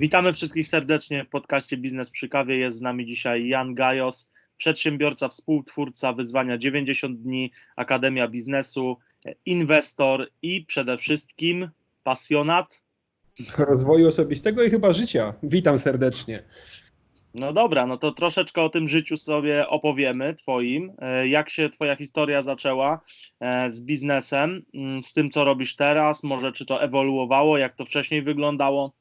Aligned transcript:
Witamy 0.00 0.32
wszystkich 0.32 0.68
serdecznie 0.68 1.24
w 1.24 1.28
podcaście 1.28 1.76
Biznes 1.76 2.10
przy 2.10 2.28
kawie. 2.28 2.56
Jest 2.56 2.78
z 2.78 2.82
nami 2.82 3.06
dzisiaj 3.06 3.48
Jan 3.48 3.74
Gajos, 3.74 4.30
przedsiębiorca, 4.56 5.28
współtwórca 5.28 6.12
wyzwania 6.12 6.58
90 6.58 7.20
dni, 7.20 7.50
Akademia 7.76 8.28
Biznesu, 8.28 8.96
inwestor 9.46 10.30
i 10.42 10.64
przede 10.64 10.96
wszystkim 10.96 11.68
pasjonat 12.02 12.82
rozwoju 13.58 14.08
osobistego 14.08 14.62
i 14.62 14.70
chyba 14.70 14.92
życia. 14.92 15.34
Witam 15.42 15.78
serdecznie. 15.78 16.42
No 17.34 17.52
dobra, 17.52 17.86
no 17.86 17.96
to 17.96 18.12
troszeczkę 18.12 18.62
o 18.62 18.68
tym 18.68 18.88
życiu 18.88 19.16
sobie 19.16 19.68
opowiemy, 19.68 20.34
Twoim. 20.34 20.92
E, 20.98 21.28
jak 21.28 21.50
się 21.50 21.68
Twoja 21.68 21.96
historia 21.96 22.42
zaczęła 22.42 23.00
e, 23.40 23.72
z 23.72 23.80
biznesem, 23.82 24.62
z 25.02 25.12
tym, 25.12 25.30
co 25.30 25.44
robisz 25.44 25.76
teraz? 25.76 26.22
Może 26.22 26.52
czy 26.52 26.66
to 26.66 26.82
ewoluowało, 26.82 27.58
jak 27.58 27.76
to 27.76 27.84
wcześniej 27.84 28.22
wyglądało? 28.22 28.99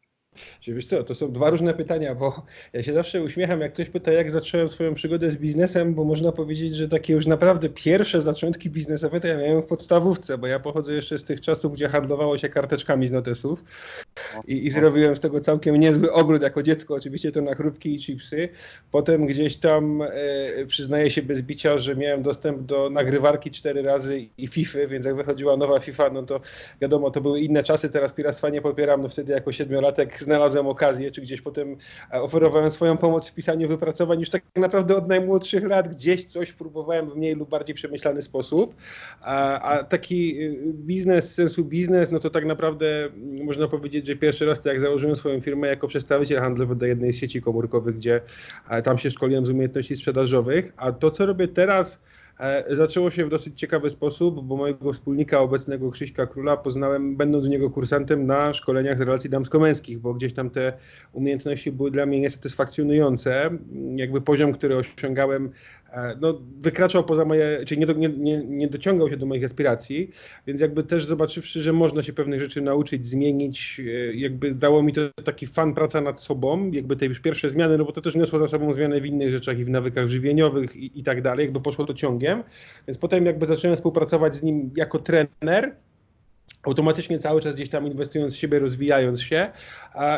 Wiesz 0.67 0.85
co, 0.85 1.03
to 1.03 1.15
są 1.15 1.31
dwa 1.31 1.49
różne 1.49 1.73
pytania, 1.73 2.15
bo 2.15 2.45
ja 2.73 2.83
się 2.83 2.93
zawsze 2.93 3.23
uśmiecham, 3.23 3.61
jak 3.61 3.73
ktoś 3.73 3.89
pyta, 3.89 4.11
jak 4.11 4.31
zacząłem 4.31 4.69
swoją 4.69 4.93
przygodę 4.93 5.31
z 5.31 5.37
biznesem, 5.37 5.95
bo 5.95 6.03
można 6.03 6.31
powiedzieć, 6.31 6.75
że 6.75 6.87
takie 6.87 7.13
już 7.13 7.25
naprawdę 7.25 7.69
pierwsze 7.69 8.21
zaczątki 8.21 8.69
biznesowe 8.69 9.19
to 9.19 9.27
ja 9.27 9.37
miałem 9.37 9.61
w 9.61 9.65
podstawówce, 9.65 10.37
bo 10.37 10.47
ja 10.47 10.59
pochodzę 10.59 10.93
jeszcze 10.93 11.17
z 11.17 11.23
tych 11.23 11.41
czasów, 11.41 11.73
gdzie 11.73 11.89
handlowało 11.89 12.37
się 12.37 12.49
karteczkami 12.49 13.07
z 13.07 13.11
notesów 13.11 13.63
i, 14.47 14.65
i 14.65 14.71
zrobiłem 14.71 15.15
z 15.15 15.19
tego 15.19 15.41
całkiem 15.41 15.75
niezły 15.75 16.13
ogród 16.13 16.41
jako 16.41 16.63
dziecko, 16.63 16.95
oczywiście 16.95 17.31
to 17.31 17.41
na 17.41 17.55
chrupki 17.55 17.95
i 17.95 17.99
chipsy. 17.99 18.49
Potem 18.91 19.25
gdzieś 19.25 19.57
tam 19.57 20.01
e, 20.01 20.09
przyznaję 20.65 21.09
się 21.09 21.21
bez 21.21 21.41
bicia, 21.41 21.77
że 21.77 21.95
miałem 21.95 22.21
dostęp 22.21 22.61
do 22.61 22.89
nagrywarki 22.89 23.51
cztery 23.51 23.81
razy 23.81 24.25
i 24.37 24.47
FIFA, 24.47 24.79
więc 24.87 25.05
jak 25.05 25.15
wychodziła 25.15 25.57
nowa 25.57 25.79
FIFA, 25.79 26.09
no 26.09 26.23
to 26.23 26.41
wiadomo, 26.81 27.11
to 27.11 27.21
były 27.21 27.39
inne 27.39 27.63
czasy, 27.63 27.89
teraz 27.89 28.13
piractwa 28.13 28.49
nie 28.49 28.61
popieram, 28.61 29.01
no 29.01 29.09
wtedy 29.09 29.33
jako 29.33 29.51
siedmiolatek 29.51 30.19
znalazłem 30.19 30.67
okazję, 30.67 31.11
czy 31.11 31.21
gdzieś 31.21 31.41
potem 31.41 31.77
e, 32.13 32.21
oferowałem 32.21 32.71
swoją 32.71 32.97
pomoc 32.97 33.29
w 33.29 33.33
pisaniu 33.33 33.67
wypracowań, 33.67 34.19
już 34.19 34.29
tak 34.29 34.43
naprawdę 34.55 34.97
od 34.97 35.07
najmłodszych 35.07 35.63
lat 35.63 35.89
gdzieś 35.89 36.25
coś 36.25 36.51
próbowałem 36.51 37.09
w 37.09 37.15
mniej 37.15 37.35
lub 37.35 37.49
bardziej 37.49 37.75
przemyślany 37.75 38.21
sposób, 38.21 38.75
a, 39.21 39.59
a 39.59 39.83
taki 39.83 40.43
y, 40.43 40.73
biznes, 40.73 41.33
sensu 41.33 41.65
biznes, 41.65 42.11
no 42.11 42.19
to 42.19 42.29
tak 42.29 42.45
naprawdę 42.45 43.05
mm, 43.05 43.45
można 43.45 43.67
powiedzieć, 43.67 44.05
że 44.09 44.15
pierwszy 44.15 44.45
raz 44.45 44.61
to 44.61 44.69
jak 44.69 44.81
założyłem 44.81 45.15
swoją 45.15 45.41
firmę 45.41 45.67
jako 45.67 45.87
przedstawiciel 45.87 46.39
handlowy 46.39 46.75
do 46.75 46.85
jednej 46.85 47.13
z 47.13 47.17
sieci 47.17 47.41
komórkowych, 47.41 47.95
gdzie 47.95 48.21
tam 48.83 48.97
się 48.97 49.11
szkoliłem 49.11 49.45
z 49.45 49.49
umiejętności 49.49 49.95
sprzedażowych, 49.95 50.73
a 50.77 50.91
to 50.91 51.11
co 51.11 51.25
robię 51.25 51.47
teraz, 51.47 51.99
E, 52.39 52.75
zaczęło 52.75 53.09
się 53.09 53.25
w 53.25 53.29
dosyć 53.29 53.59
ciekawy 53.59 53.89
sposób, 53.89 54.45
bo 54.45 54.57
mojego 54.57 54.93
wspólnika 54.93 55.39
obecnego 55.39 55.91
Krzyśka 55.91 56.27
Króla 56.27 56.57
poznałem, 56.57 57.15
będąc 57.15 57.45
u 57.45 57.49
niego 57.49 57.69
kursantem 57.69 58.25
na 58.25 58.53
szkoleniach 58.53 58.97
z 58.97 59.01
relacji 59.01 59.29
damsko-męskich, 59.29 59.99
bo 59.99 60.13
gdzieś 60.13 60.33
tam 60.33 60.49
te 60.49 60.73
umiejętności 61.13 61.71
były 61.71 61.91
dla 61.91 62.05
mnie 62.05 62.21
niesatysfakcjonujące. 62.21 63.49
Jakby 63.95 64.21
poziom, 64.21 64.53
który 64.53 64.75
osiągałem 64.75 65.45
E, 65.45 65.78
no, 66.21 66.41
wykraczał 66.61 67.03
poza 67.03 67.25
moje, 67.25 67.65
czyli 67.65 67.79
nie, 67.79 67.85
do, 67.85 67.93
nie, 67.93 68.09
nie, 68.09 68.45
nie, 68.45 68.67
dociągał 68.67 69.09
się 69.09 69.17
do 69.17 69.25
moich 69.25 69.43
aspiracji, 69.43 70.11
więc 70.47 70.61
jakby 70.61 70.83
też 70.83 71.05
zobaczywszy, 71.05 71.61
że 71.61 71.73
można 71.73 72.03
się 72.03 72.13
pewnych 72.13 72.39
rzeczy 72.39 72.61
nauczyć, 72.61 73.07
zmienić, 73.07 73.81
e, 73.85 74.13
jakby 74.13 74.53
dało 74.53 74.83
mi 74.83 74.93
to 74.93 75.01
taki 75.23 75.47
fan 75.47 75.73
praca 75.73 76.01
nad 76.01 76.21
sobą, 76.21 76.71
jakby 76.71 76.95
te 76.95 77.05
już 77.05 77.19
pierwsze 77.19 77.49
zmiany, 77.49 77.77
no 77.77 77.85
bo 77.85 77.91
to 77.91 78.01
też 78.01 78.15
niosło 78.15 78.39
za 78.39 78.47
sobą 78.47 78.73
zmiany 78.73 79.01
w 79.01 79.05
innych 79.05 79.31
rzeczach 79.31 79.59
i 79.59 79.65
w 79.65 79.69
nawykach 79.69 80.07
żywieniowych 80.07 80.75
i, 80.75 80.99
i 80.99 81.03
tak 81.03 81.21
dalej, 81.21 81.43
jakby 81.43 81.61
poszło 81.61 81.85
to 81.85 81.93
ciągiem, 81.93 82.43
więc 82.87 82.97
potem 82.97 83.25
jakby 83.25 83.45
zacząłem 83.45 83.75
współpracować 83.75 84.35
z 84.35 84.43
nim 84.43 84.71
jako 84.75 84.99
trener, 84.99 85.75
automatycznie 86.63 87.19
cały 87.19 87.41
czas 87.41 87.55
gdzieś 87.55 87.69
tam 87.69 87.87
inwestując 87.87 88.33
w 88.33 88.37
siebie, 88.37 88.59
rozwijając 88.59 89.21
się. 89.21 89.51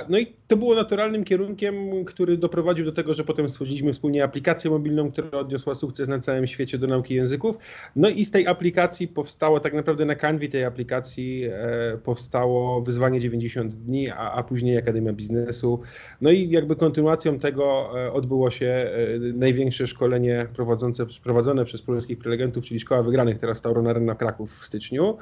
No 0.10 0.20
i 0.20 0.34
to 0.48 0.58
było 0.58 0.76
naturalnym 0.76 1.24
kierunkiem, 1.24 2.06
który 2.06 2.38
doprowadził 2.38 2.86
do 2.86 2.92
tego, 2.92 3.14
że 3.14 3.24
potem 3.24 3.50
stworzyliśmy 3.50 3.94
wspólnie 3.94 4.24
aplikację 4.24 4.72
mobilną, 4.72 5.12
która 5.12 5.40
odniosła 5.40 5.76
sukces 5.76 6.08
na 6.08 6.20
całym 6.20 6.48
świecie 6.48 6.78
do 6.78 6.88
nauki 6.88 7.16
języków. 7.16 7.58
No 7.96 8.10
i 8.10 8.26
z 8.26 8.32
tej 8.32 8.48
aplikacji 8.48 9.08
powstało, 9.08 9.60
tak 9.60 9.74
naprawdę 9.74 10.06
na 10.06 10.16
kanwie 10.16 10.50
tej 10.50 10.66
aplikacji 10.66 11.44
e, 11.44 11.98
powstało 12.04 12.82
wyzwanie 12.82 13.20
90 13.20 13.74
dni, 13.74 14.10
a, 14.10 14.32
a 14.32 14.44
później 14.44 14.78
Akademia 14.78 15.14
Biznesu. 15.14 15.80
No 16.22 16.32
i 16.32 16.50
jakby 16.50 16.76
kontynuacją 16.76 17.40
tego 17.40 17.92
e, 18.06 18.14
odbyło 18.14 18.52
się 18.52 18.66
e, 18.66 19.20
największe 19.34 19.88
szkolenie 19.88 20.48
prowadzące, 20.54 21.06
prowadzone 21.24 21.66
przez 21.66 21.82
polskich 21.82 22.18
prelegentów, 22.18 22.66
czyli 22.66 22.80
Szkoła 22.80 23.04
Wygranych, 23.04 23.40
teraz 23.40 23.62
Tauron 23.62 23.88
Arena 23.88 24.16
Kraków 24.16 24.52
w 24.52 24.66
styczniu. 24.66 25.18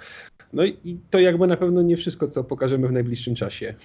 No 0.54 0.66
i 0.66 0.98
to 1.10 1.20
jakby 1.20 1.48
na 1.48 1.58
pewno 1.58 1.82
nie 1.82 1.98
wszystko, 1.98 2.28
co 2.28 2.44
pokażemy 2.44 2.88
w 2.88 2.92
najbliższym 2.92 3.36
czasie. 3.36 3.76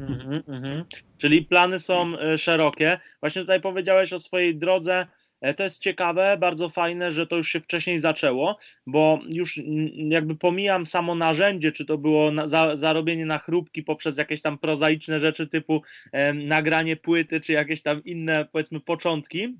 Mm 0.00 0.42
-hmm. 0.42 0.84
Czyli 1.18 1.42
plany 1.42 1.78
są 1.78 2.18
e, 2.18 2.38
szerokie. 2.38 2.98
Właśnie 3.20 3.42
tutaj 3.42 3.60
powiedziałeś 3.60 4.12
o 4.12 4.18
swojej 4.18 4.56
drodze. 4.56 5.06
E, 5.40 5.54
to 5.54 5.64
jest 5.64 5.82
ciekawe, 5.82 6.36
bardzo 6.40 6.68
fajne, 6.68 7.10
że 7.10 7.26
to 7.26 7.36
już 7.36 7.48
się 7.48 7.60
wcześniej 7.60 7.98
zaczęło, 7.98 8.58
bo 8.86 9.20
już 9.28 9.60
jakby 9.96 10.36
pomijam 10.36 10.86
samo 10.86 11.14
narzędzie, 11.14 11.72
czy 11.72 11.84
to 11.84 11.98
było 11.98 12.32
na, 12.32 12.46
za, 12.46 12.76
zarobienie 12.76 13.26
na 13.26 13.38
chrupki 13.38 13.82
poprzez 13.82 14.18
jakieś 14.18 14.42
tam 14.42 14.58
prozaiczne 14.58 15.20
rzeczy 15.20 15.46
typu 15.46 15.82
e, 16.12 16.34
nagranie 16.34 16.96
płyty, 16.96 17.40
czy 17.40 17.52
jakieś 17.52 17.82
tam 17.82 18.04
inne 18.04 18.46
powiedzmy 18.52 18.80
początki, 18.80 19.56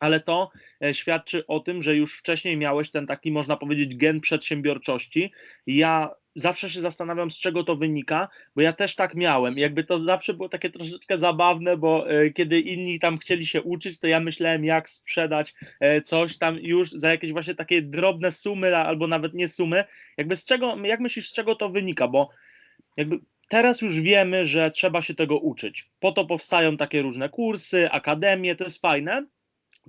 ale 0.00 0.20
to 0.20 0.50
e, 0.84 0.94
świadczy 0.94 1.46
o 1.46 1.60
tym, 1.60 1.82
że 1.82 1.96
już 1.96 2.18
wcześniej 2.18 2.56
miałeś 2.56 2.90
ten 2.90 3.06
taki, 3.06 3.32
można 3.32 3.56
powiedzieć, 3.56 3.96
gen 3.96 4.20
przedsiębiorczości. 4.20 5.32
Ja 5.66 6.10
zawsze 6.34 6.70
się 6.70 6.80
zastanawiam, 6.80 7.30
z 7.30 7.38
czego 7.38 7.64
to 7.64 7.76
wynika, 7.76 8.28
bo 8.56 8.62
ja 8.62 8.72
też 8.72 8.94
tak 8.94 9.14
miałem. 9.14 9.58
Jakby 9.58 9.84
to 9.84 9.98
zawsze 9.98 10.34
było 10.34 10.48
takie 10.48 10.70
troszeczkę 10.70 11.18
zabawne, 11.18 11.76
bo 11.76 12.10
e, 12.10 12.30
kiedy 12.30 12.60
inni 12.60 12.98
tam 12.98 13.18
chcieli 13.18 13.46
się 13.46 13.62
uczyć, 13.62 13.98
to 13.98 14.06
ja 14.06 14.20
myślałem, 14.20 14.64
jak 14.64 14.88
sprzedać 14.88 15.54
e, 15.80 16.02
coś 16.02 16.38
tam 16.38 16.58
już 16.58 16.90
za 16.90 17.10
jakieś 17.10 17.32
właśnie 17.32 17.54
takie 17.54 17.82
drobne 17.82 18.30
sumy, 18.30 18.76
albo 18.76 19.06
nawet 19.06 19.34
nie 19.34 19.48
sumy. 19.48 19.84
Jakby 20.16 20.36
z 20.36 20.44
czego, 20.44 20.76
jak 20.84 21.00
myślisz, 21.00 21.28
z 21.28 21.34
czego 21.34 21.54
to 21.54 21.68
wynika? 21.68 22.08
Bo 22.08 22.30
jakby 22.96 23.18
teraz 23.48 23.82
już 23.82 24.00
wiemy, 24.00 24.44
że 24.44 24.70
trzeba 24.70 25.02
się 25.02 25.14
tego 25.14 25.38
uczyć. 25.38 25.90
Po 26.00 26.12
to 26.12 26.24
powstają 26.24 26.76
takie 26.76 27.02
różne 27.02 27.28
kursy, 27.28 27.90
akademie, 27.90 28.56
to 28.56 28.64
jest 28.64 28.80
fajne, 28.80 29.26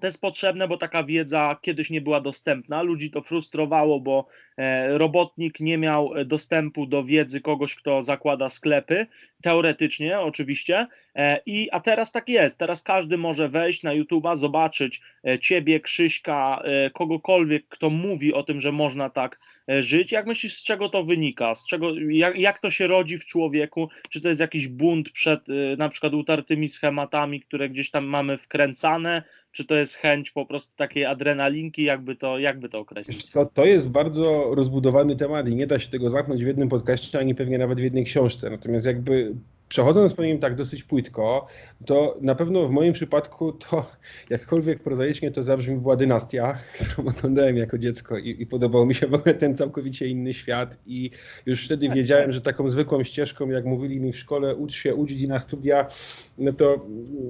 to 0.01 0.07
jest 0.07 0.21
potrzebne, 0.21 0.67
bo 0.67 0.77
taka 0.77 1.03
wiedza 1.03 1.57
kiedyś 1.61 1.89
nie 1.89 2.01
była 2.01 2.21
dostępna. 2.21 2.81
Ludzi 2.81 3.11
to 3.11 3.21
frustrowało, 3.21 3.99
bo 3.99 4.27
e, 4.57 4.97
robotnik 4.97 5.59
nie 5.59 5.77
miał 5.77 6.25
dostępu 6.25 6.85
do 6.85 7.03
wiedzy 7.03 7.41
kogoś, 7.41 7.75
kto 7.75 8.03
zakłada 8.03 8.49
sklepy, 8.49 9.07
teoretycznie 9.41 10.19
oczywiście. 10.19 10.87
E, 11.15 11.41
I, 11.45 11.69
a 11.71 11.79
teraz 11.79 12.11
tak 12.11 12.29
jest. 12.29 12.57
Teraz 12.57 12.83
każdy 12.83 13.17
może 13.17 13.49
wejść 13.49 13.83
na 13.83 13.91
YouTube'a, 13.91 14.35
zobaczyć 14.35 15.01
e, 15.27 15.39
ciebie, 15.39 15.79
Krzyśka, 15.79 16.63
kogokolwiek, 16.93 17.67
kto 17.69 17.89
mówi 17.89 18.33
o 18.33 18.43
tym, 18.43 18.61
że 18.61 18.71
można 18.71 19.09
tak 19.09 19.39
żyć. 19.79 20.11
Jak 20.11 20.27
myślisz, 20.27 20.57
z 20.57 20.63
czego 20.63 20.89
to 20.89 21.03
wynika? 21.03 21.55
Z 21.55 21.67
czego, 21.67 21.99
jak, 21.99 22.39
jak 22.39 22.59
to 22.59 22.71
się 22.71 22.87
rodzi 22.87 23.17
w 23.17 23.25
człowieku? 23.25 23.89
Czy 24.09 24.21
to 24.21 24.27
jest 24.27 24.41
jakiś 24.41 24.67
bunt 24.67 25.09
przed 25.09 25.41
na 25.77 25.89
przykład 25.89 26.13
utartymi 26.13 26.67
schematami, 26.67 27.41
które 27.41 27.69
gdzieś 27.69 27.91
tam 27.91 28.05
mamy 28.05 28.37
wkręcane? 28.37 29.23
czy 29.53 29.65
to 29.65 29.75
jest 29.75 29.95
chęć 29.95 30.31
po 30.31 30.45
prostu 30.45 30.75
takiej 30.75 31.05
adrenalinki, 31.05 31.83
jakby 31.83 32.15
to, 32.15 32.39
jakby 32.39 32.69
to 32.69 32.79
określić? 32.79 33.23
Co, 33.23 33.45
to 33.45 33.65
jest 33.65 33.91
bardzo 33.91 34.55
rozbudowany 34.55 35.15
temat 35.15 35.49
i 35.49 35.55
nie 35.55 35.67
da 35.67 35.79
się 35.79 35.89
tego 35.89 36.09
zamknąć 36.09 36.43
w 36.43 36.47
jednym 36.47 36.69
podcaście, 36.69 37.19
ani 37.19 37.35
pewnie 37.35 37.57
nawet 37.57 37.79
w 37.79 37.83
jednej 37.83 38.05
książce. 38.05 38.49
Natomiast 38.49 38.85
jakby 38.85 39.33
przechodząc 39.73 40.13
po 40.13 40.23
nim 40.23 40.39
tak 40.39 40.55
dosyć 40.55 40.83
płytko, 40.83 41.47
to 41.85 42.17
na 42.21 42.35
pewno 42.35 42.67
w 42.67 42.71
moim 42.71 42.93
przypadku 42.93 43.51
to 43.51 43.91
jakkolwiek 44.29 44.83
prozaicznie 44.83 45.31
to 45.31 45.43
zabrzmi 45.43 45.75
była 45.75 45.95
dynastia, 45.95 46.57
którą 46.73 47.07
oglądałem 47.07 47.57
jako 47.57 47.77
dziecko 47.77 48.17
i, 48.17 48.41
i 48.41 48.45
podobał 48.45 48.85
mi 48.85 48.95
się 48.95 49.07
w 49.07 49.13
ogóle 49.13 49.35
ten 49.35 49.57
całkowicie 49.57 50.07
inny 50.07 50.33
świat 50.33 50.77
i 50.85 51.11
już 51.45 51.65
wtedy 51.65 51.89
wiedziałem, 51.89 52.31
że 52.31 52.41
taką 52.41 52.69
zwykłą 52.69 53.03
ścieżką, 53.03 53.49
jak 53.49 53.65
mówili 53.65 53.99
mi 53.99 54.11
w 54.11 54.17
szkole, 54.17 54.55
ucz 54.55 54.73
się, 54.73 54.95
ucz 54.95 55.11
na 55.27 55.39
studia, 55.39 55.85
no 56.37 56.53
to 56.53 56.79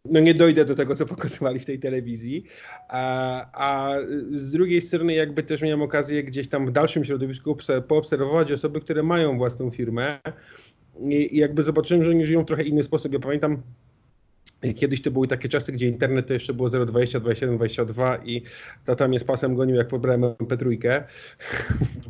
no 0.06 0.20
nie 0.20 0.34
dojdę 0.34 0.66
do 0.66 0.76
tego, 0.76 0.96
co 0.96 1.06
pokazywali 1.06 1.60
w 1.60 1.66
tej 1.66 1.80
telewizji. 1.80 2.44
A, 2.88 3.46
a 3.54 3.96
z 4.36 4.52
drugiej 4.52 4.82
strony 4.82 5.14
jakby 5.14 5.44
też 5.44 5.62
miałem 5.62 5.82
okazję 5.82 6.24
gdzieś 6.24 6.50
tam 6.50 6.66
w 6.66 6.72
dalszym 6.72 7.06
środowisku 7.06 7.58
poobserwować 7.88 8.52
osoby, 8.52 8.82
które 8.82 9.04
mają 9.04 9.38
własną 9.38 9.72
firmę, 9.72 10.20
i 11.00 11.38
jakby 11.38 11.64
zobaczyłem, 11.64 12.04
że 12.04 12.12
oni 12.12 12.26
żyją 12.26 12.42
w 12.42 12.46
trochę 12.46 12.64
inny 12.64 12.84
sposób. 12.84 13.14
Ja 13.14 13.20
pamiętam 13.20 13.62
Kiedyś 14.76 15.02
to 15.02 15.12
były 15.12 15.28
takie 15.28 15.50
czasy, 15.50 15.72
gdzie 15.72 15.88
internet 15.88 16.28
to 16.28 16.34
jeszcze 16.34 16.54
było 16.54 16.70
0,20, 16.70 16.86
27, 17.20 17.58
22 17.58 18.18
i 18.18 18.42
tata 18.86 19.08
mnie 19.08 19.20
z 19.20 19.24
pasem 19.24 19.56
gonił, 19.56 19.76
jak 19.76 19.88
pobrałem 19.88 20.22
MP3. 20.22 21.04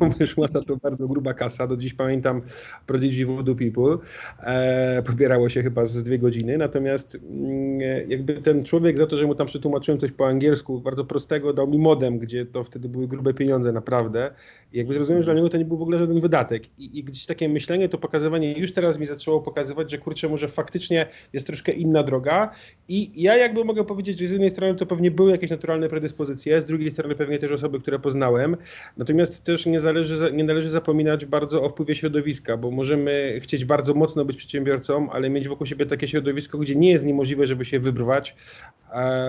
Wyszła 0.18 0.48
to 0.48 0.76
bardzo 0.76 1.08
gruba 1.08 1.34
kasa. 1.34 1.66
Do 1.66 1.76
dziś 1.76 1.94
pamiętam 1.94 2.42
Prodigy 2.86 3.26
Voodoo 3.26 3.54
People. 3.54 3.98
E, 4.40 5.02
pobierało 5.02 5.48
się 5.48 5.62
chyba 5.62 5.84
z 5.84 6.02
dwie 6.02 6.18
godziny. 6.18 6.58
Natomiast 6.58 7.14
mm, 7.14 7.80
jakby 8.10 8.34
ten 8.34 8.64
człowiek 8.64 8.98
za 8.98 9.06
to, 9.06 9.16
że 9.16 9.26
mu 9.26 9.34
tam 9.34 9.46
przetłumaczyłem 9.46 10.00
coś 10.00 10.12
po 10.12 10.26
angielsku, 10.26 10.80
bardzo 10.80 11.04
prostego, 11.04 11.52
dał 11.52 11.68
mi 11.68 11.78
modem, 11.78 12.18
gdzie 12.18 12.46
to 12.46 12.64
wtedy 12.64 12.88
były 12.88 13.08
grube 13.08 13.34
pieniądze 13.34 13.72
naprawdę. 13.72 14.30
I 14.72 14.78
jakby 14.78 14.94
zrozumiałem, 14.94 15.22
że 15.22 15.26
dla 15.26 15.34
niego 15.34 15.48
to 15.48 15.56
nie 15.56 15.64
był 15.64 15.78
w 15.78 15.82
ogóle 15.82 15.98
żaden 15.98 16.20
wydatek. 16.20 16.62
I, 16.78 16.98
I 16.98 17.04
gdzieś 17.04 17.26
takie 17.26 17.48
myślenie, 17.48 17.88
to 17.88 17.98
pokazywanie 17.98 18.58
już 18.58 18.72
teraz 18.72 18.98
mi 18.98 19.06
zaczęło 19.06 19.40
pokazywać, 19.40 19.90
że 19.90 19.98
kurczę, 19.98 20.28
może 20.28 20.48
faktycznie 20.48 21.06
jest 21.32 21.46
troszkę 21.46 21.72
inna 21.72 22.02
droga. 22.02 22.43
I 22.88 23.22
ja 23.22 23.36
jakby 23.36 23.64
mogę 23.64 23.84
powiedzieć, 23.84 24.18
że 24.18 24.26
z 24.26 24.30
jednej 24.30 24.50
strony 24.50 24.74
to 24.74 24.86
pewnie 24.86 25.10
były 25.10 25.30
jakieś 25.30 25.50
naturalne 25.50 25.88
predyspozycje, 25.88 26.60
z 26.60 26.66
drugiej 26.66 26.90
strony 26.90 27.14
pewnie 27.14 27.38
też 27.38 27.52
osoby, 27.52 27.80
które 27.80 27.98
poznałem. 27.98 28.56
Natomiast 28.96 29.44
też 29.44 29.66
nie, 29.66 29.80
zależy, 29.80 30.32
nie 30.32 30.44
należy 30.44 30.70
zapominać 30.70 31.24
bardzo 31.24 31.62
o 31.62 31.68
wpływie 31.68 31.94
środowiska, 31.94 32.56
bo 32.56 32.70
możemy 32.70 33.40
chcieć 33.42 33.64
bardzo 33.64 33.94
mocno 33.94 34.24
być 34.24 34.36
przedsiębiorcą, 34.36 35.10
ale 35.10 35.30
mieć 35.30 35.48
wokół 35.48 35.66
siebie 35.66 35.86
takie 35.86 36.08
środowisko, 36.08 36.58
gdzie 36.58 36.76
nie 36.76 36.90
jest 36.90 37.04
niemożliwe, 37.04 37.46
żeby 37.46 37.64
się 37.64 37.80
wybrwać, 37.80 38.36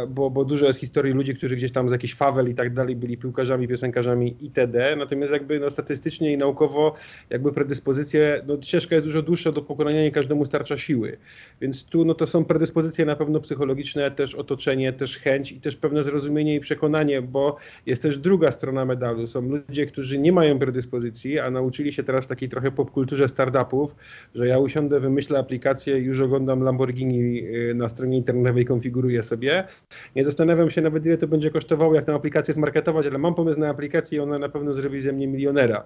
bo, 0.10 0.30
bo 0.30 0.46
dużo 0.46 0.66
jest 0.66 0.80
historii 0.80 1.14
ludzi, 1.14 1.36
którzy 1.36 1.56
gdzieś 1.56 1.72
tam 1.72 1.90
z 1.90 1.92
jakichś 1.92 2.14
fawel 2.14 2.50
i 2.50 2.56
tak 2.56 2.74
dalej 2.74 2.96
byli 2.96 3.18
piłkarzami, 3.18 3.68
piosenkarzami 3.68 4.36
itd. 4.42 4.96
Natomiast 4.96 5.34
jakby 5.34 5.60
no, 5.60 5.70
statystycznie 5.70 6.32
i 6.32 6.38
naukowo 6.38 6.96
jakby 7.30 7.52
predyspozycje, 7.52 8.44
no 8.48 8.62
ścieżka 8.62 8.96
jest 8.96 9.08
dużo 9.08 9.22
dłuższa 9.22 9.52
do 9.52 9.62
pokonania, 9.62 10.02
nie 10.02 10.12
każdemu 10.12 10.46
starcza 10.46 10.78
siły. 10.78 11.18
Więc 11.62 11.86
tu 11.86 12.06
no 12.06 12.14
to 12.14 12.28
są 12.28 12.46
predyspozycje 12.46 13.05
na 13.06 13.16
pewno 13.16 13.40
psychologiczne, 13.40 14.12
też 14.12 14.36
otoczenie, 14.36 14.94
też 14.94 15.20
chęć 15.20 15.52
i 15.52 15.62
też 15.62 15.78
pewne 15.78 16.04
zrozumienie 16.04 16.56
i 16.56 16.60
przekonanie, 16.60 17.22
bo 17.22 17.56
jest 17.86 18.02
też 18.02 18.18
druga 18.18 18.52
strona 18.52 18.86
medalu. 18.86 19.28
Są 19.28 19.42
ludzie, 19.42 19.86
którzy 19.86 20.18
nie 20.18 20.32
mają 20.32 20.60
predyspozycji, 20.60 21.40
a 21.40 21.52
nauczyli 21.52 21.94
się 21.94 22.04
teraz 22.04 22.28
takiej 22.28 22.50
trochę 22.50 22.72
popkulturze 22.72 23.28
startupów, 23.28 23.96
że 24.36 24.48
ja 24.48 24.60
usiądę, 24.60 25.00
wymyślę 25.00 25.40
aplikację, 25.40 25.98
już 25.98 26.22
oglądam 26.22 26.64
Lamborghini 26.64 27.44
y, 27.56 27.74
na 27.76 27.90
stronie 27.90 28.18
internetowej, 28.18 28.66
konfiguruję 28.66 29.24
sobie. 29.24 29.64
Nie 30.16 30.24
zastanawiam 30.24 30.70
się 30.70 30.82
nawet, 30.82 31.06
ile 31.06 31.18
to 31.18 31.28
będzie 31.28 31.52
kosztowało, 31.52 31.96
jak 31.96 32.06
tę 32.06 32.14
aplikację 32.14 32.54
zmarketować, 32.54 33.06
ale 33.06 33.18
mam 33.18 33.36
pomysł 33.36 33.60
na 33.60 33.70
aplikację 33.70 34.18
i 34.18 34.22
ona 34.22 34.40
na 34.40 34.50
pewno 34.50 34.74
zrobi 34.74 35.02
ze 35.02 35.14
mnie 35.14 35.28
milionera. 35.28 35.84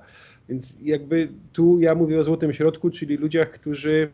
Więc 0.50 0.78
jakby 0.82 1.30
tu 1.54 1.80
ja 1.80 1.96
mówię 1.96 2.20
o 2.20 2.24
złotym 2.24 2.54
środku, 2.54 2.90
czyli 2.90 3.18
ludziach, 3.18 3.52
którzy 3.52 4.10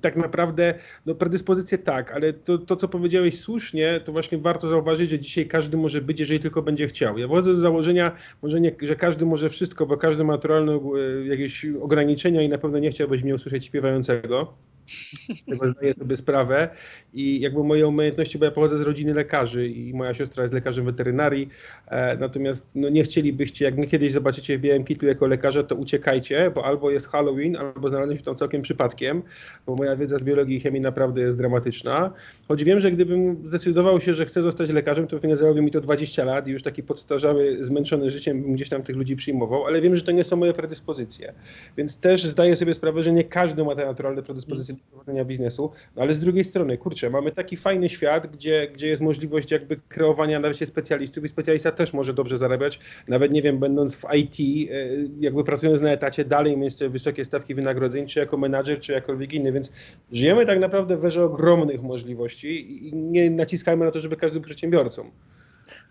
tak 0.00 0.16
naprawdę, 0.16 0.74
no 1.06 1.14
predyspozycje 1.14 1.78
tak, 1.78 2.12
ale 2.12 2.32
to, 2.32 2.58
to, 2.58 2.76
co 2.76 2.88
powiedziałeś 2.88 3.40
słusznie, 3.40 4.00
to 4.04 4.12
właśnie 4.12 4.38
warto 4.38 4.68
zauważyć, 4.68 5.10
że 5.10 5.18
dzisiaj 5.18 5.46
każdy 5.46 5.76
może 5.76 6.00
być, 6.00 6.20
jeżeli 6.20 6.40
tylko 6.40 6.62
będzie 6.62 6.88
chciał. 6.88 7.18
Ja 7.18 7.28
wychodzę 7.28 7.54
z 7.54 7.58
założenia, 7.58 8.12
może 8.42 8.60
nie, 8.60 8.74
że 8.82 8.96
każdy 8.96 9.26
może 9.26 9.48
wszystko, 9.48 9.86
bo 9.86 9.96
każdy 9.96 10.24
ma 10.24 10.32
naturalne 10.32 10.72
e, 10.72 11.26
jakieś 11.26 11.66
ograniczenia 11.80 12.42
i 12.42 12.48
na 12.48 12.58
pewno 12.58 12.78
nie 12.78 12.90
chciałbyś 12.90 13.22
mnie 13.22 13.34
usłyszeć 13.34 13.64
śpiewającego 13.64 14.54
tego 15.50 15.72
zdaję 15.72 15.94
sobie 15.94 16.16
sprawę 16.16 16.68
i 17.14 17.40
jakby 17.40 17.64
moje 17.64 17.88
umiejętności, 17.88 18.38
bo 18.38 18.44
ja 18.44 18.50
pochodzę 18.50 18.78
z 18.78 18.80
rodziny 18.80 19.14
lekarzy 19.14 19.68
i 19.68 19.94
moja 19.94 20.14
siostra 20.14 20.42
jest 20.42 20.54
lekarzem 20.54 20.84
weterynarii, 20.84 21.48
e, 21.86 22.16
natomiast 22.16 22.66
no 22.74 22.88
nie 22.88 23.02
chcielibyście, 23.02 23.64
jak 23.64 23.76
mnie 23.76 23.86
kiedyś 23.86 24.12
zobaczycie 24.12 24.58
w 24.58 24.60
białym 24.60 24.84
kitlu 24.84 25.08
jako 25.08 25.26
lekarza, 25.26 25.62
to 25.62 25.74
uciekajcie, 25.74 26.50
bo 26.54 26.64
albo 26.64 26.90
jest 26.90 27.08
Halloween, 27.08 27.56
albo 27.56 27.88
znalazłem 27.88 28.18
się 28.18 28.24
tam 28.24 28.34
całkiem 28.34 28.62
przypadkiem, 28.62 29.22
bo 29.66 29.76
moja 29.76 29.96
wiedza 29.96 30.18
z 30.18 30.24
biologii 30.24 30.56
i 30.56 30.60
chemii 30.60 30.80
naprawdę 30.80 31.20
jest 31.20 31.38
dramatyczna. 31.38 32.12
Choć 32.48 32.64
wiem, 32.64 32.80
że 32.80 32.92
gdybym 32.92 33.36
zdecydował 33.44 34.00
się, 34.00 34.14
że 34.14 34.26
chcę 34.26 34.42
zostać 34.42 34.70
lekarzem, 34.70 35.06
to 35.06 35.20
pewnie 35.20 35.36
zajęłoby 35.36 35.62
mi 35.62 35.70
to 35.70 35.80
20 35.80 36.24
lat 36.24 36.46
i 36.46 36.50
już 36.50 36.62
taki 36.62 36.82
podstarzały, 36.82 37.56
zmęczony 37.60 38.10
życiem 38.10 38.42
bym 38.42 38.54
gdzieś 38.54 38.68
tam 38.68 38.82
tych 38.82 38.96
ludzi 38.96 39.16
przyjmował, 39.16 39.66
ale 39.66 39.80
wiem, 39.80 39.96
że 39.96 40.02
to 40.02 40.12
nie 40.12 40.24
są 40.24 40.36
moje 40.36 40.52
predyspozycje. 40.52 41.32
Więc 41.76 41.96
też 41.96 42.24
zdaję 42.24 42.56
sobie 42.56 42.74
sprawę, 42.74 43.02
że 43.02 43.12
nie 43.12 43.24
każdy 43.24 43.64
ma 43.64 43.76
te 43.76 43.86
naturalne 43.86 44.22
predyspozycje 44.22 44.74
prowadzenia 44.90 45.24
biznesu, 45.24 45.70
no 45.96 46.02
ale 46.02 46.14
z 46.14 46.20
drugiej 46.20 46.44
strony, 46.44 46.78
kurczę, 46.78 47.10
mamy 47.10 47.32
taki 47.32 47.56
fajny 47.56 47.88
świat, 47.88 48.26
gdzie, 48.26 48.68
gdzie 48.68 48.88
jest 48.88 49.02
możliwość 49.02 49.50
jakby 49.50 49.76
kreowania 49.88 50.40
na 50.40 50.52
się 50.52 50.66
specjalistów 50.66 51.24
i 51.24 51.28
specjalista 51.28 51.72
też 51.72 51.92
może 51.92 52.14
dobrze 52.14 52.38
zarabiać, 52.38 52.80
nawet 53.08 53.32
nie 53.32 53.42
wiem, 53.42 53.58
będąc 53.58 53.94
w 53.94 54.04
IT, 54.14 54.70
e, 54.70 54.74
jakby 55.20 55.44
pracując 55.44 55.80
na 55.80 55.90
etacie, 55.90 56.24
dalej 56.24 56.56
mieć 56.56 56.74
wysokie 56.88 57.24
stawki 57.24 57.54
wynagrodzeń, 57.54 58.06
czy 58.06 58.18
jako 58.20 58.36
menadżer, 58.36 58.80
czy 58.80 58.92
jakolwiek 58.92 59.32
inny, 59.32 59.52
więc 59.52 59.72
żyjemy 60.12 60.46
tak 60.46 60.60
naprawdę 60.60 60.96
w 60.96 61.04
erze 61.04 61.24
ogromnych 61.24 61.82
możliwości 61.82 62.88
i 62.88 62.94
nie 62.94 63.30
naciskajmy 63.30 63.84
na 63.84 63.90
to, 63.90 64.00
żeby 64.00 64.16
każdy 64.16 64.40
przedsiębiorcą. 64.40 65.10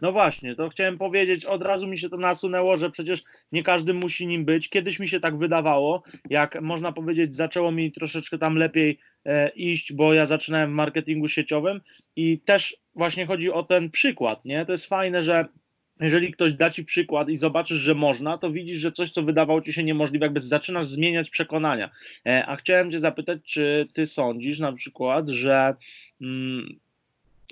No 0.01 0.11
właśnie, 0.11 0.55
to 0.55 0.69
chciałem 0.69 0.97
powiedzieć, 0.97 1.45
od 1.45 1.61
razu 1.61 1.87
mi 1.87 1.97
się 1.97 2.09
to 2.09 2.17
nasunęło, 2.17 2.77
że 2.77 2.89
przecież 2.89 3.23
nie 3.51 3.63
każdy 3.63 3.93
musi 3.93 4.27
nim 4.27 4.45
być. 4.45 4.69
Kiedyś 4.69 4.99
mi 4.99 5.07
się 5.07 5.19
tak 5.19 5.37
wydawało, 5.37 6.03
jak 6.29 6.61
można 6.61 6.91
powiedzieć, 6.91 7.35
zaczęło 7.35 7.71
mi 7.71 7.91
troszeczkę 7.91 8.37
tam 8.37 8.55
lepiej 8.55 8.99
e, 9.25 9.49
iść, 9.49 9.93
bo 9.93 10.13
ja 10.13 10.25
zaczynałem 10.25 10.71
w 10.71 10.73
marketingu 10.73 11.27
sieciowym 11.27 11.81
i 12.15 12.39
też 12.39 12.77
właśnie 12.95 13.25
chodzi 13.25 13.51
o 13.51 13.63
ten 13.63 13.91
przykład, 13.91 14.45
nie? 14.45 14.65
To 14.65 14.71
jest 14.71 14.85
fajne, 14.85 15.21
że 15.21 15.45
jeżeli 15.99 16.31
ktoś 16.31 16.53
da 16.53 16.69
ci 16.69 16.85
przykład 16.85 17.29
i 17.29 17.37
zobaczysz, 17.37 17.77
że 17.77 17.95
można, 17.95 18.37
to 18.37 18.51
widzisz, 18.51 18.77
że 18.77 18.91
coś, 18.91 19.11
co 19.11 19.23
wydawało 19.23 19.61
ci 19.61 19.73
się 19.73 19.83
niemożliwe, 19.83 20.25
jakby 20.25 20.41
zaczynasz 20.41 20.87
zmieniać 20.87 21.29
przekonania. 21.29 21.89
E, 22.25 22.45
a 22.45 22.55
chciałem 22.55 22.91
cię 22.91 22.99
zapytać, 22.99 23.39
czy 23.43 23.87
ty 23.93 24.05
sądzisz 24.05 24.59
na 24.59 24.73
przykład, 24.73 25.29
że 25.29 25.75
mm, 26.21 26.79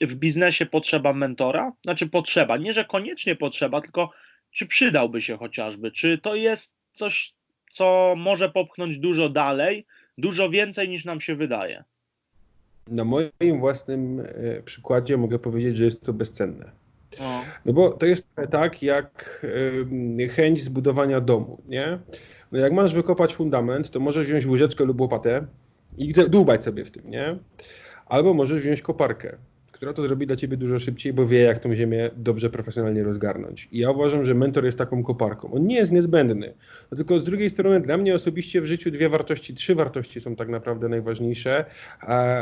w 0.01 0.15
biznesie 0.15 0.65
potrzeba 0.65 1.13
mentora? 1.13 1.73
Znaczy 1.83 2.09
potrzeba, 2.09 2.57
nie 2.57 2.73
że 2.73 2.85
koniecznie 2.85 3.35
potrzeba, 3.35 3.81
tylko 3.81 4.11
czy 4.51 4.65
przydałby 4.65 5.21
się 5.21 5.37
chociażby? 5.37 5.91
Czy 5.91 6.17
to 6.17 6.35
jest 6.35 6.75
coś, 6.91 7.33
co 7.71 8.13
może 8.17 8.49
popchnąć 8.49 8.97
dużo 8.97 9.29
dalej, 9.29 9.85
dużo 10.17 10.49
więcej 10.49 10.89
niż 10.89 11.05
nam 11.05 11.21
się 11.21 11.35
wydaje? 11.35 11.83
Na 12.87 13.03
moim 13.03 13.59
własnym 13.59 14.19
e, 14.19 14.61
przykładzie 14.63 15.17
mogę 15.17 15.39
powiedzieć, 15.39 15.77
że 15.77 15.85
jest 15.85 16.03
to 16.03 16.13
bezcenne. 16.13 16.71
O. 17.19 17.41
No 17.65 17.73
bo 17.73 17.89
to 17.89 18.05
jest 18.05 18.27
tak 18.51 18.83
jak 18.83 19.45
chęć 20.35 20.63
zbudowania 20.63 21.21
domu, 21.21 21.61
nie? 21.67 21.99
No 22.51 22.59
jak 22.59 22.73
masz 22.73 22.95
wykopać 22.95 23.35
fundament, 23.35 23.89
to 23.89 23.99
możesz 23.99 24.27
wziąć 24.27 24.45
łyżeczkę 24.45 24.85
lub 24.85 25.01
łopatę 25.01 25.47
i 25.97 26.13
dłubać 26.13 26.63
sobie 26.63 26.85
w 26.85 26.91
tym, 26.91 27.09
nie? 27.09 27.37
Albo 28.05 28.33
możesz 28.33 28.61
wziąć 28.61 28.81
koparkę 28.81 29.37
która 29.77 29.93
to 29.93 30.07
zrobi 30.07 30.27
dla 30.27 30.35
ciebie 30.35 30.57
dużo 30.57 30.79
szybciej, 30.79 31.13
bo 31.13 31.25
wie, 31.25 31.39
jak 31.39 31.59
tą 31.59 31.75
ziemię 31.75 32.09
dobrze, 32.15 32.49
profesjonalnie 32.49 33.03
rozgarnąć. 33.03 33.69
I 33.71 33.79
ja 33.79 33.91
uważam, 33.91 34.25
że 34.25 34.33
mentor 34.33 34.65
jest 34.65 34.77
taką 34.77 35.03
koparką. 35.03 35.51
On 35.53 35.63
nie 35.63 35.75
jest 35.75 35.91
niezbędny. 35.91 36.53
No 36.91 36.97
tylko 36.97 37.19
z 37.19 37.23
drugiej 37.23 37.49
strony, 37.49 37.81
dla 37.81 37.97
mnie 37.97 38.15
osobiście 38.15 38.61
w 38.61 38.65
życiu 38.65 38.91
dwie 38.91 39.09
wartości, 39.09 39.53
trzy 39.53 39.75
wartości 39.75 40.21
są 40.21 40.35
tak 40.35 40.49
naprawdę 40.49 40.89
najważniejsze: 40.89 41.65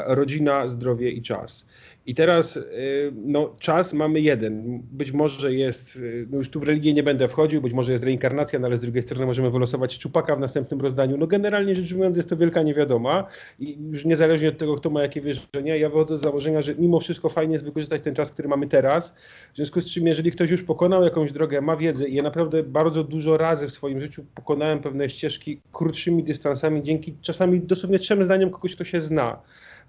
rodzina, 0.06 0.68
zdrowie 0.68 1.10
i 1.12 1.22
czas. 1.22 1.68
I 2.06 2.16
teraz 2.16 2.57
y, 2.57 3.13
no, 3.16 3.54
czas 3.60 3.94
mamy 3.94 4.22
jeden. 4.22 4.80
Być 4.92 5.12
może 5.12 5.54
jest, 5.54 5.96
y, 5.96 6.28
no 6.30 6.38
już 6.38 6.50
tu 6.50 6.60
w 6.60 6.63
religię 6.63 6.94
nie 6.94 7.04
będę 7.04 7.28
wchodził, 7.28 7.62
być 7.62 7.74
może 7.74 7.92
jest 7.92 8.04
reinkarnacja, 8.04 8.60
no 8.60 8.68
ale 8.68 8.78
z 8.78 8.81
drugiej 8.81 9.04
strony 9.04 9.25
możemy 9.25 9.52
wylosować 9.52 9.98
czupaka 9.98 10.36
w 10.36 10.40
następnym 10.40 10.81
rozdaniu. 10.81 11.18
No 11.18 11.28
generalnie 11.28 11.75
rzecz 11.75 11.92
ujmując 11.92 12.18
jest 12.18 12.30
to 12.30 12.38
wielka 12.38 12.63
niewiadoma 12.63 13.28
i 13.60 13.78
już 13.91 14.06
niezależnie 14.06 14.50
od 14.50 14.58
tego, 14.58 14.75
kto 14.75 14.89
ma 14.89 15.01
jakie 15.01 15.22
wierzenia, 15.22 15.75
ja 15.75 15.89
wychodzę 15.89 16.18
z 16.18 16.22
założenia, 16.22 16.62
że 16.62 16.75
mimo 16.75 17.00
wszystko 17.00 17.30
fajnie 17.30 17.53
jest 17.53 17.65
wykorzystać 17.65 18.01
ten 18.01 18.15
czas, 18.15 18.32
który 18.32 18.48
mamy 18.48 18.68
teraz. 18.68 19.13
W 19.53 19.56
związku 19.56 19.82
z 19.82 19.86
czym, 19.86 20.08
jeżeli 20.08 20.32
ktoś 20.32 20.51
już 20.51 20.63
pokonał 20.63 21.03
jakąś 21.03 21.32
drogę, 21.32 21.62
ma 21.62 21.75
wiedzę 21.75 22.08
i 22.08 22.15
ja 22.15 22.24
naprawdę 22.24 22.63
bardzo 22.63 23.03
dużo 23.03 23.38
razy 23.38 23.68
w 23.68 23.72
swoim 23.72 24.01
życiu 24.01 24.25
pokonałem 24.36 24.80
pewne 24.80 25.10
ścieżki 25.10 25.62
krótszymi 25.72 26.24
dystansami, 26.24 26.84
dzięki 26.84 27.15
czasami 27.22 27.62
dosłownie 27.62 28.00
trzem 28.00 28.24
zdaniom 28.24 28.50
kogoś, 28.50 28.75
kto 28.75 28.84
się 28.84 29.01
zna. 29.01 29.41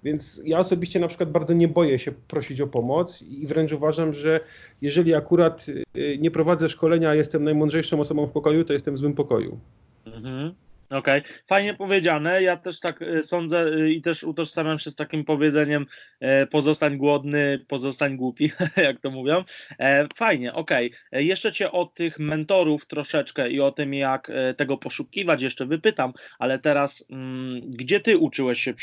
Więc 0.03 0.41
ja 0.45 0.59
osobiście 0.59 0.99
na 0.99 1.07
przykład 1.07 1.31
bardzo 1.31 1.53
nie 1.53 1.67
boję 1.67 1.99
się 1.99 2.11
prosić 2.11 2.61
o 2.61 2.67
pomoc 2.67 3.21
i 3.21 3.47
wręcz 3.47 3.71
uważam, 3.71 4.13
że 4.13 4.39
jeżeli 4.81 5.13
akurat 5.13 5.65
y, 5.97 6.17
nie 6.17 6.31
prowadzę 6.31 6.69
szkolenia, 6.69 7.09
a 7.09 7.15
jestem 7.15 7.43
najmądrzejszą 7.43 7.99
osobą 7.99 8.27
w 8.27 8.31
pokoju, 8.31 8.65
to 8.65 8.73
jestem 8.73 8.93
w 8.93 8.97
złym 8.97 9.13
pokoju. 9.13 9.59
Mhm. 10.05 10.53
Okej, 10.89 11.19
okay. 11.19 11.33
fajnie 11.47 11.73
powiedziane. 11.73 12.43
Ja 12.43 12.57
też 12.57 12.79
tak 12.79 13.01
y, 13.01 13.23
sądzę 13.23 13.65
y, 13.65 13.91
i 13.91 14.01
też 14.01 14.23
utożsamiam 14.23 14.79
się 14.79 14.91
z 14.91 14.95
takim 14.95 15.25
powiedzeniem 15.25 15.85
e, 16.19 16.47
pozostań 16.47 16.97
głodny, 16.97 17.65
pozostań 17.67 18.17
głupi, 18.17 18.51
jak 18.87 18.99
to 18.99 19.11
mówią. 19.11 19.43
E, 19.79 20.07
fajnie, 20.15 20.53
okej. 20.53 20.87
Okay. 20.87 21.19
E, 21.19 21.23
jeszcze 21.23 21.51
Cię 21.51 21.71
o 21.71 21.85
tych 21.85 22.19
mentorów 22.19 22.85
troszeczkę 22.85 23.49
i 23.51 23.61
o 23.61 23.71
tym, 23.71 23.93
jak 23.93 24.31
tego 24.57 24.77
poszukiwać 24.77 25.41
jeszcze 25.41 25.65
wypytam, 25.65 26.13
ale 26.39 26.59
teraz 26.59 27.05
mm, 27.09 27.61
gdzie 27.69 27.99
Ty 27.99 28.17
uczyłeś 28.17 28.61
się 28.61 28.73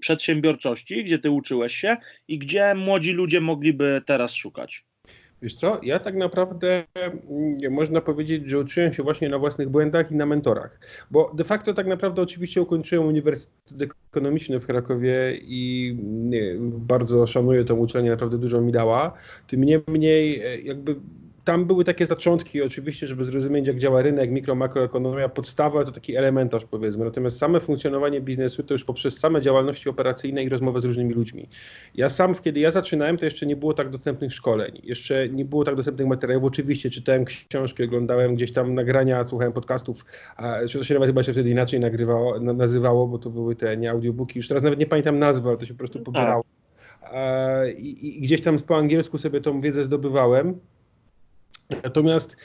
przedsiębiorczości, 0.00 1.04
gdzie 1.04 1.18
Ty 1.18 1.30
uczyłeś 1.30 1.76
się 1.76 1.96
i 2.28 2.38
gdzie 2.38 2.74
młodzi 2.74 3.12
ludzie 3.12 3.40
mogliby 3.40 4.02
teraz 4.06 4.34
szukać? 4.34 4.89
Wiesz 5.42 5.54
co, 5.54 5.80
ja 5.82 5.98
tak 5.98 6.16
naprawdę 6.16 6.84
mm, 6.94 7.72
można 7.72 8.00
powiedzieć, 8.00 8.48
że 8.48 8.58
uczyłem 8.58 8.92
się 8.92 9.02
właśnie 9.02 9.28
na 9.28 9.38
własnych 9.38 9.68
błędach 9.68 10.12
i 10.12 10.14
na 10.14 10.26
mentorach, 10.26 10.80
bo 11.10 11.32
de 11.34 11.44
facto 11.44 11.74
tak 11.74 11.86
naprawdę 11.86 12.22
oczywiście 12.22 12.62
ukończyłem 12.62 13.06
Uniwersytet 13.06 13.90
Ekonomiczny 14.10 14.60
w 14.60 14.66
Krakowie 14.66 15.38
i 15.42 15.96
nie, 16.04 16.54
bardzo 16.60 17.26
szanuję 17.26 17.64
tą 17.64 17.76
uczelnię, 17.76 18.10
naprawdę 18.10 18.38
dużo 18.38 18.60
mi 18.60 18.72
dała. 18.72 19.12
Tym 19.46 19.64
niemniej 19.64 20.42
e, 20.42 20.60
jakby 20.60 20.96
tam 21.50 21.64
były 21.64 21.84
takie 21.84 22.06
zaczątki, 22.06 22.62
oczywiście, 22.62 23.06
żeby 23.06 23.24
zrozumieć, 23.24 23.66
jak 23.66 23.78
działa 23.78 24.02
rynek, 24.02 24.30
mikro, 24.30 24.54
makroekonomia, 24.54 25.28
podstawa 25.28 25.84
to 25.84 25.92
taki 25.92 26.16
elementarz, 26.16 26.64
powiedzmy. 26.64 27.04
Natomiast 27.04 27.38
same 27.38 27.60
funkcjonowanie 27.60 28.20
biznesu 28.20 28.62
to 28.62 28.74
już 28.74 28.84
poprzez 28.84 29.18
same 29.18 29.40
działalności 29.40 29.88
operacyjne 29.88 30.44
i 30.44 30.48
rozmowę 30.48 30.80
z 30.80 30.84
różnymi 30.84 31.14
ludźmi. 31.14 31.48
Ja 31.94 32.08
sam, 32.08 32.34
kiedy 32.34 32.60
ja 32.60 32.70
zaczynałem, 32.70 33.18
to 33.18 33.24
jeszcze 33.24 33.46
nie 33.46 33.56
było 33.56 33.74
tak 33.74 33.90
dostępnych 33.90 34.34
szkoleń, 34.34 34.80
jeszcze 34.82 35.28
nie 35.28 35.44
było 35.44 35.64
tak 35.64 35.74
dostępnych 35.74 36.08
materiałów. 36.08 36.44
Oczywiście 36.44 36.90
czytałem 36.90 37.24
książki, 37.24 37.84
oglądałem 37.84 38.34
gdzieś 38.34 38.52
tam 38.52 38.74
nagrania, 38.74 39.26
słuchałem 39.26 39.52
podcastów, 39.52 40.04
a 40.36 40.58
to 40.72 40.84
się 40.84 40.94
nawet 40.94 41.08
chyba 41.08 41.22
się 41.22 41.32
wtedy 41.32 41.50
inaczej 41.50 41.80
nagrywało, 41.80 42.40
nazywało, 42.40 43.06
bo 43.06 43.18
to 43.18 43.30
były 43.30 43.56
te 43.56 43.76
nie 43.76 43.90
audiobooki. 43.90 44.38
Już 44.38 44.48
teraz 44.48 44.62
nawet 44.62 44.78
nie 44.78 44.86
pamiętam 44.86 45.18
nazwy, 45.18 45.48
ale 45.48 45.58
to 45.58 45.66
się 45.66 45.74
po 45.74 45.78
prostu 45.78 46.00
pobierało. 46.00 46.44
Tak. 47.00 47.78
I, 47.78 48.18
I 48.18 48.20
gdzieś 48.20 48.42
tam 48.42 48.56
po 48.58 48.76
angielsku 48.76 49.18
sobie 49.18 49.40
tą 49.40 49.60
wiedzę 49.60 49.84
zdobywałem. 49.84 50.60
Natomiast 51.84 52.36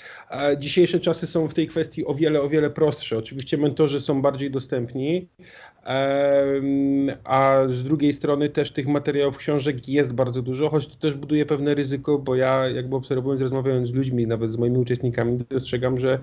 dzisiejsze 0.58 1.00
czasy 1.00 1.28
są 1.28 1.48
w 1.48 1.54
tej 1.54 1.68
kwestii 1.68 2.06
o 2.06 2.14
wiele, 2.14 2.42
o 2.42 2.50
wiele 2.50 2.70
prostsze. 2.70 3.18
Oczywiście 3.18 3.58
mentorzy 3.58 4.02
są 4.02 4.22
bardziej 4.22 4.52
dostępni, 4.52 5.30
a 7.24 7.64
z 7.68 7.84
drugiej 7.84 8.14
strony 8.14 8.50
też 8.50 8.72
tych 8.72 8.88
materiałów, 8.88 9.38
książek 9.38 9.90
jest 9.90 10.14
bardzo 10.14 10.42
dużo, 10.42 10.70
choć 10.70 10.88
to 10.88 10.96
też 10.96 11.16
buduje 11.16 11.46
pewne 11.46 11.76
ryzyko, 11.76 12.20
bo 12.20 12.36
ja 12.36 12.70
jakby 12.70 12.96
obserwując, 12.96 13.42
rozmawiając 13.42 13.88
z 13.88 13.94
ludźmi, 13.94 14.28
nawet 14.28 14.52
z 14.52 14.58
moimi 14.58 14.78
uczestnikami, 14.78 15.38
dostrzegam, 15.50 16.00
że 16.00 16.20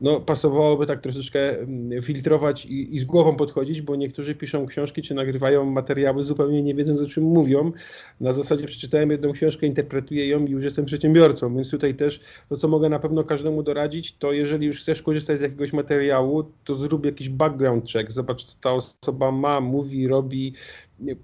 no, 0.00 0.20
pasowałoby 0.20 0.86
tak 0.86 1.00
troszeczkę 1.00 1.58
mm, 1.58 2.02
filtrować 2.02 2.66
i, 2.66 2.94
i 2.94 2.98
z 2.98 3.04
głową 3.04 3.36
podchodzić, 3.36 3.82
bo 3.82 3.96
niektórzy 3.96 4.34
piszą 4.34 4.66
książki 4.66 5.02
czy 5.02 5.14
nagrywają 5.14 5.64
materiały 5.64 6.24
zupełnie 6.24 6.62
nie 6.62 6.74
wiedząc 6.74 7.00
o 7.00 7.06
czym 7.06 7.24
mówią. 7.24 7.72
Na 8.20 8.32
zasadzie 8.32 8.66
przeczytałem 8.66 9.10
jedną 9.10 9.32
książkę, 9.32 9.66
interpretuję 9.66 10.28
ją 10.28 10.46
i 10.46 10.50
już 10.50 10.64
jestem 10.64 10.84
przedsiębiorcą, 10.84 11.54
więc 11.54 11.70
tutaj 11.70 11.94
też 11.94 12.20
to, 12.48 12.56
co 12.56 12.68
mogę 12.68 12.88
na 12.88 12.98
pewno 12.98 13.24
każdemu 13.24 13.62
doradzić, 13.62 14.16
to 14.16 14.32
jeżeli 14.32 14.66
już 14.66 14.80
chcesz 14.80 15.02
korzystać 15.02 15.38
z 15.38 15.42
jakiegoś 15.42 15.72
materiału, 15.72 16.52
to 16.64 16.74
zrób 16.74 17.06
jakiś 17.06 17.28
background 17.28 17.92
check, 17.92 18.10
zobacz, 18.10 18.44
co 18.44 18.56
ta 18.60 18.72
osoba 18.72 19.30
ma, 19.30 19.60
mówi, 19.60 20.08
robi, 20.08 20.54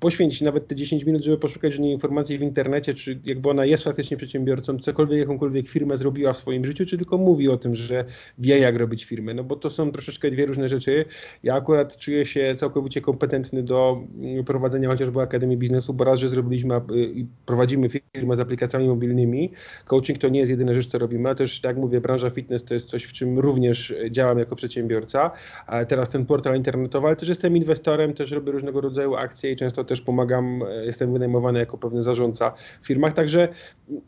poświęcić 0.01 0.41
nawet 0.41 0.69
te 0.69 0.75
10 0.75 1.05
minut, 1.05 1.23
żeby 1.23 1.39
poszukać 1.39 1.79
niej 1.79 1.93
informacji 1.93 2.39
w 2.39 2.43
internecie, 2.43 2.95
czy 2.95 3.21
jakby 3.25 3.51
ona 3.51 3.65
jest 3.65 3.85
faktycznie 3.85 4.17
przedsiębiorcą, 4.17 4.79
cokolwiek, 4.79 5.19
jakąkolwiek 5.19 5.69
firmę 5.69 5.97
zrobiła 5.97 6.33
w 6.33 6.39
swoim 6.39 6.65
życiu, 6.65 6.87
czy 6.87 6.99
tylko 6.99 7.19
mówi 7.19 7.49
o 7.49 7.57
tym, 7.57 7.75
że 7.75 8.05
wie, 8.39 8.59
jak 8.59 8.77
robić 8.77 9.05
firmy. 9.05 9.35
No 9.35 9.45
bo 9.45 9.57
to 9.57 9.71
są 9.71 9.93
troszeczkę 9.93 10.31
dwie 10.31 10.47
różne 10.47 10.69
rzeczy. 10.69 11.05
Ja 11.43 11.55
akurat 11.55 11.97
czuję 11.97 12.27
się 12.27 12.55
całkowicie 12.57 13.01
kompetentny 13.01 13.63
do 13.63 14.03
mm, 14.19 14.45
prowadzenia 14.45 14.89
chociażby 14.89 15.21
Akademii 15.21 15.57
Biznesu, 15.57 15.95
bo 15.95 16.05
raz, 16.05 16.21
że 16.21 16.29
zrobiliśmy 16.29 16.81
i 17.15 17.27
prowadzimy 17.47 17.89
firmę 17.89 18.37
z 18.37 18.41
aplikacjami 18.41 18.89
mobilnymi. 18.89 19.53
Coaching 19.85 20.19
to 20.19 20.29
nie 20.29 20.41
jest 20.41 20.51
jedyna 20.51 20.75
rzecz, 20.75 20.87
co 20.87 20.99
robimy, 20.99 21.29
a 21.29 21.35
też, 21.35 21.61
tak 21.61 21.77
mówię, 21.77 22.01
branża 22.01 22.31
fitness 22.31 22.65
to 22.65 22.75
jest 22.75 22.89
coś, 22.89 23.05
w 23.05 23.13
czym 23.13 23.39
również 23.39 23.95
działam 24.11 24.39
jako 24.39 24.57
przedsiębiorca. 24.57 25.31
A 25.67 25.85
teraz 25.85 26.11
ten 26.11 26.27
portal 26.27 26.57
internetowy, 26.57 27.07
ale 27.07 27.17
też 27.17 27.29
jestem 27.29 27.57
inwestorem, 27.57 28.15
też 28.15 28.31
robię 28.31 28.53
różnego 28.53 28.81
rodzaju 28.81 29.15
akcje 29.15 29.53
i 29.53 29.57
często 29.57 29.70
też 29.73 30.01
pomagam, 30.01 30.63
e, 30.63 30.85
jestem 30.85 31.13
wynajmowany 31.13 31.59
jako 31.59 31.79
pewny 31.79 32.03
zarządca 32.03 32.53
w 32.83 32.87
firmach, 32.87 33.13
także 33.13 33.49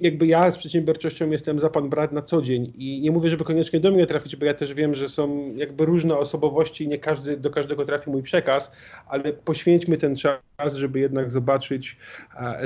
jakby 0.00 0.26
ja 0.26 0.50
z 0.50 0.58
przedsiębiorczością 0.58 1.30
jestem 1.30 1.58
za 1.58 1.70
pan 1.70 1.88
brat 1.88 2.12
na 2.12 2.22
co 2.22 2.42
dzień 2.42 2.72
i 2.76 3.00
nie 3.00 3.10
mówię, 3.10 3.30
żeby 3.30 3.44
koniecznie 3.44 3.80
do 3.80 3.90
mnie 3.90 4.06
trafić, 4.06 4.36
bo 4.36 4.46
ja 4.46 4.54
też 4.54 4.74
wiem, 4.74 4.94
że 4.94 5.08
są 5.08 5.54
jakby 5.54 5.84
różne 5.84 6.18
osobowości 6.18 6.84
i 6.84 6.88
nie 6.88 6.98
każdy, 6.98 7.36
do 7.36 7.50
każdego 7.50 7.84
trafi 7.84 8.10
mój 8.10 8.22
przekaz, 8.22 8.72
ale 9.06 9.32
poświęćmy 9.32 9.96
ten 9.96 10.16
czas, 10.16 10.74
żeby 10.74 11.00
jednak 11.00 11.30
zobaczyć, 11.30 11.96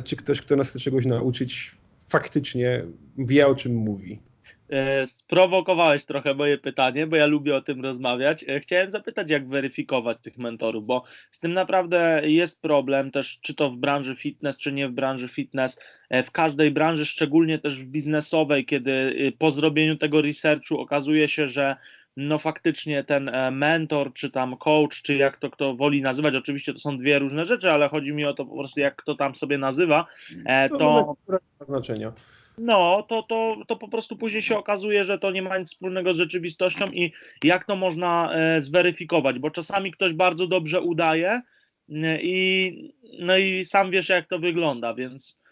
czy 0.04 0.16
ktoś, 0.16 0.40
kto 0.40 0.56
nas 0.56 0.68
chce 0.68 0.78
czegoś 0.78 1.06
nauczyć, 1.06 1.76
faktycznie 2.08 2.84
wie, 3.18 3.46
o 3.46 3.54
czym 3.54 3.74
mówi. 3.74 4.25
E, 4.70 5.06
sprowokowałeś 5.06 6.04
trochę 6.04 6.34
moje 6.34 6.58
pytanie, 6.58 7.06
bo 7.06 7.16
ja 7.16 7.26
lubię 7.26 7.56
o 7.56 7.60
tym 7.60 7.82
rozmawiać. 7.82 8.44
E, 8.48 8.60
chciałem 8.60 8.90
zapytać, 8.90 9.30
jak 9.30 9.48
weryfikować 9.48 10.18
tych 10.22 10.38
mentorów, 10.38 10.86
bo 10.86 11.04
z 11.30 11.40
tym 11.40 11.52
naprawdę 11.52 12.22
jest 12.24 12.62
problem 12.62 13.10
też, 13.10 13.38
czy 13.40 13.54
to 13.54 13.70
w 13.70 13.76
branży 13.76 14.16
fitness, 14.16 14.58
czy 14.58 14.72
nie 14.72 14.88
w 14.88 14.92
branży 14.92 15.28
fitness. 15.28 15.80
E, 16.08 16.22
w 16.22 16.30
każdej 16.30 16.70
branży, 16.70 17.06
szczególnie 17.06 17.58
też 17.58 17.84
w 17.84 17.86
biznesowej, 17.86 18.66
kiedy 18.66 19.14
po 19.38 19.50
zrobieniu 19.50 19.96
tego 19.96 20.22
researchu 20.22 20.80
okazuje 20.80 21.28
się, 21.28 21.48
że 21.48 21.76
no 22.16 22.38
faktycznie 22.38 23.04
ten 23.04 23.30
mentor, 23.52 24.12
czy 24.12 24.30
tam 24.30 24.56
coach, 24.56 25.02
czy 25.02 25.14
jak 25.14 25.36
to 25.36 25.50
kto 25.50 25.74
woli 25.74 26.02
nazywać, 26.02 26.34
oczywiście 26.34 26.72
to 26.72 26.78
są 26.78 26.96
dwie 26.96 27.18
różne 27.18 27.44
rzeczy, 27.44 27.70
ale 27.70 27.88
chodzi 27.88 28.12
mi 28.12 28.24
o 28.24 28.34
to 28.34 28.46
po 28.46 28.56
prostu, 28.56 28.80
jak 28.80 28.96
kto 28.96 29.14
tam 29.14 29.34
sobie 29.34 29.58
nazywa, 29.58 30.06
to... 30.70 30.78
to... 30.78 31.16
Znaczenia 31.66 32.12
no, 32.58 33.06
to, 33.08 33.22
to, 33.22 33.56
to 33.66 33.76
po 33.76 33.88
prostu 33.88 34.16
później 34.16 34.42
się 34.42 34.58
okazuje, 34.58 35.04
że 35.04 35.18
to 35.18 35.30
nie 35.30 35.42
ma 35.42 35.58
nic 35.58 35.68
wspólnego 35.70 36.14
z 36.14 36.16
rzeczywistością 36.16 36.90
i 36.90 37.12
jak 37.44 37.64
to 37.64 37.76
można 37.76 38.34
e, 38.34 38.60
zweryfikować, 38.60 39.38
bo 39.38 39.50
czasami 39.50 39.92
ktoś 39.92 40.12
bardzo 40.12 40.46
dobrze 40.46 40.80
udaje 40.80 41.40
i, 42.22 42.94
no 43.18 43.36
i 43.36 43.64
sam 43.64 43.90
wiesz, 43.90 44.08
jak 44.08 44.28
to 44.28 44.38
wygląda, 44.38 44.94
więc 44.94 45.46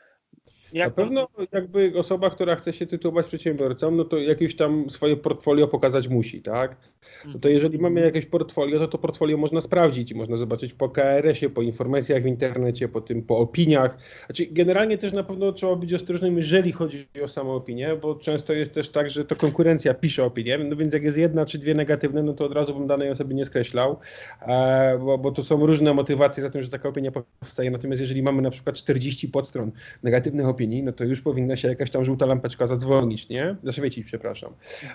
jak 0.72 0.88
Na 0.88 1.04
pewno 1.04 1.28
jakby 1.52 1.92
osoba, 1.98 2.30
która 2.30 2.56
chce 2.56 2.72
się 2.72 2.86
tytułować 2.86 3.26
przedsiębiorcą, 3.26 3.90
no 3.90 4.04
to 4.04 4.18
jakieś 4.18 4.56
tam 4.56 4.90
swoje 4.90 5.16
portfolio 5.16 5.68
pokazać 5.68 6.08
musi, 6.08 6.42
tak? 6.42 6.76
No 7.24 7.32
to 7.32 7.36
mhm. 7.36 7.54
jeżeli 7.54 7.78
mamy 7.78 8.00
jakieś 8.00 8.26
portfolio, 8.26 8.78
to 8.78 8.88
to 8.88 8.98
portfolio 8.98 9.36
można 9.36 9.60
sprawdzić 9.60 10.10
i 10.10 10.14
można 10.14 10.36
zobaczyć 10.36 10.74
po 10.74 10.88
KRS-ie, 10.88 11.50
po 11.50 11.62
informacjach 11.62 12.22
w 12.22 12.26
internecie, 12.26 12.88
po 12.88 13.00
tym, 13.00 13.22
po 13.22 13.38
opiniach. 13.38 13.98
Znaczy 14.26 14.46
generalnie 14.50 14.98
też 14.98 15.12
na 15.12 15.22
pewno 15.22 15.52
trzeba 15.52 15.76
być 15.76 15.94
ostrożnym, 15.94 16.36
jeżeli 16.36 16.72
chodzi 16.72 17.06
o 17.24 17.28
samą 17.28 17.54
opinię, 17.54 17.96
bo 18.02 18.14
często 18.14 18.52
jest 18.52 18.74
też 18.74 18.88
tak, 18.88 19.10
że 19.10 19.24
to 19.24 19.36
konkurencja 19.36 19.94
pisze 19.94 20.24
opinię, 20.24 20.58
no 20.58 20.76
więc 20.76 20.94
jak 20.94 21.02
jest 21.02 21.18
jedna 21.18 21.46
czy 21.46 21.58
dwie 21.58 21.74
negatywne, 21.74 22.22
no 22.22 22.32
to 22.32 22.44
od 22.44 22.52
razu 22.52 22.74
bym 22.74 22.86
danej 22.86 23.10
osoby 23.10 23.34
nie 23.34 23.44
skreślał, 23.44 23.96
e, 24.42 24.98
bo, 24.98 25.18
bo 25.18 25.32
to 25.32 25.42
są 25.42 25.66
różne 25.66 25.94
motywacje 25.94 26.42
za 26.42 26.50
tym, 26.50 26.62
że 26.62 26.68
taka 26.68 26.88
opinia 26.88 27.10
powstaje. 27.40 27.70
Natomiast 27.70 28.00
jeżeli 28.00 28.22
mamy 28.22 28.42
na 28.42 28.50
przykład 28.50 28.76
40 28.76 29.28
podstron 29.28 29.72
negatywnych 30.02 30.46
opinii, 30.46 30.64
opinii, 30.64 30.82
no 30.82 30.92
to 30.92 31.04
już 31.04 31.20
powinna 31.20 31.56
się 31.56 31.68
jakaś 31.68 31.90
tam 31.90 32.04
żółta 32.04 32.26
lampeczka 32.26 32.66
zadzwonić, 32.66 33.28
nie? 33.28 33.56
Zaświecić, 33.62 34.06
przepraszam. 34.06 34.52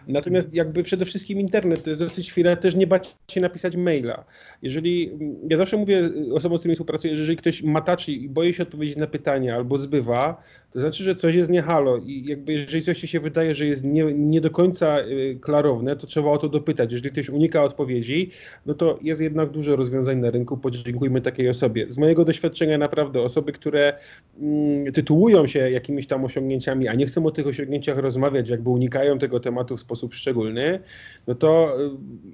Natomiast 0.08 0.54
jakby 0.54 0.84
przede 0.84 1.06
wszystkim 1.06 1.40
internet 1.40 1.84
to 1.84 1.90
jest 1.90 1.99
dosyć 2.00 2.32
chwilę 2.32 2.58
też 2.58 2.76
nie 2.76 2.88
bać 2.88 3.16
się 3.28 3.42
napisać 3.42 3.76
maila. 3.76 4.26
Jeżeli, 4.62 5.12
ja 5.50 5.58
zawsze 5.58 5.78
mówię 5.78 6.10
osobom, 6.34 6.58
z 6.58 6.62
którymi 6.62 6.76
współpracuję, 6.76 7.16
że 7.16 7.22
jeżeli 7.22 7.38
ktoś 7.38 7.64
mataczy 7.64 8.12
i 8.12 8.30
boi 8.30 8.54
się 8.54 8.64
odpowiedzieć 8.64 8.98
na 8.98 9.08
pytania 9.08 9.56
albo 9.56 9.78
zbywa, 9.78 10.44
to 10.72 10.80
znaczy, 10.80 11.04
że 11.04 11.16
coś 11.16 11.36
jest 11.36 11.50
nie 11.50 11.62
halo 11.62 11.98
i 11.98 12.26
jakby 12.26 12.54
jeżeli 12.54 12.84
coś 12.84 13.00
się 13.00 13.20
wydaje, 13.20 13.56
że 13.56 13.66
jest 13.66 13.84
nie, 13.84 14.04
nie 14.04 14.42
do 14.42 14.50
końca 14.50 15.00
y, 15.00 15.38
klarowne, 15.42 15.96
to 15.96 16.08
trzeba 16.08 16.30
o 16.32 16.38
to 16.38 16.50
dopytać. 16.50 16.92
Jeżeli 16.92 17.12
ktoś 17.12 17.30
unika 17.30 17.64
odpowiedzi, 17.64 18.32
no 18.66 18.74
to 18.74 19.00
jest 19.02 19.22
jednak 19.22 19.50
dużo 19.50 19.76
rozwiązań 19.76 20.18
na 20.18 20.32
rynku, 20.32 20.58
podziękujmy 20.58 21.22
takiej 21.22 21.50
osobie. 21.50 21.86
Z 21.90 21.98
mojego 21.98 22.26
doświadczenia 22.26 22.78
naprawdę 22.78 23.22
osoby, 23.22 23.52
które 23.52 23.94
mm, 24.42 24.94
tytułują 24.94 25.48
się 25.48 25.72
jakimiś 25.72 26.08
tam 26.08 26.26
osiągnięciami, 26.26 26.88
a 26.88 26.94
nie 26.94 27.06
chcą 27.06 27.26
o 27.26 27.32
tych 27.32 27.48
osiągnięciach 27.48 27.98
rozmawiać, 27.98 28.50
jakby 28.50 28.70
unikają 28.70 29.20
tego 29.20 29.40
tematu 29.40 29.78
w 29.78 29.80
sposób 29.80 30.14
szczególny, 30.14 30.80
no 31.28 31.36
to 31.36 31.82
y, 31.82 31.90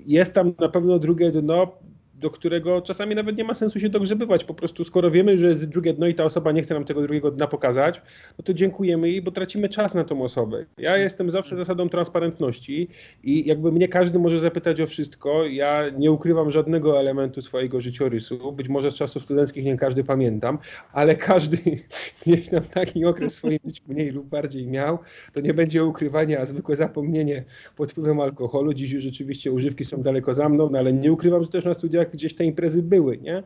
jest 0.06 0.34
tam 0.34 0.54
na 0.60 0.70
pewno 0.70 1.00
drugie 1.00 1.32
dno, 1.32 1.78
do 2.20 2.30
którego 2.30 2.82
czasami 2.82 3.16
nawet 3.16 3.38
nie 3.38 3.44
ma 3.44 3.54
sensu 3.54 3.80
się 3.80 3.90
dogrzebywać. 3.90 4.44
Po 4.44 4.54
prostu 4.54 4.84
skoro 4.84 5.12
wiemy, 5.12 5.40
że 5.40 5.48
jest 5.48 5.66
drugie 5.66 5.94
dno 5.94 6.08
i 6.08 6.16
ta 6.16 6.24
osoba 6.24 6.52
nie 6.52 6.62
chce 6.62 6.74
nam 6.74 6.86
tego 6.86 7.02
drugiego 7.02 7.32
dna 7.32 7.48
pokazać, 7.48 8.02
no 8.38 8.44
to 8.44 8.54
dziękujemy 8.54 9.10
jej, 9.10 9.22
bo 9.22 9.32
tracimy 9.32 9.70
czas 9.70 9.94
na 9.94 10.04
tą 10.04 10.24
osobę. 10.24 10.66
Ja 10.78 10.98
jestem 10.98 11.30
zawsze 11.30 11.58
zasadą 11.58 11.90
transparentności 11.90 12.88
i 13.24 13.48
jakby 13.48 13.72
mnie 13.72 13.88
każdy 13.88 14.20
może 14.20 14.40
zapytać 14.40 14.82
o 14.82 14.88
wszystko. 14.88 15.46
Ja 15.46 15.90
nie 15.90 16.12
ukrywam 16.12 16.52
żadnego 16.52 17.00
elementu 17.00 17.42
swojego 17.42 17.82
życiorysu. 17.82 18.52
Być 18.52 18.70
może 18.70 18.92
z 18.92 18.96
czasów 18.96 19.24
studenckich 19.24 19.66
nie 19.66 19.78
każdy 19.78 20.04
pamiętam, 20.04 20.58
ale 20.94 21.16
każdy 21.16 21.58
gdzieś 22.26 22.50
tam 22.50 22.62
taki 22.64 23.06
okres 23.06 23.34
w 23.34 23.36
swoim 23.36 23.60
życiu 23.66 23.84
mniej 23.88 24.12
lub 24.12 24.28
bardziej 24.28 24.68
miał. 24.68 25.00
To 25.34 25.42
nie 25.42 25.54
będzie 25.54 25.84
ukrywania, 25.84 26.40
a 26.40 26.46
zwykłe 26.46 26.76
zapomnienie 26.76 27.44
pod 27.76 27.92
wpływem 27.92 28.20
alkoholu. 28.20 28.74
Dziś 28.74 28.92
już 28.92 29.04
rzeczywiście 29.04 29.52
używki 29.52 29.86
są 29.86 30.02
daleko 30.02 30.34
za 30.34 30.50
mną, 30.50 30.70
no 30.72 30.80
ale 30.80 30.94
nie 30.94 31.12
ukrywam, 31.12 31.44
że 31.44 31.50
też 31.50 31.66
na 31.66 31.74
studiach 31.74 32.05
gdzieś 32.12 32.36
te 32.36 32.44
imprezy 32.46 32.84
były, 32.84 33.18
nie? 33.18 33.44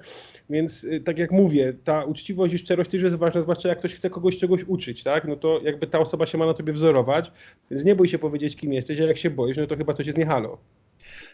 Więc 0.49 0.83
y, 0.83 1.01
tak 1.01 1.17
jak 1.17 1.31
mówię, 1.31 1.73
ta 1.83 2.03
uczciwość 2.03 2.53
i 2.53 2.57
szczerość 2.57 2.89
też 2.89 3.01
jest 3.01 3.15
ważna, 3.15 3.41
zwłaszcza 3.41 3.69
jak 3.69 3.79
ktoś 3.79 3.93
chce 3.93 4.09
kogoś 4.09 4.37
czegoś 4.37 4.63
uczyć, 4.63 5.03
tak? 5.03 5.27
No 5.27 5.35
to 5.35 5.61
jakby 5.63 5.87
ta 5.87 5.99
osoba 5.99 6.25
się 6.25 6.37
ma 6.37 6.45
na 6.45 6.53
tobie 6.53 6.73
wzorować, 6.73 7.31
więc 7.71 7.85
nie 7.85 7.95
bój 7.95 8.07
się 8.07 8.19
powiedzieć, 8.19 8.55
kim 8.55 8.73
jesteś, 8.73 8.99
a 8.99 9.03
jak 9.03 9.17
się 9.17 9.29
boisz, 9.29 9.57
no 9.57 9.67
to 9.67 9.75
chyba 9.75 9.93
coś 9.93 10.07
jest 10.07 10.19
nie 10.19 10.25
halo. 10.25 10.57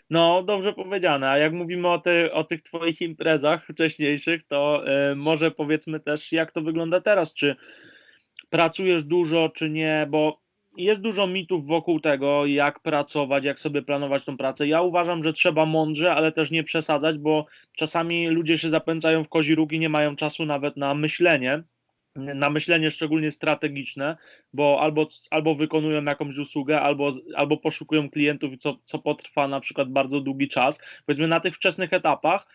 No, 0.10 0.44
dobrze 0.44 0.74
powiedziane. 0.74 1.29
A 1.29 1.38
jak 1.38 1.53
mówimy 1.53 1.88
o, 1.88 2.00
ty, 2.00 2.32
o 2.32 2.44
tych 2.44 2.62
Twoich 2.62 3.01
imprezach 3.01 3.65
wcześniejszych, 3.65 4.44
to 4.44 4.84
y, 5.12 5.15
może 5.15 5.51
powiedzmy 5.51 6.00
też, 6.00 6.32
jak 6.32 6.51
to 6.51 6.62
wygląda 6.62 7.01
teraz. 7.01 7.34
Czy 7.34 7.55
pracujesz 8.50 9.03
dużo, 9.03 9.50
czy 9.50 9.70
nie? 9.70 10.08
Bo 10.10 10.45
jest 10.77 11.01
dużo 11.01 11.27
mitów 11.27 11.67
wokół 11.67 12.00
tego, 12.00 12.46
jak 12.46 12.79
pracować, 12.79 13.46
jak 13.46 13.60
sobie 13.60 13.82
planować 13.82 14.25
tą 14.25 14.38
pracę. 14.38 14.67
Ja 14.67 14.82
uważam, 14.82 15.24
że 15.24 15.34
trzeba 15.34 15.65
mądrze, 15.65 16.15
ale 16.15 16.32
też 16.32 16.51
nie 16.51 16.63
przesadzać, 16.63 17.17
bo 17.17 17.46
czasami 17.77 18.27
ludzie 18.27 18.58
się 18.58 18.70
zapędzają 18.70 19.24
w 19.24 19.29
kozi 19.29 19.55
róg 19.55 19.72
i 19.72 19.79
nie 19.79 19.89
mają 19.89 20.15
czasu 20.15 20.46
nawet 20.46 20.77
na 20.77 20.94
myślenie 20.94 21.63
na 22.15 22.50
myślenie 22.50 22.91
szczególnie 22.91 23.32
strategiczne, 23.32 24.17
bo 24.53 24.79
albo, 24.82 25.08
albo 25.32 25.55
wykonują 25.55 26.03
jakąś 26.03 26.38
usługę, 26.38 26.82
albo, 26.82 27.10
albo 27.36 27.58
poszukują 27.58 28.10
klientów, 28.10 28.58
co, 28.58 28.77
co 28.84 29.00
potrwa 29.00 29.48
na 29.48 29.60
przykład 29.60 29.89
bardzo 29.89 30.22
długi 30.22 30.48
czas. 30.48 30.82
Powiedzmy 31.05 31.27
na 31.27 31.39
tych 31.39 31.55
wczesnych 31.55 31.94
etapach, 31.94 32.48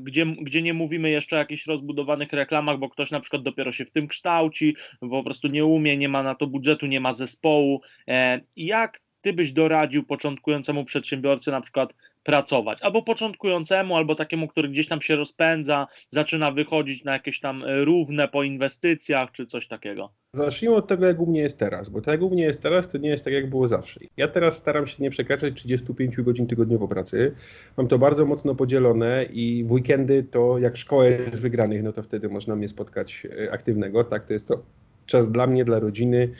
gdzie, 0.00 0.26
gdzie 0.26 0.62
nie 0.62 0.74
mówimy 0.74 1.10
jeszcze 1.10 1.36
o 1.36 1.38
jakichś 1.38 1.66
rozbudowanych 1.66 2.32
reklamach, 2.32 2.78
bo 2.78 2.88
ktoś 2.88 3.10
na 3.10 3.20
przykład 3.20 3.42
dopiero 3.42 3.72
się 3.72 3.84
w 3.84 3.90
tym 3.90 4.08
kształci, 4.08 4.76
po 5.00 5.24
prostu 5.24 5.48
nie 5.48 5.64
umie, 5.64 5.96
nie 5.96 6.08
ma 6.08 6.22
na 6.22 6.34
to 6.34 6.46
budżetu, 6.46 6.86
nie 6.86 7.00
ma 7.00 7.12
zespołu. 7.12 7.80
E, 8.08 8.40
jak 8.56 9.05
ty 9.26 9.32
byś 9.32 9.52
doradził 9.52 10.02
początkującemu 10.02 10.84
przedsiębiorcy 10.84 11.50
na 11.50 11.60
przykład 11.60 11.94
pracować, 12.24 12.82
albo 12.82 13.02
początkującemu, 13.02 13.96
albo 13.96 14.14
takiemu, 14.14 14.48
który 14.48 14.68
gdzieś 14.68 14.88
tam 14.88 15.00
się 15.00 15.16
rozpędza, 15.16 15.86
zaczyna 16.08 16.50
wychodzić 16.50 17.04
na 17.04 17.12
jakieś 17.12 17.40
tam 17.40 17.64
równe 17.84 18.28
po 18.28 18.42
inwestycjach, 18.42 19.32
czy 19.32 19.46
coś 19.46 19.68
takiego? 19.68 20.10
Zacznijmy 20.32 20.76
od 20.76 20.88
tego, 20.88 21.06
jak 21.06 21.20
u 21.20 21.26
mnie 21.26 21.40
jest 21.40 21.58
teraz, 21.58 21.88
bo 21.88 22.00
tak 22.00 22.12
jak 22.12 22.22
u 22.22 22.30
mnie 22.30 22.42
jest 22.42 22.62
teraz, 22.62 22.88
to 22.88 22.98
nie 22.98 23.08
jest 23.08 23.24
tak, 23.24 23.34
jak 23.34 23.50
było 23.50 23.68
zawsze. 23.68 24.00
Ja 24.16 24.28
teraz 24.28 24.56
staram 24.56 24.86
się 24.86 25.02
nie 25.02 25.10
przekraczać 25.10 25.54
35 25.54 26.16
godzin 26.16 26.46
tygodniowo 26.46 26.88
pracy. 26.88 27.34
Mam 27.76 27.88
to 27.88 27.98
bardzo 27.98 28.26
mocno 28.26 28.54
podzielone 28.54 29.24
i 29.32 29.64
w 29.64 29.72
weekendy 29.72 30.22
to 30.22 30.58
jak 30.58 30.76
szkoła 30.76 31.06
jest 31.06 31.42
wygranych, 31.42 31.82
no 31.82 31.92
to 31.92 32.02
wtedy 32.02 32.28
można 32.28 32.56
mnie 32.56 32.68
spotkać 32.68 33.26
e, 33.46 33.52
aktywnego. 33.52 34.04
Tak, 34.04 34.24
to 34.24 34.32
jest 34.32 34.48
to 34.48 34.62
czas 35.06 35.30
dla 35.30 35.46
mnie, 35.46 35.64
dla 35.64 35.78
rodziny, 35.78 36.30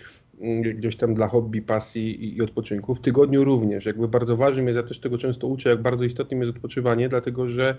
gdzieś 0.75 0.97
tam 0.97 1.15
dla 1.15 1.29
hobby, 1.29 1.63
pasji 1.63 2.37
i, 2.37 2.43
odpoczynku. 2.43 2.95
W 2.95 3.01
tygodniu 3.01 3.45
również. 3.45 3.87
Jakby 3.87 4.09
bardzo 4.09 4.37
ważnym 4.37 4.67
jest, 4.67 4.77
ja 4.77 4.83
też 4.83 4.99
tego 4.99 5.19
często 5.19 5.47
uczę, 5.47 5.71
jak 5.71 5.83
bardzo 5.83 6.05
istotnym 6.05 6.41
jest 6.41 6.53
odpoczywanie, 6.57 7.09
dlatego 7.09 7.49
że 7.49 7.77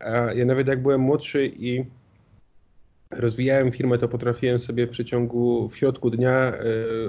e, 0.00 0.36
ja 0.36 0.44
nawet 0.44 0.66
jak 0.66 0.82
byłem 0.82 1.00
młodszy 1.00 1.52
i 1.58 1.84
rozwijałem 3.18 3.72
firmę, 3.72 3.98
to 3.98 4.08
potrafiłem 4.08 4.58
sobie 4.58 4.86
w 4.86 4.90
przeciągu, 4.90 5.68
w 5.68 5.76
środku 5.76 6.10
dnia 6.10 6.52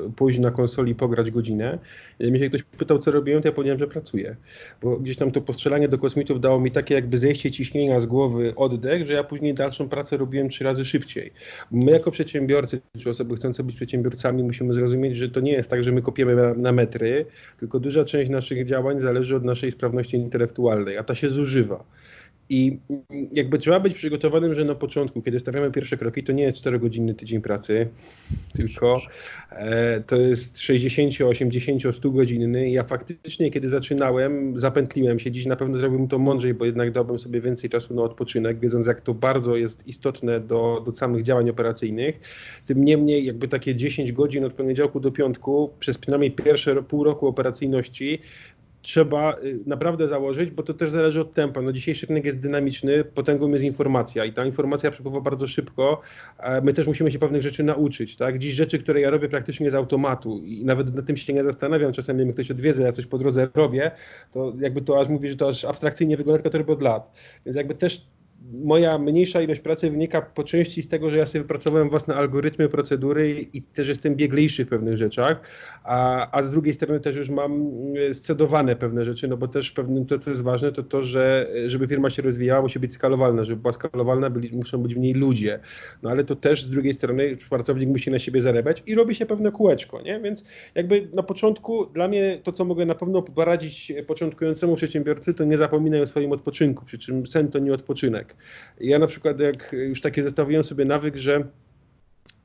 y, 0.07 0.11
pójść 0.15 0.39
na 0.39 0.51
konsoli 0.51 0.95
pograć 0.95 1.31
godzinę. 1.31 1.79
I 2.19 2.31
mnie 2.31 2.39
się 2.39 2.49
ktoś 2.49 2.63
pytał, 2.63 2.99
co 2.99 3.11
robiłem, 3.11 3.41
to 3.41 3.47
ja 3.47 3.51
powiedziałem, 3.51 3.79
że 3.79 3.87
pracuję. 3.87 4.35
Bo 4.81 4.97
gdzieś 4.97 5.17
tam 5.17 5.31
to 5.31 5.41
postrzelanie 5.41 5.87
do 5.87 5.97
kosmitów 5.97 6.41
dało 6.41 6.59
mi 6.59 6.71
takie 6.71 6.95
jakby 6.95 7.17
zejście 7.17 7.51
ciśnienia 7.51 7.99
z 7.99 8.05
głowy, 8.05 8.53
oddech, 8.55 9.05
że 9.05 9.13
ja 9.13 9.23
później 9.23 9.53
dalszą 9.53 9.89
pracę 9.89 10.17
robiłem 10.17 10.49
trzy 10.49 10.63
razy 10.63 10.85
szybciej. 10.85 11.31
My 11.71 11.91
jako 11.91 12.11
przedsiębiorcy, 12.11 12.81
czy 12.99 13.09
osoby 13.09 13.35
chcące 13.35 13.63
być 13.63 13.75
przedsiębiorcami, 13.75 14.43
musimy 14.43 14.73
zrozumieć, 14.73 15.17
że 15.17 15.29
to 15.29 15.39
nie 15.39 15.51
jest 15.51 15.69
tak, 15.69 15.83
że 15.83 15.91
my 15.91 16.01
kopiemy 16.01 16.35
na, 16.35 16.53
na 16.53 16.71
metry, 16.71 17.25
tylko 17.59 17.79
duża 17.79 18.05
część 18.05 18.31
naszych 18.31 18.65
działań 18.65 18.99
zależy 18.99 19.35
od 19.35 19.43
naszej 19.43 19.71
sprawności 19.71 20.17
intelektualnej, 20.17 20.97
a 20.97 21.03
ta 21.03 21.15
się 21.15 21.29
zużywa. 21.29 21.83
I 22.49 22.79
jakby 23.31 23.59
trzeba 23.59 23.79
być 23.79 23.93
przygotowanym, 23.93 24.53
że 24.53 24.65
na 24.65 24.75
początku, 24.75 25.21
kiedy 25.21 25.39
stawiamy 25.39 25.71
pierwsze 25.71 25.97
kroki, 25.97 26.23
to 26.23 26.31
nie 26.33 26.43
jest 26.43 26.65
4-godzinny 26.65 27.15
tydzień 27.15 27.41
pracy, 27.41 27.87
tylko 28.55 29.01
e, 29.51 30.01
to 30.01 30.15
jest 30.15 30.59
60, 30.59 31.21
80, 31.21 31.95
100 31.95 32.11
godzinny. 32.11 32.69
Ja 32.69 32.83
faktycznie, 32.83 33.51
kiedy 33.51 33.69
zaczynałem, 33.69 34.59
zapętliłem 34.59 35.19
się. 35.19 35.31
Dziś 35.31 35.45
na 35.45 35.55
pewno 35.55 35.77
zrobiłbym 35.77 36.07
to 36.07 36.19
mądrzej, 36.19 36.53
bo 36.53 36.65
jednak 36.65 36.91
dałbym 36.91 37.19
sobie 37.19 37.41
więcej 37.41 37.69
czasu 37.69 37.93
na 37.93 38.01
odpoczynek, 38.01 38.59
wiedząc, 38.59 38.85
jak 38.85 39.01
to 39.01 39.13
bardzo 39.13 39.55
jest 39.55 39.87
istotne 39.87 40.39
do, 40.39 40.83
do 40.85 40.95
samych 40.95 41.23
działań 41.23 41.49
operacyjnych. 41.49 42.19
Tym 42.65 42.83
niemniej, 42.83 43.25
jakby 43.25 43.47
takie 43.47 43.75
10 43.75 44.11
godzin 44.11 44.45
od 44.45 44.53
poniedziałku 44.53 44.99
do 44.99 45.11
piątku, 45.11 45.69
przez 45.79 45.97
przynajmniej 45.97 46.31
pierwsze 46.31 46.83
pół 46.83 47.03
roku 47.03 47.27
operacyjności, 47.27 48.19
trzeba 48.87 49.37
y, 49.43 49.59
naprawdę 49.65 50.07
założyć, 50.07 50.51
bo 50.51 50.63
to 50.63 50.73
też 50.73 50.89
zależy 50.89 51.21
od 51.21 51.33
tempa. 51.33 51.61
No 51.61 51.71
dzisiejszy 51.71 52.05
rynek 52.05 52.25
jest 52.25 52.39
dynamiczny, 52.39 53.03
potęgą 53.03 53.49
jest 53.49 53.63
informacja 53.63 54.25
i 54.25 54.33
ta 54.33 54.45
informacja 54.45 54.91
przepływa 54.91 55.21
bardzo 55.21 55.47
szybko. 55.47 56.01
My 56.63 56.73
też 56.73 56.87
musimy 56.87 57.11
się 57.11 57.19
pewnych 57.19 57.41
rzeczy 57.41 57.63
nauczyć. 57.63 58.15
Tak? 58.15 58.39
Dziś 58.39 58.53
rzeczy, 58.53 58.79
które 58.79 59.01
ja 59.01 59.09
robię 59.09 59.29
praktycznie 59.29 59.71
z 59.71 59.75
automatu 59.75 60.41
i 60.43 60.65
nawet 60.65 60.95
na 60.95 61.01
tym 61.01 61.17
się 61.17 61.33
nie 61.33 61.43
zastanawiam. 61.43 61.91
Czasem 61.91 62.19
jak 62.19 62.33
ktoś 62.33 62.51
odwiedza, 62.51 62.83
ja 62.83 62.91
coś 62.91 63.05
po 63.05 63.17
drodze 63.17 63.47
robię, 63.53 63.91
to 64.31 64.53
jakby 64.59 64.81
to 64.81 64.99
aż 64.99 65.09
mówi, 65.09 65.29
że 65.29 65.35
to 65.35 65.49
aż 65.49 65.65
abstrakcyjnie 65.65 66.17
wygląda, 66.17 66.37
tylko 66.37 66.49
to 66.49 66.57
robię 66.57 66.73
od 66.73 66.81
lat. 66.81 67.11
Więc 67.45 67.57
jakby 67.57 67.75
też 67.75 68.07
moja 68.53 68.97
mniejsza 68.97 69.41
ilość 69.41 69.61
pracy 69.61 69.91
wynika 69.91 70.21
po 70.21 70.43
części 70.43 70.83
z 70.83 70.87
tego, 70.87 71.09
że 71.09 71.17
ja 71.17 71.25
sobie 71.25 71.41
wypracowałem 71.41 71.89
własne 71.89 72.15
algorytmy, 72.15 72.69
procedury 72.69 73.47
i 73.53 73.61
też 73.61 73.87
jestem 73.87 74.15
bieglejszy 74.15 74.65
w 74.65 74.67
pewnych 74.67 74.97
rzeczach, 74.97 75.41
a, 75.83 76.27
a 76.31 76.43
z 76.43 76.51
drugiej 76.51 76.73
strony 76.73 76.99
też 76.99 77.15
już 77.15 77.29
mam 77.29 77.51
e, 78.09 78.13
scedowane 78.13 78.75
pewne 78.75 79.05
rzeczy, 79.05 79.27
no 79.27 79.37
bo 79.37 79.47
też 79.47 79.71
pewnym 79.71 80.05
to, 80.05 80.19
co 80.19 80.29
jest 80.29 80.43
ważne, 80.43 80.71
to 80.71 80.83
to, 80.83 81.03
że 81.03 81.51
żeby 81.65 81.87
firma 81.87 82.09
się 82.09 82.21
rozwijała, 82.21 82.61
musi 82.61 82.79
być 82.79 82.93
skalowalna, 82.93 83.43
żeby 83.43 83.61
była 83.61 83.73
skalowalna, 83.73 84.29
byli, 84.29 84.57
muszą 84.57 84.77
być 84.77 84.95
w 84.95 84.97
niej 84.97 85.13
ludzie, 85.13 85.59
no 86.03 86.09
ale 86.09 86.23
to 86.23 86.35
też 86.35 86.63
z 86.63 86.69
drugiej 86.69 86.93
strony 86.93 87.37
pracownik 87.49 87.89
musi 87.89 88.11
na 88.11 88.19
siebie 88.19 88.41
zarabiać 88.41 88.83
i 88.85 88.95
robi 88.95 89.15
się 89.15 89.25
pewne 89.25 89.51
kółeczko, 89.51 90.01
nie? 90.01 90.19
Więc 90.19 90.43
jakby 90.75 91.07
na 91.13 91.23
początku 91.23 91.85
dla 91.85 92.07
mnie 92.07 92.39
to, 92.43 92.51
co 92.51 92.65
mogę 92.65 92.85
na 92.85 92.95
pewno 92.95 93.21
poradzić 93.21 93.93
początkującemu 94.07 94.75
przedsiębiorcy, 94.75 95.33
to 95.33 95.43
nie 95.43 95.57
zapominaj 95.57 96.01
o 96.01 96.07
swoim 96.07 96.31
odpoczynku, 96.31 96.85
przy 96.85 96.97
czym 96.97 97.27
sen 97.27 97.47
to 97.51 97.59
nie 97.59 97.73
odpoczynek. 97.73 98.26
Ja 98.79 98.99
na 98.99 99.07
przykład 99.07 99.39
jak 99.39 99.73
już 99.73 100.01
takie 100.01 100.23
zestawiłem 100.23 100.63
sobie 100.63 100.85
nawyk, 100.85 101.15
że 101.15 101.43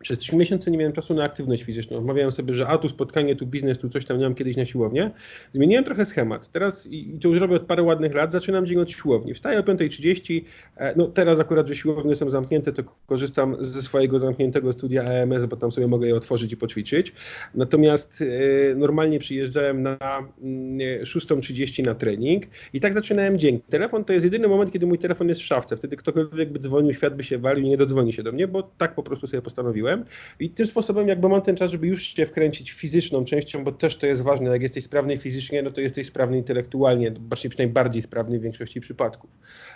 przez 0.03 0.19
trzy 0.19 0.37
miesiące 0.37 0.71
nie 0.71 0.79
miałem 0.79 0.93
czasu 0.93 1.15
na 1.15 1.25
aktywność 1.25 1.63
fizyczną. 1.63 2.01
Wmawiałem 2.01 2.33
sobie, 2.33 2.55
że 2.55 2.67
a 2.67 2.79
tu 2.79 2.89
spotkanie, 2.89 3.37
tu 3.37 3.47
biznes, 3.47 3.79
tu 3.79 3.89
coś 3.89 4.05
tam 4.05 4.19
miałem 4.19 4.35
kiedyś 4.35 4.57
na 4.57 4.65
siłownię. 4.65 5.11
Zmieniłem 5.53 5.85
trochę 5.85 6.07
schemat. 6.07 6.53
Teraz, 6.53 6.87
i 6.87 7.19
to 7.23 7.29
już 7.29 7.39
robię 7.39 7.57
od 7.57 7.63
paru 7.63 7.87
ładnych 7.87 8.15
lat, 8.15 8.33
zaczynam 8.33 8.67
dzień 8.67 8.79
od 8.79 8.91
siłowni. 8.91 9.35
Wstaję 9.35 9.59
o 9.59 9.63
5.30. 9.63 10.43
E, 10.77 10.95
no 10.97 11.07
teraz 11.07 11.41
akurat, 11.41 11.69
że 11.69 11.75
siłownie 11.75 12.15
są 12.15 12.31
zamknięte, 12.31 12.73
to 12.73 12.83
korzystam 13.07 13.57
ze 13.61 13.83
swojego 13.83 14.19
zamkniętego 14.19 14.73
studia 14.73 15.03
EMS, 15.03 15.45
bo 15.45 15.57
tam 15.57 15.73
sobie 15.73 15.87
mogę 15.87 16.09
je 16.09 16.17
otworzyć 16.17 16.53
i 16.53 16.57
poćwiczyć. 16.57 17.13
Natomiast 17.55 18.23
e, 18.23 18.75
normalnie 18.75 19.19
przyjeżdżałem 19.19 19.83
na 19.83 19.97
6.30 19.97 21.81
mm, 21.81 21.95
na 21.95 22.01
trening 22.01 22.47
i 22.73 22.81
tak 22.81 22.93
zaczynałem 22.93 23.39
dzień. 23.39 23.61
Telefon 23.71 24.05
to 24.05 24.13
jest 24.13 24.25
jedyny 24.25 24.49
moment, 24.49 24.73
kiedy 24.73 24.87
mój 24.87 24.99
telefon 24.99 25.29
jest 25.29 25.41
w 25.41 25.45
szafce. 25.45 25.77
Wtedy 25.77 25.97
ktokolwiek 25.97 26.53
by 26.53 26.59
dzwonił, 26.59 26.95
świat 26.95 27.17
by 27.17 27.25
się 27.25 27.39
walił 27.39 27.67
nie 27.67 27.77
dodzwoni 27.77 28.13
się 28.13 28.23
do 28.23 28.33
mnie, 28.33 28.49
bo 28.49 28.63
tak 28.63 28.95
po 28.95 29.03
prostu 29.03 29.27
sobie 29.27 29.43
postanowiłem. 29.43 29.92
I 30.41 30.51
tym 30.51 30.67
sposobem 30.67 31.09
jakby 31.09 31.29
mam 31.29 31.43
ten 31.43 31.57
czas, 31.57 31.71
żeby 31.71 31.87
już 31.87 32.03
się 32.03 32.27
wkręcić 32.27 32.73
fizyczną 32.73 33.25
częścią, 33.25 33.65
bo 33.65 33.73
też 33.73 33.97
to 33.97 34.07
jest 34.07 34.23
ważne. 34.23 34.51
Jak 34.51 34.63
jesteś 34.63 34.85
sprawny 34.85 35.19
fizycznie, 35.19 35.63
no 35.63 35.71
to 35.71 35.81
jesteś 35.81 36.07
sprawny 36.07 36.39
intelektualnie, 36.39 37.11
właśnie 37.29 37.51
przynajmniej 37.51 37.75
bardziej 37.75 38.03
sprawny 38.03 38.39
w 38.39 38.43
większości 38.43 38.81
przypadków. 38.81 39.31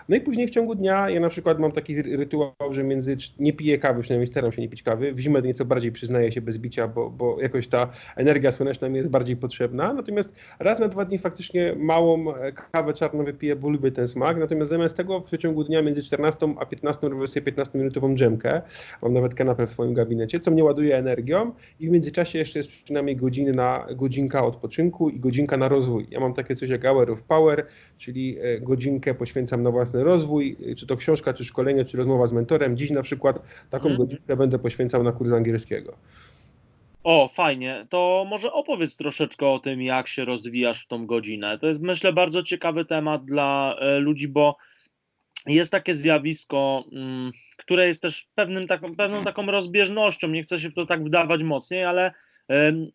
No 0.09 0.17
i 0.17 0.21
później 0.21 0.47
w 0.47 0.51
ciągu 0.51 0.75
dnia 0.75 1.11
ja 1.11 1.21
na 1.21 1.29
przykład 1.29 1.59
mam 1.59 1.73
taki 1.73 2.03
rytuał, 2.03 2.53
że 2.71 2.85
między 2.85 3.17
nie 3.39 3.53
piję 3.53 3.79
kawy, 3.79 4.03
przynajmniej 4.03 4.27
staram 4.27 4.53
się 4.53 4.63
nie 4.63 4.69
pić 4.69 4.83
kawy. 4.83 5.13
W 5.13 5.21
zimę 5.21 5.43
nieco 5.43 5.65
bardziej 5.65 5.93
przyznaję 5.93 6.33
się 6.33 6.41
bez 6.41 6.59
bicia, 6.59 6.89
bo, 6.89 7.11
bo 7.11 7.41
jakoś 7.41 7.69
ta 7.69 7.91
energia 8.17 8.53
słoneczna 8.53 8.89
mi 8.89 8.97
jest 8.99 9.11
bardziej 9.11 9.37
potrzebna. 9.37 9.93
Natomiast 9.93 10.33
raz 10.59 10.79
na 10.79 10.89
dwa 10.89 11.05
dni 11.05 11.19
faktycznie 11.19 11.75
małą 11.77 12.25
kawę 12.73 12.93
czarną 12.95 13.25
wypiję, 13.25 13.57
bo 13.57 13.71
lubię 13.71 13.93
ten 13.93 14.09
smak. 14.09 14.37
Natomiast 14.37 14.71
zamiast 14.71 14.97
tego 14.97 15.21
w 15.21 15.37
ciągu 15.37 15.65
dnia 15.65 15.83
między 15.83 16.03
14 16.03 16.55
a 16.59 16.67
15 16.67 17.09
robię 17.09 17.27
sobie 17.27 17.53
15-minutową 17.53 18.15
dżemkę. 18.15 18.63
Mam 19.03 19.13
nawet 19.13 19.35
kanapę 19.35 19.67
w 19.67 19.71
swoim 19.71 19.95
gabinecie, 19.95 20.06
co 20.41 20.51
mnie 20.51 20.65
ładuje 20.65 20.97
energią 20.97 21.53
i 21.81 21.89
w 21.89 21.91
międzyczasie 21.91 22.39
jeszcze 22.39 22.59
jest 22.59 22.85
przynajmniej 22.85 23.17
godziny 23.17 23.53
na, 23.53 23.87
godzinka 23.97 24.45
odpoczynku 24.45 25.11
i 25.11 25.21
godzinka 25.21 25.57
na 25.57 25.69
rozwój. 25.69 26.07
Ja 26.11 26.21
mam 26.21 26.35
takie 26.35 26.55
coś 26.55 26.71
jak 26.71 26.83
Hour 26.83 27.11
of 27.11 27.23
Power, 27.23 27.67
czyli 27.99 28.37
e, 28.41 28.61
godzinkę 28.61 29.15
poświęcam 29.15 29.63
na 29.63 29.71
własny 29.71 30.05
rozwój, 30.05 30.57
e, 30.71 30.75
czy 30.75 30.87
to 30.87 30.97
książka, 30.97 31.33
czy 31.33 31.45
szkolenie, 31.45 31.85
czy 31.85 31.97
rozmowa 31.97 32.27
z 32.27 32.33
mentorem. 32.33 32.77
Dziś 32.77 32.91
na 32.91 33.03
przykład 33.03 33.43
taką 33.71 33.89
hmm. 33.89 33.99
godzinkę 33.99 34.37
będę 34.37 34.59
poświęcał 34.59 35.03
na 35.03 35.13
kurs 35.13 35.33
angielskiego. 35.33 35.97
O, 37.05 37.29
fajnie. 37.29 37.87
To 37.91 38.27
może 38.29 38.53
opowiedz 38.53 38.97
troszeczkę 38.97 39.47
o 39.47 39.59
tym, 39.59 39.83
jak 39.83 40.09
się 40.09 40.25
rozwijasz 40.25 40.85
w 40.85 40.87
tą 40.87 41.07
godzinę. 41.07 41.59
To 41.59 41.67
jest, 41.67 41.83
myślę, 41.83 42.13
bardzo 42.13 42.43
ciekawy 42.43 42.85
temat 42.85 43.25
dla 43.25 43.77
e, 43.81 43.99
ludzi, 43.99 44.29
bo 44.29 44.57
jest 45.47 45.73
takie 45.73 45.95
zjawisko, 45.95 46.85
mm, 46.93 47.31
które 47.57 47.87
jest 47.87 48.03
też 48.03 48.29
pewnym 48.35 48.67
taką, 48.67 48.97
pewną 48.97 49.25
taką 49.25 49.47
rozbieżnością, 49.47 50.29
nie 50.29 50.43
chcę 50.43 50.61
się 50.61 50.71
w 50.71 50.75
to 50.75 50.87
tak 50.87 51.05
wdawać 51.05 51.43
mocniej, 51.43 51.85
ale 51.85 52.13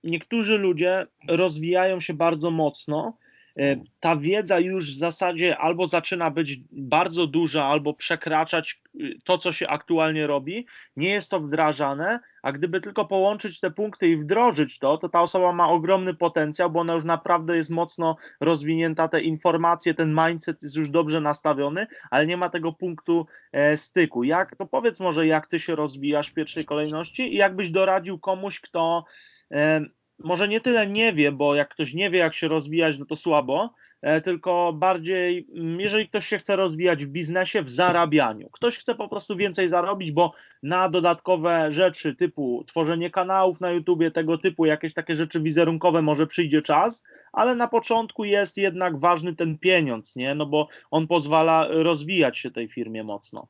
niektórzy 0.04 0.58
ludzie 0.58 1.08
rozwijają 1.28 2.00
się 2.00 2.14
bardzo 2.14 2.52
mocno. 2.52 3.18
E, 3.60 3.76
ta 4.00 4.18
wiedza 4.18 4.60
już 4.60 4.92
w 4.92 4.98
zasadzie 4.98 5.58
albo 5.58 5.86
zaczyna 5.86 6.32
być 6.32 6.60
bardzo 6.72 7.28
duża, 7.28 7.66
albo 7.66 7.94
przekraczać 7.94 8.82
y, 8.96 9.20
to, 9.24 9.38
co 9.38 9.54
się 9.54 9.68
aktualnie 9.68 10.28
robi. 10.28 10.68
Nie 10.96 11.10
jest 11.10 11.32
to 11.32 11.40
wdrażane, 11.40 12.20
a 12.44 12.52
gdyby 12.52 12.82
tylko 12.82 13.06
połączyć 13.06 13.60
te 13.60 13.72
punkty 13.72 14.08
i 14.08 14.18
wdrożyć 14.18 14.80
to, 14.80 14.98
to 14.98 15.10
ta 15.10 15.22
osoba 15.22 15.54
ma 15.54 15.70
ogromny 15.70 16.14
potencjał, 16.14 16.72
bo 16.72 16.80
ona 16.80 16.94
już 16.94 17.04
naprawdę 17.04 17.58
jest 17.58 17.70
mocno 17.70 18.18
rozwinięta, 18.40 19.08
te 19.08 19.22
informacje, 19.22 19.94
ten 19.94 20.16
mindset 20.26 20.64
jest 20.64 20.76
już 20.76 20.90
dobrze 20.90 21.22
nastawiony, 21.22 21.88
ale 22.10 22.28
nie 22.28 22.38
ma 22.38 22.50
tego 22.50 22.74
punktu 22.74 23.26
e, 23.52 23.78
styku. 23.78 24.24
Jak, 24.24 24.56
to 24.56 24.66
powiedz 24.66 25.00
może, 25.00 25.28
jak 25.28 25.48
ty 25.48 25.60
się 25.60 25.76
rozwijasz 25.76 26.28
w 26.28 26.34
pierwszej 26.34 26.66
kolejności 26.66 27.34
i 27.34 27.38
jakbyś 27.38 27.70
doradził 27.70 28.20
komuś, 28.20 28.60
kto 28.60 29.06
e, 29.52 29.82
może 30.24 30.48
nie 30.48 30.62
tyle 30.62 30.88
nie 30.88 31.14
wie, 31.14 31.32
bo 31.32 31.56
jak 31.56 31.70
ktoś 31.70 31.94
nie 31.94 32.10
wie, 32.10 32.20
jak 32.20 32.34
się 32.34 32.48
rozwijać, 32.48 33.00
no 33.00 33.06
to 33.06 33.16
słabo, 33.16 33.74
e, 34.02 34.22
tylko 34.22 34.74
bardziej, 34.74 35.48
mm, 35.56 35.80
jeżeli 35.80 36.10
ktoś 36.10 36.28
się 36.28 36.38
chce 36.38 36.56
rozwijać 36.56 37.06
w 37.06 37.10
biznesie, 37.10 37.62
w 37.62 37.70
zarabianiu. 37.70 38.50
Ktoś 38.50 38.78
chce 38.78 38.96
po 38.96 39.08
prostu 39.08 39.36
więcej 39.36 39.70
zarobić, 39.70 40.12
bo 40.12 40.34
na 40.64 40.90
dodatkowe 40.90 41.72
rzeczy 41.72 42.16
typu 42.16 42.64
tworzenie 42.68 43.10
kanałów 43.10 43.62
na 43.62 43.72
YouTubie, 43.72 44.12
tego 44.12 44.38
typu 44.38 44.66
jakieś 44.66 44.94
takie 44.94 45.16
rzeczy 45.16 45.42
wizerunkowe 45.42 46.02
może 46.02 46.28
przyjdzie 46.28 46.62
czas, 46.62 47.04
ale 47.34 47.56
na 47.56 47.68
początku 47.68 48.24
jest 48.24 48.58
jednak 48.58 49.00
ważny 49.00 49.36
ten 49.36 49.58
pieniądz, 49.58 50.16
nie? 50.16 50.36
No 50.36 50.46
bo 50.46 50.68
on 50.92 51.08
pozwala 51.08 51.68
rozwijać 51.70 52.38
się 52.38 52.52
tej 52.52 52.68
firmie 52.68 53.04
mocno. 53.04 53.48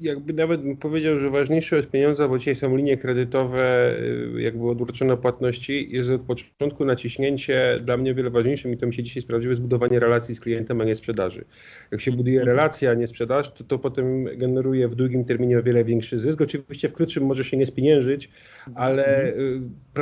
Jakby 0.00 0.32
nawet 0.32 0.62
bym 0.62 0.76
powiedział, 0.76 1.18
że 1.18 1.30
ważniejsze 1.30 1.78
od 1.78 1.90
pieniądza, 1.90 2.28
bo 2.28 2.38
dzisiaj 2.38 2.54
są 2.54 2.76
linie 2.76 2.96
kredytowe, 2.96 3.96
y, 4.36 4.42
jakby 4.42 4.68
odroczone 4.68 5.16
płatności, 5.16 5.88
jest 5.90 6.10
od 6.10 6.22
początku 6.22 6.84
naciśnięcie 6.84 7.78
dla 7.84 7.96
mnie 7.96 8.14
wiele 8.14 8.30
ważniejszym 8.30 8.72
i 8.72 8.76
to 8.76 8.86
mi 8.86 8.94
się 8.94 9.02
dzisiaj 9.02 9.22
sprawdziło, 9.22 9.50
jest 9.50 9.62
budowanie 9.62 10.00
relacji 10.00 10.34
z 10.34 10.40
klientem, 10.40 10.80
a 10.80 10.84
nie 10.84 10.94
sprzedaży. 10.94 11.44
Jak 11.90 12.00
się 12.00 12.12
buduje 12.12 12.44
relacja, 12.44 12.90
a 12.90 12.94
nie 12.94 13.06
sprzedaż, 13.06 13.52
to 13.52 13.64
to 13.64 13.78
potem 13.78 14.24
generuje 14.24 14.88
w 14.88 14.94
długim 14.94 15.24
terminie 15.24 15.58
o 15.58 15.62
wiele 15.62 15.84
większy 15.84 16.18
zysk. 16.18 16.40
Oczywiście 16.40 16.88
w 16.88 16.92
krótszym 16.92 17.26
może 17.26 17.44
się 17.44 17.56
nie 17.56 17.66
spieniężyć, 17.66 18.30
ale 18.74 19.34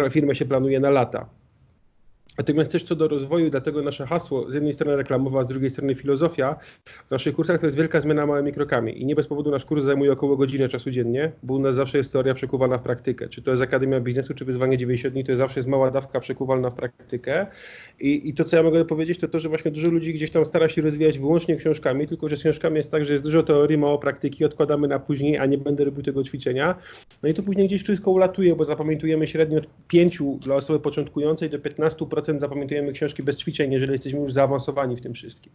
y, 0.06 0.10
firmę 0.10 0.34
się 0.34 0.44
planuje 0.44 0.80
na 0.80 0.90
lata. 0.90 1.37
Natomiast 2.38 2.72
też 2.72 2.82
co 2.82 2.96
do 2.96 3.08
rozwoju, 3.08 3.50
dlatego 3.50 3.82
nasze 3.82 4.06
hasło, 4.06 4.50
z 4.50 4.54
jednej 4.54 4.72
strony 4.72 4.96
reklamowa, 4.96 5.44
z 5.44 5.48
drugiej 5.48 5.70
strony 5.70 5.94
filozofia, 5.94 6.56
w 7.08 7.10
naszych 7.10 7.34
kursach 7.34 7.60
to 7.60 7.66
jest 7.66 7.76
wielka 7.76 8.00
zmiana 8.00 8.26
małymi 8.26 8.52
krokami. 8.52 9.02
I 9.02 9.06
nie 9.06 9.14
bez 9.14 9.26
powodu 9.26 9.50
nasz 9.50 9.64
kurs 9.64 9.84
zajmuje 9.84 10.12
około 10.12 10.36
godziny 10.36 10.68
czasu 10.68 10.90
dziennie, 10.90 11.32
bo 11.42 11.54
u 11.54 11.58
nas 11.58 11.74
zawsze 11.74 11.98
jest 11.98 12.12
teoria 12.12 12.34
przekuwana 12.34 12.78
w 12.78 12.82
praktykę. 12.82 13.28
Czy 13.28 13.42
to 13.42 13.50
jest 13.50 13.62
Akademia 13.62 14.00
Biznesu, 14.00 14.34
czy 14.34 14.44
Wyzwanie 14.44 14.76
90 14.78 15.14
dni, 15.14 15.24
to 15.24 15.32
jest 15.32 15.38
zawsze 15.38 15.60
jest 15.60 15.68
mała 15.68 15.90
dawka 15.90 16.20
przekuwalna 16.20 16.70
w 16.70 16.74
praktykę. 16.74 17.46
I, 18.00 18.28
I 18.28 18.34
to, 18.34 18.44
co 18.44 18.56
ja 18.56 18.62
mogę 18.62 18.84
powiedzieć, 18.84 19.18
to 19.18 19.28
to, 19.28 19.38
że 19.38 19.48
właśnie 19.48 19.70
dużo 19.70 19.88
ludzi 19.88 20.14
gdzieś 20.14 20.30
tam 20.30 20.44
stara 20.44 20.68
się 20.68 20.82
rozwijać 20.82 21.18
wyłącznie 21.18 21.56
książkami, 21.56 22.08
tylko 22.08 22.28
że 22.28 22.36
z 22.36 22.40
książkami 22.40 22.76
jest 22.76 22.90
tak, 22.90 23.04
że 23.04 23.12
jest 23.12 23.24
dużo 23.24 23.42
teorii, 23.42 23.78
mało 23.78 23.98
praktyki, 23.98 24.44
odkładamy 24.44 24.88
na 24.88 24.98
później, 24.98 25.38
a 25.38 25.46
nie 25.46 25.58
będę 25.58 25.84
robił 25.84 26.02
tego 26.02 26.24
ćwiczenia. 26.24 26.74
No 27.22 27.28
i 27.28 27.34
to 27.34 27.42
później 27.42 27.66
gdzieś 27.66 27.82
wszystko 27.82 28.10
ulatuje, 28.10 28.56
bo 28.56 28.64
zapamiętujemy 28.64 29.26
średnio 29.26 29.58
od 29.58 29.66
5 29.88 30.18
dla 30.40 30.54
osoby 30.54 30.80
początkującej 30.80 31.50
do 31.50 31.58
15% 31.58 32.27
zapamiętujemy 32.36 32.92
książki 32.92 33.22
bez 33.22 33.36
ćwiczeń, 33.36 33.72
jeżeli 33.72 33.92
jesteśmy 33.92 34.20
już 34.20 34.32
zaawansowani 34.32 34.96
w 34.96 35.00
tym 35.00 35.14
wszystkim. 35.14 35.52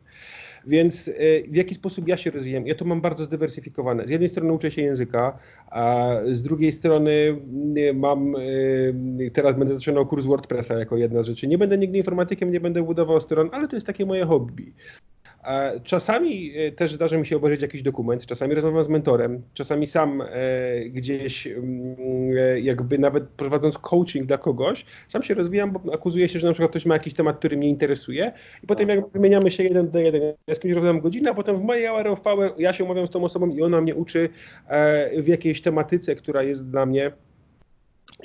Więc 0.68 1.08
e, 1.08 1.12
w 1.52 1.56
jaki 1.56 1.76
sposób 1.76 2.08
ja 2.08 2.18
się 2.18 2.32
rozwijam? 2.32 2.68
Ja 2.68 2.76
to 2.76 2.86
mam 2.86 3.02
bardzo 3.02 3.26
zdywersyfikowane. 3.26 4.08
Z 4.08 4.10
jednej 4.10 4.30
strony 4.30 4.54
uczę 4.54 4.72
się 4.72 4.82
języka, 4.82 5.40
a 5.72 6.16
z 6.32 6.42
drugiej 6.42 6.72
strony 6.72 7.42
mam, 7.94 8.36
e, 8.36 8.40
teraz 9.34 9.56
będę 9.56 9.74
zaczynał 9.74 10.06
kurs 10.06 10.26
WordPressa 10.26 10.80
jako 10.80 10.98
jedna 10.98 11.24
z 11.24 11.26
rzeczy. 11.26 11.48
Nie 11.48 11.58
będę 11.58 11.78
nigdy 11.78 11.98
informatykiem, 11.98 12.52
nie 12.52 12.60
będę 12.60 12.84
budował 12.84 13.20
stron, 13.20 13.50
ale 13.52 13.68
to 13.68 13.76
jest 13.76 13.88
takie 13.88 14.06
moje 14.06 14.26
hobby. 14.26 14.74
Czasami 15.84 16.52
e, 16.56 16.72
też 16.72 16.94
zdarza 16.94 17.18
mi 17.18 17.26
się 17.26 17.38
obejrzeć 17.38 17.62
jakiś 17.62 17.82
dokument, 17.82 18.26
czasami 18.26 18.56
rozmawiam 18.56 18.84
z 18.84 18.90
mentorem, 18.90 19.42
czasami 19.54 19.86
sam 19.86 20.22
e, 20.22 20.26
gdzieś 20.86 21.48
mm, 21.48 21.96
e, 22.38 22.60
jakby 22.60 22.98
nawet 22.98 23.30
prowadząc 23.30 23.78
coaching 23.78 24.26
dla 24.26 24.38
kogoś, 24.38 24.86
sam 25.08 25.24
się 25.24 25.34
rozwijam, 25.34 25.72
bo 25.72 25.94
akuzuje 25.94 26.30
się, 26.30 26.40
że 26.40 26.48
na 26.48 26.54
przykład 26.54 26.72
ktoś 26.72 26.86
ma 26.86 26.94
jakiś 26.94 27.14
temat, 27.14 27.38
który 27.38 27.58
mnie 27.58 27.70
interesuje 27.70 28.32
i 28.64 28.68
potem 28.68 28.90
jak 28.90 29.10
wymieniamy 29.10 29.52
się 29.52 29.64
jeden 29.64 29.90
do 29.90 30.00
jeden. 30.00 30.22
Ja 30.48 30.56
z 30.56 30.60
kimś 30.60 30.74
rozmawiam 30.74 31.02
godzinę, 31.02 31.32
a 31.32 31.34
potem 31.34 31.58
w 31.58 31.64
mojej 31.64 31.88
hour 31.88 32.08
of 32.08 32.22
power 32.22 32.52
ja 32.58 32.74
się 32.74 32.84
umawiam 32.84 33.08
z 33.08 33.12
tą 33.12 33.24
osobą 33.24 33.50
i 33.50 33.62
ona 33.62 33.82
mnie 33.82 33.96
uczy 33.96 34.30
w 35.18 35.28
jakiejś 35.28 35.62
tematyce, 35.62 36.16
która 36.16 36.44
jest 36.44 36.70
dla 36.70 36.86
mnie 36.86 37.12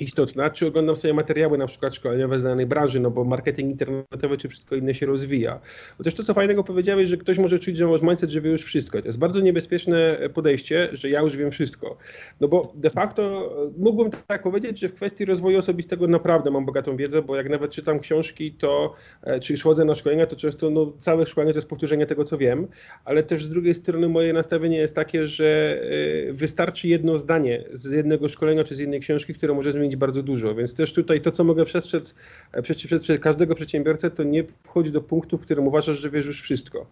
istotna, 0.01 0.49
czy 0.49 0.67
oglądam 0.67 0.95
sobie 0.95 1.13
materiały 1.13 1.57
na 1.57 1.67
przykład 1.67 1.95
szkoleniowe 1.95 2.39
z 2.39 2.43
danej 2.43 2.65
branży, 2.65 2.99
no 2.99 3.11
bo 3.11 3.23
marketing 3.23 3.71
internetowy 3.71 4.37
czy 4.37 4.49
wszystko 4.49 4.75
inne 4.75 4.93
się 4.93 5.05
rozwija. 5.05 5.59
Bo 5.97 6.03
też 6.03 6.13
to, 6.13 6.23
co 6.23 6.33
fajnego 6.33 6.63
powiedziałeś, 6.63 7.09
że 7.09 7.17
ktoś 7.17 7.37
może 7.37 7.59
czuć, 7.59 7.77
że 7.77 7.87
masz 7.87 8.01
mindset, 8.01 8.29
że 8.29 8.41
wie 8.41 8.51
już 8.51 8.63
wszystko. 8.63 9.01
To 9.01 9.07
jest 9.07 9.19
bardzo 9.19 9.39
niebezpieczne 9.39 10.19
podejście, 10.33 10.89
że 10.93 11.09
ja 11.09 11.21
już 11.21 11.37
wiem 11.37 11.51
wszystko. 11.51 11.97
No 12.41 12.47
bo 12.47 12.73
de 12.75 12.89
facto 12.89 13.53
mógłbym 13.77 14.11
tak 14.27 14.43
powiedzieć, 14.43 14.79
że 14.79 14.89
w 14.89 14.93
kwestii 14.93 15.25
rozwoju 15.25 15.57
osobistego 15.57 16.07
naprawdę 16.07 16.51
mam 16.51 16.65
bogatą 16.65 16.97
wiedzę, 16.97 17.21
bo 17.21 17.35
jak 17.35 17.49
nawet 17.49 17.71
czytam 17.71 17.99
książki, 17.99 18.51
to 18.51 18.93
e, 19.23 19.39
czy 19.39 19.57
chodzę 19.57 19.85
na 19.85 19.95
szkolenia, 19.95 20.25
to 20.25 20.35
często 20.35 20.69
no, 20.69 20.93
całe 20.99 21.25
szkolenie 21.25 21.53
to 21.53 21.57
jest 21.57 21.69
powtórzenie 21.69 22.05
tego, 22.05 22.23
co 22.23 22.37
wiem, 22.37 22.67
ale 23.05 23.23
też 23.23 23.43
z 23.43 23.49
drugiej 23.49 23.73
strony 23.73 24.09
moje 24.09 24.33
nastawienie 24.33 24.77
jest 24.77 24.95
takie, 24.95 25.25
że 25.25 25.81
e, 26.29 26.33
wystarczy 26.33 26.87
jedno 26.87 27.17
zdanie 27.17 27.63
z 27.73 27.91
jednego 27.91 28.29
szkolenia 28.29 28.63
czy 28.63 28.75
z 28.75 28.79
jednej 28.79 28.99
książki, 28.99 29.33
które 29.33 29.53
może 29.53 29.71
zmienić 29.71 29.88
bardzo 29.97 30.23
dużo. 30.23 30.55
Więc 30.55 30.73
też 30.73 30.93
tutaj 30.93 31.21
to, 31.21 31.31
co 31.31 31.43
mogę 31.43 31.65
przestrzec 31.65 32.15
przed, 32.61 32.77
przed, 32.77 33.01
przed 33.01 33.21
każdego 33.21 33.55
przedsiębiorcę, 33.55 34.11
to 34.11 34.23
nie 34.23 34.43
wchodź 34.63 34.91
do 34.91 35.01
punktu, 35.01 35.37
w 35.37 35.41
którym 35.41 35.67
uważasz, 35.67 35.99
że 35.99 36.09
wiesz 36.09 36.25
już 36.25 36.41
wszystko. 36.41 36.85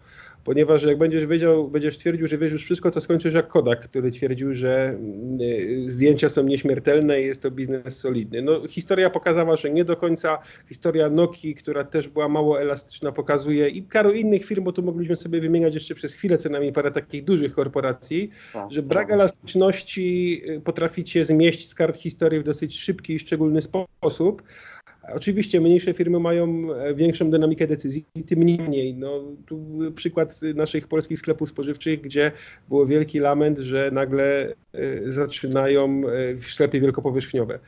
Ponieważ 0.44 0.82
jak 0.82 0.98
będziesz 0.98 1.26
wiedział, 1.26 1.68
będziesz 1.68 1.98
twierdził, 1.98 2.28
że 2.28 2.38
wiesz 2.38 2.52
już 2.52 2.64
wszystko, 2.64 2.90
to 2.90 3.00
skończysz 3.00 3.34
jak 3.34 3.48
Kodak, 3.48 3.80
który 3.80 4.10
twierdził, 4.10 4.54
że 4.54 4.88
mm, 4.88 5.38
y, 5.40 5.90
zdjęcia 5.90 6.28
są 6.28 6.42
nieśmiertelne 6.42 7.22
i 7.22 7.26
jest 7.26 7.42
to 7.42 7.50
biznes 7.50 7.98
solidny. 7.98 8.42
No, 8.42 8.68
historia 8.68 9.10
pokazała, 9.10 9.56
że 9.56 9.70
nie 9.70 9.84
do 9.84 9.96
końca. 9.96 10.38
Historia 10.68 11.10
Nokii, 11.10 11.54
która 11.54 11.84
też 11.84 12.08
była 12.08 12.28
mało 12.28 12.60
elastyczna, 12.60 13.12
pokazuje 13.12 13.68
i 13.68 13.82
paru 13.82 14.12
innych 14.12 14.44
firm, 14.44 14.64
bo 14.64 14.72
tu 14.72 14.82
mogliśmy 14.82 15.16
sobie 15.16 15.40
wymieniać 15.40 15.74
jeszcze 15.74 15.94
przez 15.94 16.14
chwilę 16.14 16.38
co 16.38 16.48
najmniej 16.48 16.72
parę 16.72 16.90
takich 16.90 17.24
dużych 17.24 17.54
korporacji, 17.54 18.30
Tak. 18.52 18.72
że 18.72 18.82
brak 18.82 19.10
elastyczności 19.12 20.42
y, 20.48 20.60
potrafi 20.60 21.04
cię 21.04 21.24
zmieść 21.24 21.68
z 21.68 21.74
kart 21.74 21.96
historii 21.96 22.40
w 22.40 22.44
dosyć 22.44 22.80
szybki 22.80 23.14
i 23.14 23.18
szczególny 23.18 23.60
sposób. 23.62 24.42
Oczywiście 25.14 25.60
mniejsze 25.60 25.94
firmy 25.94 26.20
mają 26.20 26.74
e, 26.74 26.94
większą 26.94 27.30
dynamikę 27.30 27.66
decyzji, 27.66 28.04
tym 28.26 28.42
niemniej. 28.42 28.94
No, 28.94 29.22
tu 29.46 29.78
przykład 29.94 30.40
naszych 30.54 30.88
polskich 30.88 31.18
sklepów 31.18 31.48
spożywczych, 31.48 32.00
gdzie 32.00 32.32
było 32.68 32.86
wielki 32.86 33.18
lament, 33.18 33.58
że 33.58 33.90
nagle 33.92 34.54
e, 34.72 35.12
zaczynają 35.12 36.02
e, 36.08 36.38
sklepy 36.40 36.80
wielkopowierzchniowe. 36.80 37.58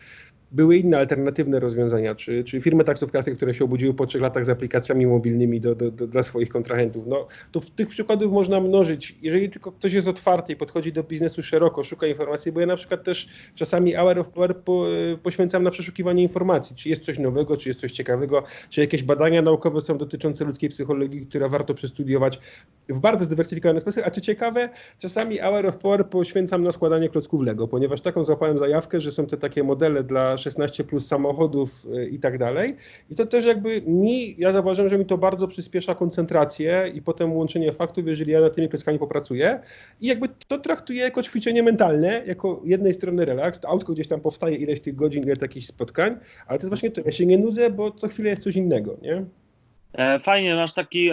Były 0.52 0.76
inne 0.76 0.98
alternatywne 0.98 1.60
rozwiązania, 1.60 2.14
czy, 2.14 2.44
czy 2.44 2.60
firmy 2.60 2.84
taksówkarskie, 2.84 3.36
które 3.36 3.54
się 3.54 3.64
obudziły 3.64 3.94
po 3.94 4.06
trzech 4.06 4.22
latach 4.22 4.44
z 4.44 4.48
aplikacjami 4.48 5.06
mobilnymi 5.06 5.60
do, 5.60 5.74
do, 5.74 5.90
do, 5.90 6.06
dla 6.06 6.22
swoich 6.22 6.48
kontrahentów. 6.48 7.06
No, 7.06 7.26
to 7.52 7.60
w 7.60 7.70
tych 7.70 7.88
przykładów 7.88 8.32
można 8.32 8.60
mnożyć. 8.60 9.16
Jeżeli 9.22 9.50
tylko 9.50 9.72
ktoś 9.72 9.92
jest 9.92 10.08
otwarty 10.08 10.52
i 10.52 10.56
podchodzi 10.56 10.92
do 10.92 11.02
biznesu 11.02 11.42
szeroko, 11.42 11.84
szuka 11.84 12.06
informacji, 12.06 12.52
bo 12.52 12.60
ja 12.60 12.66
na 12.66 12.76
przykład 12.76 13.04
też 13.04 13.28
czasami 13.54 13.92
hour 13.92 14.18
of 14.18 14.28
power 14.28 14.56
po, 14.56 14.86
poświęcam 15.22 15.62
na 15.62 15.70
przeszukiwanie 15.70 16.22
informacji, 16.22 16.76
czy 16.76 16.88
jest 16.88 17.02
coś 17.02 17.18
nowego, 17.18 17.56
czy 17.56 17.68
jest 17.68 17.80
coś 17.80 17.92
ciekawego, 17.92 18.42
czy 18.68 18.80
jakieś 18.80 19.02
badania 19.02 19.42
naukowe 19.42 19.80
są 19.80 19.98
dotyczące 19.98 20.44
ludzkiej 20.44 20.70
psychologii, 20.70 21.26
które 21.26 21.48
warto 21.48 21.74
przestudiować 21.74 22.40
w 22.88 22.98
bardzo 22.98 23.24
zdywersyfikowany 23.24 23.80
sposób. 23.80 24.02
A 24.06 24.10
co 24.10 24.20
ciekawe, 24.20 24.68
czasami 24.98 25.38
hour 25.38 25.66
of 25.66 25.76
power 25.76 26.06
poświęcam 26.06 26.62
na 26.62 26.72
składanie 26.72 27.08
klocków 27.08 27.42
Lego, 27.42 27.68
ponieważ 27.68 28.00
taką 28.00 28.24
złapałem 28.24 28.58
zajawkę, 28.58 29.00
że 29.00 29.12
są 29.12 29.26
te 29.26 29.36
takie 29.36 29.62
modele 29.62 30.04
dla 30.04 30.36
16 30.40 30.84
plus 30.84 31.06
samochodów 31.06 31.86
y, 31.86 32.08
i 32.08 32.18
tak 32.18 32.38
dalej. 32.38 32.76
I 33.10 33.14
to 33.14 33.26
też 33.26 33.44
jakby 33.44 33.82
mi, 33.82 34.36
ja 34.38 34.52
zauważyłem, 34.52 34.90
że 34.90 34.98
mi 34.98 35.06
to 35.06 35.18
bardzo 35.18 35.48
przyspiesza 35.48 35.94
koncentrację 35.94 36.92
i 36.94 37.02
potem 37.02 37.32
łączenie 37.32 37.72
faktów, 37.72 38.06
jeżeli 38.06 38.32
ja 38.32 38.40
nad 38.40 38.54
tymi 38.54 38.68
klockami 38.68 38.98
popracuję. 38.98 39.60
I 40.00 40.06
jakby 40.06 40.28
to 40.48 40.58
traktuję 40.58 41.02
jako 41.02 41.22
ćwiczenie 41.22 41.62
mentalne, 41.62 42.22
jako 42.26 42.62
jednej 42.64 42.94
strony 42.94 43.24
relaks. 43.24 43.60
To 43.60 43.68
autko 43.68 43.92
gdzieś 43.92 44.08
tam 44.08 44.20
powstaje 44.20 44.56
ileś 44.56 44.80
tych 44.80 44.94
godzin, 44.94 45.22
ile 45.22 45.36
takich 45.36 45.66
spotkań, 45.66 46.16
ale 46.46 46.58
to 46.58 46.62
jest 46.62 46.68
właśnie 46.68 46.90
to, 46.90 47.00
ja 47.04 47.12
się 47.12 47.26
nie 47.26 47.38
nudzę, 47.38 47.70
bo 47.70 47.90
co 47.90 48.08
chwilę 48.08 48.30
jest 48.30 48.42
coś 48.42 48.56
innego, 48.56 48.96
nie? 49.02 49.24
E, 49.92 50.18
Fajnie, 50.18 50.54
masz 50.54 50.72
taki, 50.72 51.10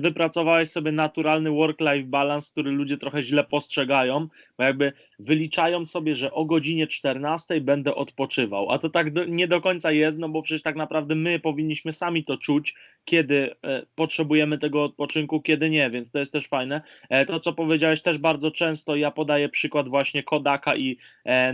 wypracowałeś 0.00 0.70
sobie 0.70 0.92
naturalny 0.92 1.50
work-life 1.50 2.06
balance, 2.06 2.52
który 2.52 2.70
ludzie 2.70 2.96
trochę 2.96 3.22
źle 3.22 3.44
postrzegają, 3.44 4.28
bo 4.58 4.64
jakby 4.64 4.92
wyliczają 5.18 5.86
sobie, 5.86 6.16
że 6.16 6.32
o 6.32 6.44
godzinie 6.44 6.86
14 6.86 7.60
będę 7.60 7.94
odpoczywał, 7.94 8.70
a 8.70 8.78
to 8.78 8.90
tak 8.90 9.12
do, 9.12 9.24
nie 9.24 9.48
do 9.48 9.60
końca 9.60 9.92
jest, 9.92 10.18
no 10.18 10.28
bo 10.28 10.42
przecież 10.42 10.62
tak 10.62 10.76
naprawdę 10.76 11.14
my 11.14 11.38
powinniśmy 11.40 11.92
sami 11.92 12.24
to 12.24 12.36
czuć, 12.36 12.74
kiedy 13.04 13.54
e, 13.64 13.82
potrzebujemy 13.94 14.58
tego 14.58 14.84
odpoczynku, 14.84 15.40
kiedy 15.40 15.70
nie, 15.70 15.90
więc 15.90 16.10
to 16.10 16.18
jest 16.18 16.32
też 16.32 16.48
fajne. 16.48 16.80
E, 17.08 17.26
to, 17.26 17.40
co 17.40 17.52
powiedziałeś 17.52 18.02
też 18.02 18.18
bardzo 18.18 18.50
często, 18.50 18.96
ja 18.96 19.10
podaję 19.10 19.48
przykład 19.48 19.88
właśnie 19.88 20.22
Kodaka 20.22 20.76
i 20.76 20.96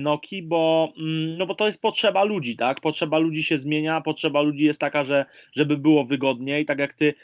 Noki, 0.01 0.43
bo, 0.43 0.93
mm, 0.99 1.39
no 1.39 1.47
bo 1.47 1.55
to 1.55 1.67
jest 1.67 1.83
potrzeba 1.83 2.25
ludzi, 2.25 2.57
tak? 2.57 2.81
Potrzeba 2.81 3.19
ludzi 3.19 3.43
się 3.43 3.59
zmienia, 3.59 4.01
potrzeba 4.01 4.43
ludzi 4.43 4.65
jest 4.65 4.81
taka, 4.81 5.03
że 5.03 5.25
żeby 5.53 5.77
było 5.77 6.05
wygodniej, 6.31 6.65
tak 6.65 6.79
jak 6.79 6.95
ty 6.95 7.15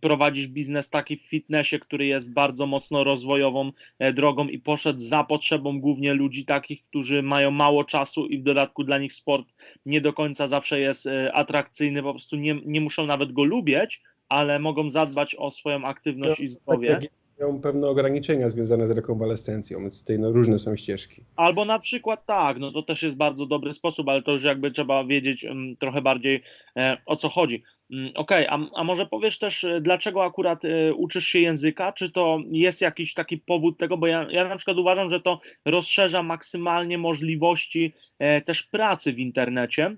prowadzisz 0.00 0.48
biznes 0.48 0.90
taki 0.90 1.16
w 1.16 1.22
fitnessie, 1.22 1.78
który 1.78 2.06
jest 2.06 2.32
bardzo 2.32 2.66
mocno 2.66 3.04
rozwojową 3.04 3.72
e, 3.98 4.12
drogą 4.12 4.48
i 4.48 4.58
poszedł 4.58 5.00
za 5.00 5.24
potrzebą 5.24 5.80
głównie 5.80 6.14
ludzi 6.14 6.44
takich, 6.44 6.84
którzy 6.84 7.22
mają 7.22 7.50
mało 7.50 7.84
czasu 7.84 8.26
i 8.26 8.38
w 8.38 8.42
dodatku 8.42 8.84
dla 8.84 8.98
nich 8.98 9.12
sport 9.12 9.46
nie 9.86 10.00
do 10.00 10.12
końca 10.12 10.48
zawsze 10.48 10.80
jest 10.80 11.06
e, 11.06 11.32
atrakcyjny, 11.32 12.02
po 12.02 12.12
prostu 12.12 12.36
nie, 12.36 12.60
nie 12.64 12.80
muszą 12.80 13.06
nawet 13.06 13.32
go 13.32 13.44
lubić, 13.44 14.02
ale 14.28 14.58
mogą 14.58 14.90
zadbać 14.90 15.34
o 15.34 15.50
swoją 15.50 15.84
aktywność 15.84 16.40
i 16.40 16.48
zdrowie. 16.48 16.98
Mają 17.40 17.60
pewne 17.60 17.88
ograniczenia 17.88 18.48
związane 18.48 18.88
z 18.88 18.90
rekonwalescencją, 18.90 19.80
więc 19.80 20.00
tutaj 20.00 20.18
no, 20.18 20.32
różne 20.32 20.58
są 20.58 20.76
ścieżki. 20.76 21.24
Albo 21.36 21.64
na 21.64 21.78
przykład 21.78 22.26
tak, 22.26 22.58
no 22.58 22.72
to 22.72 22.82
też 22.82 23.02
jest 23.02 23.16
bardzo 23.16 23.46
dobry 23.46 23.72
sposób, 23.72 24.08
ale 24.08 24.22
to 24.22 24.32
już 24.32 24.42
jakby 24.42 24.70
trzeba 24.70 25.04
wiedzieć 25.04 25.44
um, 25.44 25.76
trochę 25.76 26.02
bardziej 26.02 26.42
e, 26.76 26.96
o 27.06 27.16
co 27.16 27.28
chodzi. 27.28 27.62
Um, 27.90 28.08
Okej, 28.14 28.48
okay, 28.48 28.68
a, 28.74 28.80
a, 28.80 28.84
może 28.84 29.06
powiesz 29.06 29.38
też, 29.38 29.64
e, 29.64 29.80
dlaczego 29.80 30.24
akurat 30.24 30.64
e, 30.64 30.94
uczysz 30.94 31.26
się 31.26 31.40
języka? 31.40 31.92
Czy 31.92 32.10
to 32.10 32.38
jest 32.50 32.80
jakiś 32.80 33.14
taki 33.14 33.38
powód 33.38 33.78
tego? 33.78 33.96
Bo 33.96 34.06
ja, 34.06 34.26
ja 34.30 34.48
na 34.48 34.56
przykład 34.56 34.76
uważam, 34.78 35.10
że 35.10 35.20
to 35.20 35.40
rozszerza 35.64 36.22
maksymalnie 36.22 36.98
możliwości 36.98 37.92
e, 38.18 38.40
też 38.40 38.62
pracy 38.62 39.12
w 39.12 39.18
internecie. 39.18 39.96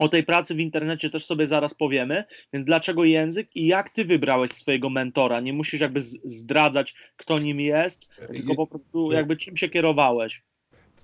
O 0.00 0.08
tej 0.08 0.24
pracy 0.24 0.54
w 0.54 0.60
internecie 0.60 1.10
też 1.10 1.24
sobie 1.24 1.46
zaraz 1.46 1.74
powiemy, 1.74 2.24
więc 2.52 2.64
dlaczego 2.64 3.04
język 3.04 3.56
i 3.56 3.66
jak 3.66 3.90
ty 3.90 4.04
wybrałeś 4.04 4.50
swojego 4.50 4.90
mentora? 4.90 5.40
Nie 5.40 5.52
musisz 5.52 5.80
jakby 5.80 6.00
zdradzać, 6.24 6.94
kto 7.16 7.38
nim 7.38 7.60
jest, 7.60 8.08
tylko 8.34 8.54
po 8.54 8.66
prostu 8.66 9.12
jakby 9.12 9.36
czym 9.36 9.56
się 9.56 9.68
kierowałeś. 9.68 10.42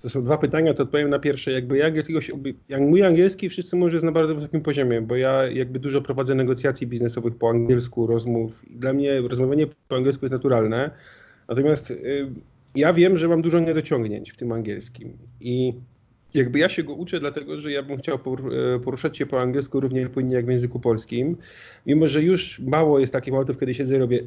To 0.03 0.11
są 0.11 0.25
dwa 0.25 0.39
pytania, 0.39 0.75
to 0.75 0.83
odpowiem 0.83 1.11
na 1.11 1.19
pierwsze. 1.19 1.53
Jakby 1.53 1.79
ja 1.79 1.87
angielskiego, 1.87 2.21
jak 2.69 2.81
mój 2.81 3.03
angielski 3.03 3.49
wszyscy 3.49 3.77
mówią, 3.77 3.91
że 3.91 3.97
jest 3.97 4.07
na 4.07 4.13
bardzo 4.13 4.35
wysokim 4.35 4.61
poziomie, 4.61 5.01
bo 5.01 5.17
ja 5.17 5.47
jakby 5.47 5.79
dużo 5.79 6.03
prowadzę 6.03 6.35
negocjacji 6.35 6.87
biznesowych 6.87 7.39
po 7.39 7.51
angielsku, 7.51 8.07
rozmów. 8.07 8.65
Dla 8.71 8.93
mnie 8.93 9.21
rozmawianie 9.21 9.67
po 9.89 9.97
angielsku 9.97 10.25
jest 10.25 10.33
naturalne. 10.33 10.91
Natomiast 11.49 11.91
y, 11.91 12.31
ja 12.75 12.93
wiem, 12.93 13.19
że 13.19 13.29
mam 13.29 13.43
dużo 13.43 13.61
niedociągnięć 13.61 14.31
w 14.31 14.37
tym 14.37 14.53
angielskim 14.53 15.19
i 15.41 15.75
jakby 16.37 16.59
ja 16.59 16.69
się 16.69 16.83
go 16.83 16.95
uczę, 16.95 17.21
dlatego 17.21 17.61
że 17.61 17.73
ja 17.73 17.83
bym 17.83 17.99
chciał 17.99 18.17
e, 18.17 18.81
poruszać 18.81 19.17
się 19.17 19.27
po 19.27 19.41
angielsku 19.41 19.81
równie 19.81 20.09
płynnie 20.09 20.37
jak 20.37 20.47
w 20.47 20.49
języku 20.49 20.81
polskim. 20.81 21.37
Mimo, 21.87 22.09
że 22.09 22.23
już 22.23 22.61
mało 22.61 22.99
jest 22.99 23.13
takich 23.13 23.33
momentów, 23.33 23.59
kiedy 23.59 23.75
siedzę 23.75 23.97
i 23.97 23.99
robię, 23.99 24.21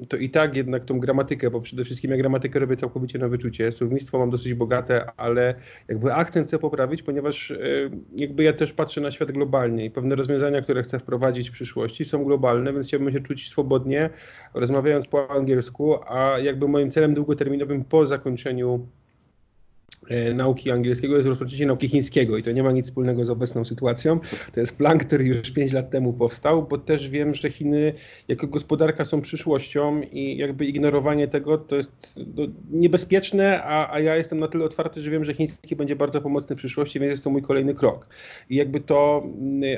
e, 0.00 0.06
to 0.06 0.16
i 0.16 0.30
tak 0.30 0.56
jednak 0.56 0.84
tą 0.84 1.00
gramatykę, 1.00 1.50
bo 1.50 1.60
przede 1.60 1.84
wszystkim 1.84 2.10
ja 2.10 2.16
gramatykę 2.16 2.58
robię 2.58 2.76
całkowicie 2.76 3.18
na 3.18 3.28
wyczucie. 3.28 3.72
Słownictwo 3.72 4.18
mam 4.18 4.30
dosyć 4.30 4.54
bogate, 4.54 5.10
ale 5.16 5.54
jakby 5.88 6.14
akcent 6.14 6.46
chcę 6.46 6.58
poprawić, 6.58 7.02
ponieważ 7.02 7.50
e, 7.50 7.56
jakby 8.16 8.42
ja 8.42 8.52
też 8.52 8.72
patrzę 8.72 9.00
na 9.00 9.10
świat 9.10 9.32
globalnie 9.32 9.84
i 9.84 9.90
pewne 9.90 10.14
rozwiązania, 10.14 10.62
które 10.62 10.82
chcę 10.82 10.98
wprowadzić 10.98 11.50
w 11.50 11.52
przyszłości 11.52 12.04
są 12.04 12.24
globalne, 12.24 12.72
więc 12.72 12.86
chciałbym 12.86 13.12
się 13.12 13.20
czuć 13.20 13.48
swobodnie, 13.48 14.10
rozmawiając 14.54 15.06
po 15.06 15.30
angielsku, 15.30 15.94
a 16.06 16.38
jakby 16.38 16.68
moim 16.68 16.90
celem 16.90 17.14
długoterminowym 17.14 17.84
po 17.84 18.06
zakończeniu 18.06 18.86
nauki 20.34 20.70
angielskiego 20.70 21.16
jest 21.16 21.28
rozpoczęcie 21.28 21.66
nauki 21.66 21.88
chińskiego 21.88 22.36
i 22.36 22.42
to 22.42 22.52
nie 22.52 22.62
ma 22.62 22.72
nic 22.72 22.86
wspólnego 22.86 23.24
z 23.24 23.30
obecną 23.30 23.64
sytuacją. 23.64 24.20
To 24.54 24.60
jest 24.60 24.76
plan, 24.76 24.98
który 24.98 25.24
już 25.24 25.50
5 25.50 25.72
lat 25.72 25.90
temu 25.90 26.12
powstał, 26.12 26.66
bo 26.66 26.78
też 26.78 27.10
wiem, 27.10 27.34
że 27.34 27.50
Chiny 27.50 27.92
jako 28.28 28.46
gospodarka 28.46 29.04
są 29.04 29.20
przyszłością 29.20 30.00
i 30.12 30.36
jakby 30.36 30.66
ignorowanie 30.66 31.28
tego 31.28 31.58
to 31.58 31.76
jest 31.76 31.92
no, 32.36 32.46
niebezpieczne, 32.70 33.62
a, 33.64 33.94
a 33.94 34.00
ja 34.00 34.16
jestem 34.16 34.38
na 34.38 34.48
tyle 34.48 34.64
otwarty, 34.64 35.02
że 35.02 35.10
wiem, 35.10 35.24
że 35.24 35.34
chiński 35.34 35.76
będzie 35.76 35.96
bardzo 35.96 36.20
pomocny 36.20 36.56
w 36.56 36.58
przyszłości, 36.58 37.00
więc 37.00 37.10
jest 37.10 37.24
to 37.24 37.30
mój 37.30 37.42
kolejny 37.42 37.74
krok. 37.74 38.08
I 38.50 38.56
jakby 38.56 38.80
to, 38.80 39.26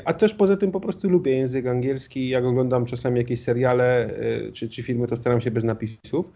a 0.04 0.12
też 0.12 0.34
poza 0.34 0.56
tym 0.56 0.72
po 0.72 0.80
prostu 0.80 1.08
lubię 1.08 1.32
język 1.32 1.66
angielski, 1.66 2.28
jak 2.28 2.44
oglądam 2.44 2.86
czasami 2.86 3.18
jakieś 3.18 3.40
seriale 3.40 4.06
e, 4.06 4.52
czy, 4.52 4.68
czy 4.68 4.82
filmy, 4.82 5.06
to 5.06 5.16
staram 5.16 5.40
się 5.40 5.50
bez 5.50 5.64
napisów 5.64 6.32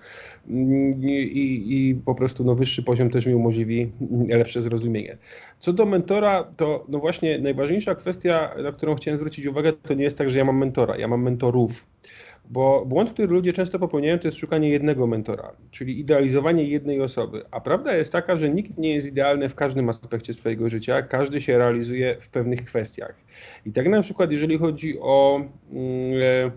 mm, 0.48 1.02
i, 1.02 1.64
i 1.68 1.94
po 1.94 2.14
prostu 2.14 2.44
no, 2.44 2.54
wyższy 2.54 2.82
poziom 2.82 3.10
też 3.10 3.26
mi 3.26 3.34
umożliwi 3.34 3.81
lepsze 4.28 4.62
zrozumienie. 4.62 5.18
Co 5.58 5.72
do 5.72 5.86
mentora, 5.86 6.44
to 6.56 6.84
no 6.88 6.98
właśnie 6.98 7.38
najważniejsza 7.38 7.94
kwestia, 7.94 8.54
na 8.62 8.72
którą 8.72 8.94
chciałem 8.94 9.18
zwrócić 9.18 9.46
uwagę, 9.46 9.72
to 9.72 9.94
nie 9.94 10.04
jest 10.04 10.18
tak, 10.18 10.30
że 10.30 10.38
ja 10.38 10.44
mam 10.44 10.58
mentora, 10.58 10.96
ja 10.96 11.08
mam 11.08 11.22
mentorów. 11.22 11.86
Bo 12.50 12.84
błąd, 12.86 13.10
który 13.10 13.28
ludzie 13.28 13.52
często 13.52 13.78
popełniają, 13.78 14.18
to 14.18 14.28
jest 14.28 14.38
szukanie 14.38 14.68
jednego 14.68 15.06
mentora, 15.06 15.52
czyli 15.70 16.00
idealizowanie 16.00 16.64
jednej 16.64 17.00
osoby. 17.00 17.44
A 17.50 17.60
prawda 17.60 17.96
jest 17.96 18.12
taka, 18.12 18.36
że 18.36 18.50
nikt 18.50 18.78
nie 18.78 18.94
jest 18.94 19.06
idealny 19.06 19.48
w 19.48 19.54
każdym 19.54 19.88
aspekcie 19.88 20.34
swojego 20.34 20.70
życia, 20.70 21.02
każdy 21.02 21.40
się 21.40 21.58
realizuje 21.58 22.16
w 22.20 22.28
pewnych 22.28 22.64
kwestiach. 22.64 23.14
I 23.66 23.72
tak 23.72 23.88
na 23.88 24.02
przykład, 24.02 24.30
jeżeli 24.30 24.58
chodzi 24.58 24.98
o. 25.00 25.40
Yy, 25.72 26.52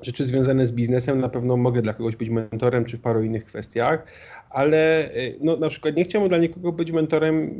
rzeczy 0.00 0.26
związane 0.26 0.66
z 0.66 0.72
biznesem, 0.72 1.20
na 1.20 1.28
pewno 1.28 1.56
mogę 1.56 1.82
dla 1.82 1.94
kogoś 1.94 2.16
być 2.16 2.30
mentorem, 2.30 2.84
czy 2.84 2.96
w 2.96 3.00
paru 3.00 3.22
innych 3.22 3.44
kwestiach, 3.44 4.06
ale 4.50 5.10
y, 5.16 5.38
no, 5.40 5.56
na 5.56 5.68
przykład 5.68 5.96
nie 5.96 6.04
chciałbym 6.04 6.28
dla 6.28 6.38
nikogo 6.38 6.72
być 6.72 6.92
mentorem 6.92 7.50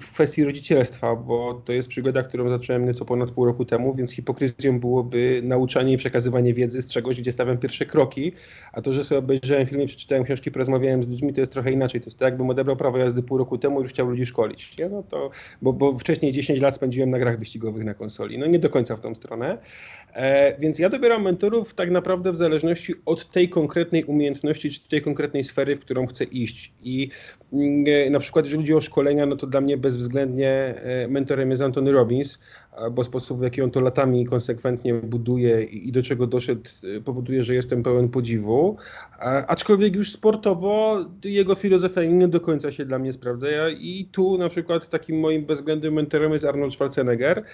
w 0.00 0.12
kwestii 0.12 0.44
rodzicielstwa, 0.44 1.16
bo 1.16 1.62
to 1.64 1.72
jest 1.72 1.88
przygoda, 1.88 2.22
którą 2.22 2.48
zacząłem 2.48 2.84
nieco 2.84 3.04
ponad 3.04 3.30
pół 3.30 3.44
roku 3.44 3.64
temu, 3.64 3.94
więc 3.94 4.12
hipokryzją 4.12 4.80
byłoby 4.80 5.40
nauczanie 5.44 5.92
i 5.92 5.96
przekazywanie 5.96 6.54
wiedzy 6.54 6.82
z 6.82 6.90
czegoś, 6.90 7.20
gdzie 7.20 7.32
stawiam 7.32 7.58
pierwsze 7.58 7.86
kroki, 7.86 8.32
a 8.72 8.82
to, 8.82 8.92
że 8.92 9.04
sobie 9.04 9.18
obejrzałem 9.18 9.66
filmy, 9.66 9.86
przeczytałem 9.86 10.24
książki, 10.24 10.50
porozmawiałem 10.50 11.04
z 11.04 11.08
ludźmi, 11.08 11.32
to 11.32 11.40
jest 11.40 11.52
trochę 11.52 11.72
inaczej. 11.72 12.00
To 12.00 12.06
jest 12.06 12.18
tak, 12.18 12.26
jakbym 12.26 12.50
odebrał 12.50 12.76
prawo 12.76 12.98
jazdy 12.98 13.22
pół 13.22 13.38
roku 13.38 13.58
temu 13.58 13.80
i 13.80 13.82
już 13.82 13.92
chciał 13.92 14.10
ludzi 14.10 14.26
szkolić. 14.26 14.78
Nie? 14.78 14.88
No 14.88 15.02
to, 15.02 15.30
bo, 15.62 15.72
bo 15.72 15.98
wcześniej 15.98 16.32
10 16.32 16.60
lat 16.60 16.76
spędziłem 16.76 17.10
na 17.10 17.18
grach 17.18 17.38
wyścigowych 17.38 17.84
na 17.84 17.94
konsoli. 17.94 18.38
No 18.38 18.46
nie 18.46 18.58
do 18.58 18.70
końca 18.70 18.96
w 18.96 19.00
tą 19.00 19.14
stronę. 19.14 19.58
E, 20.12 20.56
więc 20.58 20.78
ja 20.78 20.90
dobieram 20.90 21.22
mentorów 21.22 21.74
tak 21.74 21.90
naprawdę 21.90 22.32
w 22.32 22.36
zależności 22.36 22.94
od 23.06 23.30
tej 23.30 23.48
konkretnej 23.48 24.04
umiejętności, 24.04 24.70
czy 24.70 24.88
tej 24.88 25.02
konkretnej 25.02 25.44
sfery, 25.44 25.76
w 25.76 25.80
którą 25.80 26.06
chcę 26.06 26.24
iść. 26.32 26.72
I 26.82 27.10
mm, 27.52 27.84
e, 28.06 28.10
na 28.10 28.20
przykład, 28.20 28.44
jeżeli 28.44 28.62
chodzi 28.62 28.74
o 28.74 28.80
szkolenia, 28.80 29.26
no 29.26 29.36
to 29.36 29.46
dla 29.46 29.60
mnie 29.60 29.76
bezwzględnie 29.76 30.50
e, 30.50 31.08
mentorem 31.08 31.50
jest 31.50 31.62
Anthony 31.62 31.92
Robbins, 31.92 32.38
bo 32.92 33.04
sposób, 33.04 33.38
w 33.38 33.42
jaki 33.42 33.62
on 33.62 33.70
to 33.70 33.80
latami 33.80 34.26
konsekwentnie 34.26 34.94
buduje 34.94 35.62
i 35.62 35.92
do 35.92 36.02
czego 36.02 36.26
doszedł, 36.26 36.62
y, 36.84 37.00
powoduje, 37.00 37.44
że 37.44 37.54
jestem 37.54 37.82
pełen 37.82 38.08
podziwu. 38.08 38.76
Aczkolwiek 39.46 39.96
już 39.96 40.12
sportowo 40.12 41.04
jego 41.24 41.54
filozofia 41.54 42.04
nie 42.04 42.28
do 42.28 42.40
końca 42.40 42.72
się 42.72 42.84
dla 42.84 42.98
mnie 42.98 43.12
sprawdza. 43.12 43.46
I 43.68 44.08
tu 44.12 44.38
na 44.38 44.48
przykład 44.48 44.90
takim 44.90 45.20
moim 45.20 45.44
bezwzględnym 45.46 45.94
mentorem 45.94 46.32
jest 46.32 46.44
Arnold 46.44 46.74
Schwarzenegger, 46.74 47.44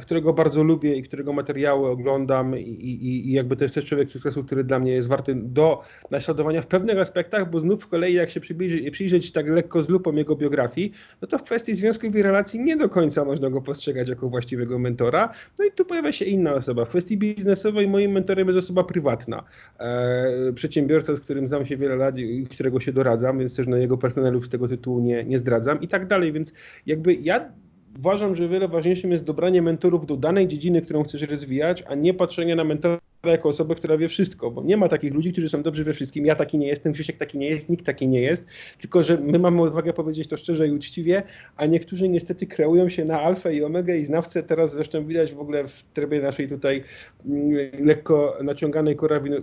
którego 0.00 0.32
bardzo 0.32 0.62
lubię 0.62 0.96
i 0.96 1.02
którego 1.02 1.32
materiały 1.32 1.90
oglądam 1.90 2.58
i, 2.58 2.62
i, 2.62 3.28
i 3.28 3.32
jakby 3.32 3.56
to 3.56 3.64
jest 3.64 3.74
też 3.74 3.84
człowiek 3.84 4.10
sukcesu, 4.10 4.44
który 4.44 4.64
dla 4.64 4.78
mnie 4.78 4.92
jest 4.92 5.08
warty 5.08 5.34
do 5.34 5.82
naśladowania 6.10 6.62
w 6.62 6.66
pewnych 6.66 6.98
aspektach, 6.98 7.50
bo 7.50 7.60
znów 7.60 7.84
w 7.84 7.88
kolei 7.88 8.14
jak 8.14 8.30
się 8.30 8.40
przyjrzeć, 8.40 8.90
przyjrzeć 8.90 9.32
tak 9.32 9.48
lekko 9.48 9.82
z 9.82 9.88
lupą 9.88 10.12
jego 10.12 10.36
biografii, 10.36 10.92
no 11.22 11.28
to 11.28 11.38
w 11.38 11.42
kwestii 11.42 11.74
związków 11.74 12.16
i 12.16 12.22
relacji 12.22 12.60
nie 12.60 12.76
do 12.76 12.88
końca 12.88 13.24
można 13.24 13.50
go 13.50 13.62
postrzegać 13.62 14.08
jako 14.08 14.28
właściwie 14.28 14.49
właściwego 14.50 14.78
mentora. 14.78 15.32
No 15.58 15.64
i 15.64 15.72
tu 15.72 15.84
pojawia 15.84 16.12
się 16.12 16.24
inna 16.24 16.54
osoba. 16.54 16.84
W 16.84 16.88
kwestii 16.88 17.16
biznesowej 17.16 17.88
moim 17.88 18.12
mentorem 18.12 18.46
jest 18.46 18.58
osoba 18.58 18.84
prywatna. 18.84 19.44
E, 19.78 20.52
przedsiębiorca, 20.54 21.16
z 21.16 21.20
którym 21.20 21.46
znam 21.46 21.66
się 21.66 21.76
wiele 21.76 21.96
lat 21.96 22.18
i 22.18 22.46
którego 22.46 22.80
się 22.80 22.92
doradzam, 22.92 23.38
więc 23.38 23.56
też 23.56 23.66
no, 23.66 23.76
jego 23.76 23.98
personelu 23.98 24.40
z 24.42 24.48
tego 24.48 24.68
tytułu 24.68 25.00
nie, 25.00 25.24
nie 25.24 25.38
zdradzam 25.38 25.80
i 25.80 25.88
tak 25.88 26.06
dalej. 26.06 26.32
Więc 26.32 26.52
jakby 26.86 27.14
ja 27.14 27.52
uważam, 27.98 28.34
że 28.34 28.48
wiele 28.48 28.68
ważniejszym 28.68 29.10
jest 29.10 29.24
dobranie 29.24 29.62
mentorów 29.62 30.06
do 30.06 30.16
danej 30.16 30.48
dziedziny, 30.48 30.82
którą 30.82 31.02
chcesz 31.02 31.22
rozwijać, 31.22 31.82
a 31.88 31.94
nie 31.94 32.14
patrzenie 32.14 32.56
na 32.56 32.64
mentora 32.64 33.09
jako 33.28 33.48
osobę, 33.48 33.74
która 33.74 33.96
wie 33.96 34.08
wszystko, 34.08 34.50
bo 34.50 34.62
nie 34.62 34.76
ma 34.76 34.88
takich 34.88 35.14
ludzi, 35.14 35.32
którzy 35.32 35.48
są 35.48 35.62
dobrzy 35.62 35.84
we 35.84 35.94
wszystkim. 35.94 36.26
Ja 36.26 36.34
taki 36.34 36.58
nie 36.58 36.66
jestem, 36.66 36.92
Krzysiek 36.92 37.16
taki 37.16 37.38
nie 37.38 37.50
jest, 37.50 37.68
nikt 37.68 37.86
taki 37.86 38.08
nie 38.08 38.20
jest, 38.20 38.44
tylko 38.80 39.02
że 39.02 39.18
my 39.18 39.38
mamy 39.38 39.62
odwagę 39.62 39.92
powiedzieć 39.92 40.28
to 40.28 40.36
szczerze 40.36 40.68
i 40.68 40.72
uczciwie, 40.72 41.22
a 41.56 41.66
niektórzy 41.66 42.08
niestety 42.08 42.46
kreują 42.46 42.88
się 42.88 43.04
na 43.04 43.20
alfę 43.20 43.54
i 43.54 43.64
omegę 43.64 43.98
i 43.98 44.04
znawcę. 44.04 44.42
Teraz 44.42 44.72
zresztą 44.72 45.06
widać 45.06 45.32
w 45.32 45.40
ogóle 45.40 45.68
w 45.68 45.82
trybie 45.82 46.20
naszej 46.20 46.48
tutaj 46.48 46.84
mm, 47.26 47.50
lekko 47.80 48.38
naciąganej 48.42 48.96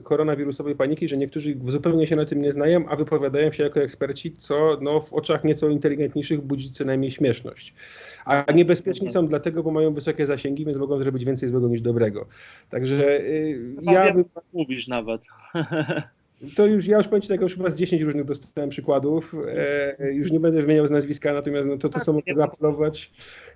koronawirusowej 0.03 0.75
paniki, 0.75 1.07
że 1.07 1.17
niektórzy 1.17 1.55
zupełnie 1.61 2.07
się 2.07 2.15
na 2.15 2.25
tym 2.25 2.41
nie 2.41 2.51
znają, 2.51 2.89
a 2.89 2.95
wypowiadają 2.95 3.51
się 3.51 3.63
jako 3.63 3.81
eksperci, 3.81 4.33
co 4.37 4.77
no, 4.81 4.99
w 4.99 5.13
oczach 5.13 5.43
nieco 5.43 5.69
inteligentniejszych 5.69 6.41
budzi 6.41 6.71
co 6.71 6.85
najmniej 6.85 7.11
śmieszność. 7.11 7.73
A 8.25 8.51
niebezpieczni 8.55 9.11
są 9.11 9.27
dlatego, 9.27 9.63
bo 9.63 9.71
mają 9.71 9.93
wysokie 9.93 10.27
zasięgi, 10.27 10.65
więc 10.65 10.77
mogą 10.77 11.03
zrobić 11.03 11.25
więcej 11.25 11.49
złego 11.49 11.67
niż 11.67 11.81
dobrego. 11.81 12.25
Także 12.69 13.19
y, 13.19 13.66
ja 13.81 14.13
bym... 14.13 14.25
mówisz 14.53 14.87
nawet. 14.87 15.21
To 16.55 16.65
już, 16.65 16.85
ja 16.85 16.97
już 16.97 17.07
powiem 17.07 17.21
Ci 17.21 17.27
tego, 17.27 17.43
już 17.45 17.55
chyba 17.55 17.69
z 17.69 17.75
10 17.75 18.01
różnych 18.01 18.25
dostałem 18.25 18.69
przykładów. 18.69 19.35
E, 19.99 20.13
już 20.13 20.31
nie 20.31 20.39
będę 20.39 20.61
wymieniał 20.61 20.87
z 20.87 20.91
nazwiska, 20.91 21.33
natomiast 21.33 21.67
no, 21.67 21.77
to, 21.77 21.89
co 21.89 21.99
tak, 21.99 22.07
mogę 22.07 22.35
zaapelować, 22.35 23.11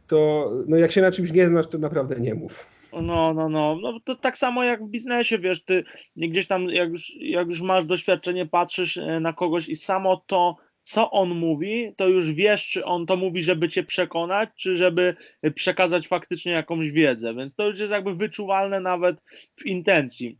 to 0.07 0.51
no, 0.67 0.77
jak 0.77 0.91
się 0.91 1.01
na 1.01 1.11
czymś 1.11 1.31
nie 1.31 1.47
znasz, 1.47 1.67
to 1.67 1.77
naprawdę 1.77 2.19
nie 2.19 2.35
mów. 2.35 2.65
No, 2.93 3.33
no, 3.33 3.49
no, 3.49 3.77
no 3.81 3.99
to 4.05 4.15
tak 4.15 4.37
samo 4.37 4.63
jak 4.63 4.85
w 4.85 4.89
biznesie, 4.89 5.39
wiesz, 5.39 5.63
ty 5.63 5.83
gdzieś 6.17 6.47
tam, 6.47 6.69
jak 6.69 6.89
już, 6.89 7.15
jak 7.19 7.47
już 7.47 7.61
masz 7.61 7.85
doświadczenie, 7.85 8.45
patrzysz 8.45 8.97
e, 8.97 9.19
na 9.19 9.33
kogoś 9.33 9.69
i 9.69 9.75
samo 9.75 10.23
to, 10.27 10.55
co 10.83 11.11
on 11.11 11.29
mówi, 11.29 11.93
to 11.97 12.07
już 12.07 12.33
wiesz, 12.33 12.69
czy 12.69 12.85
on 12.85 13.05
to 13.05 13.17
mówi, 13.17 13.41
żeby 13.41 13.69
cię 13.69 13.83
przekonać, 13.83 14.49
czy 14.55 14.75
żeby 14.75 15.15
przekazać 15.55 16.07
faktycznie 16.07 16.51
jakąś 16.51 16.91
wiedzę. 16.91 17.35
Więc 17.35 17.55
to 17.55 17.67
już 17.67 17.79
jest 17.79 17.91
jakby 17.91 18.15
wyczuwalne 18.15 18.79
nawet 18.79 19.21
w 19.55 19.65
intencji. 19.65 20.37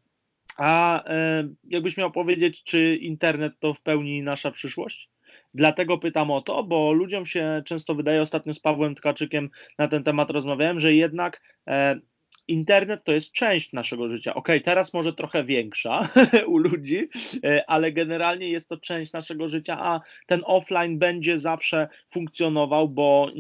A 0.58 1.04
e, 1.06 1.50
jakbyś 1.64 1.98
miał 1.98 2.12
powiedzieć, 2.12 2.64
czy 2.64 2.96
internet 2.96 3.54
to 3.60 3.74
w 3.74 3.82
pełni 3.82 4.22
nasza 4.22 4.52
przyszłość? 4.52 5.10
Dlatego 5.54 5.98
pytam 5.98 6.32
o 6.32 6.42
to, 6.42 6.64
bo 6.64 6.94
ludziom 6.94 7.26
się 7.26 7.62
często 7.66 7.96
wydaje, 7.96 8.22
ostatnio 8.22 8.54
z 8.54 8.60
Pawłem 8.60 8.96
Tkaczykiem 8.96 9.50
na 9.78 9.88
ten 9.88 10.04
temat 10.04 10.30
rozmawiałem, 10.30 10.80
że 10.80 10.94
jednak 10.94 11.42
e, 11.68 12.00
internet 12.48 13.04
to 13.04 13.12
jest 13.12 13.32
część 13.32 13.74
naszego 13.74 14.10
życia. 14.10 14.34
Ok, 14.34 14.48
teraz 14.64 14.94
może 14.94 15.14
trochę 15.14 15.44
większa 15.44 16.10
u 16.48 16.58
ludzi, 16.58 17.10
e, 17.44 17.70
ale 17.70 17.92
generalnie 17.92 18.50
jest 18.50 18.70
to 18.70 18.78
część 18.78 19.14
naszego 19.14 19.50
życia, 19.50 19.78
a 19.80 20.02
ten 20.28 20.42
offline 20.46 21.00
będzie 21.00 21.38
zawsze 21.38 21.88
funkcjonował, 22.10 22.90
bo 22.90 23.32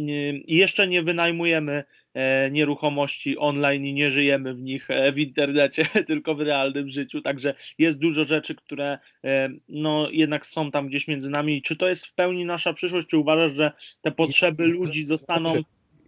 jeszcze 0.48 0.88
nie 0.88 1.04
wynajmujemy 1.04 1.84
e, 2.14 2.52
nieruchomości 2.52 3.38
online 3.38 3.86
i 3.86 3.94
nie 3.94 4.12
żyjemy 4.12 4.54
w 4.54 4.62
nich 4.62 4.92
e, 4.92 5.12
w 5.12 5.20
internecie, 5.20 5.86
tylko 6.08 6.36
w 6.36 6.42
realnym 6.42 6.90
życiu. 6.90 7.22
Także 7.22 7.54
jest 7.78 8.00
dużo 8.00 8.24
rzeczy, 8.24 8.56
które 8.56 8.98
no, 9.70 10.08
jednak 10.12 10.46
są 10.46 10.72
tam 10.72 10.88
gdzieś 10.88 11.08
między 11.08 11.30
nami. 11.30 11.62
Czy 11.62 11.76
to 11.76 11.90
jest 11.90 12.06
w 12.06 12.14
pełni 12.14 12.46
nasza 12.46 12.74
przyszłość? 12.74 13.08
Czy 13.08 13.18
uważasz, 13.18 13.52
że 13.52 13.72
te 14.02 14.12
potrzeby 14.12 14.66
ludzi 14.66 15.06
zostaną 15.06 15.64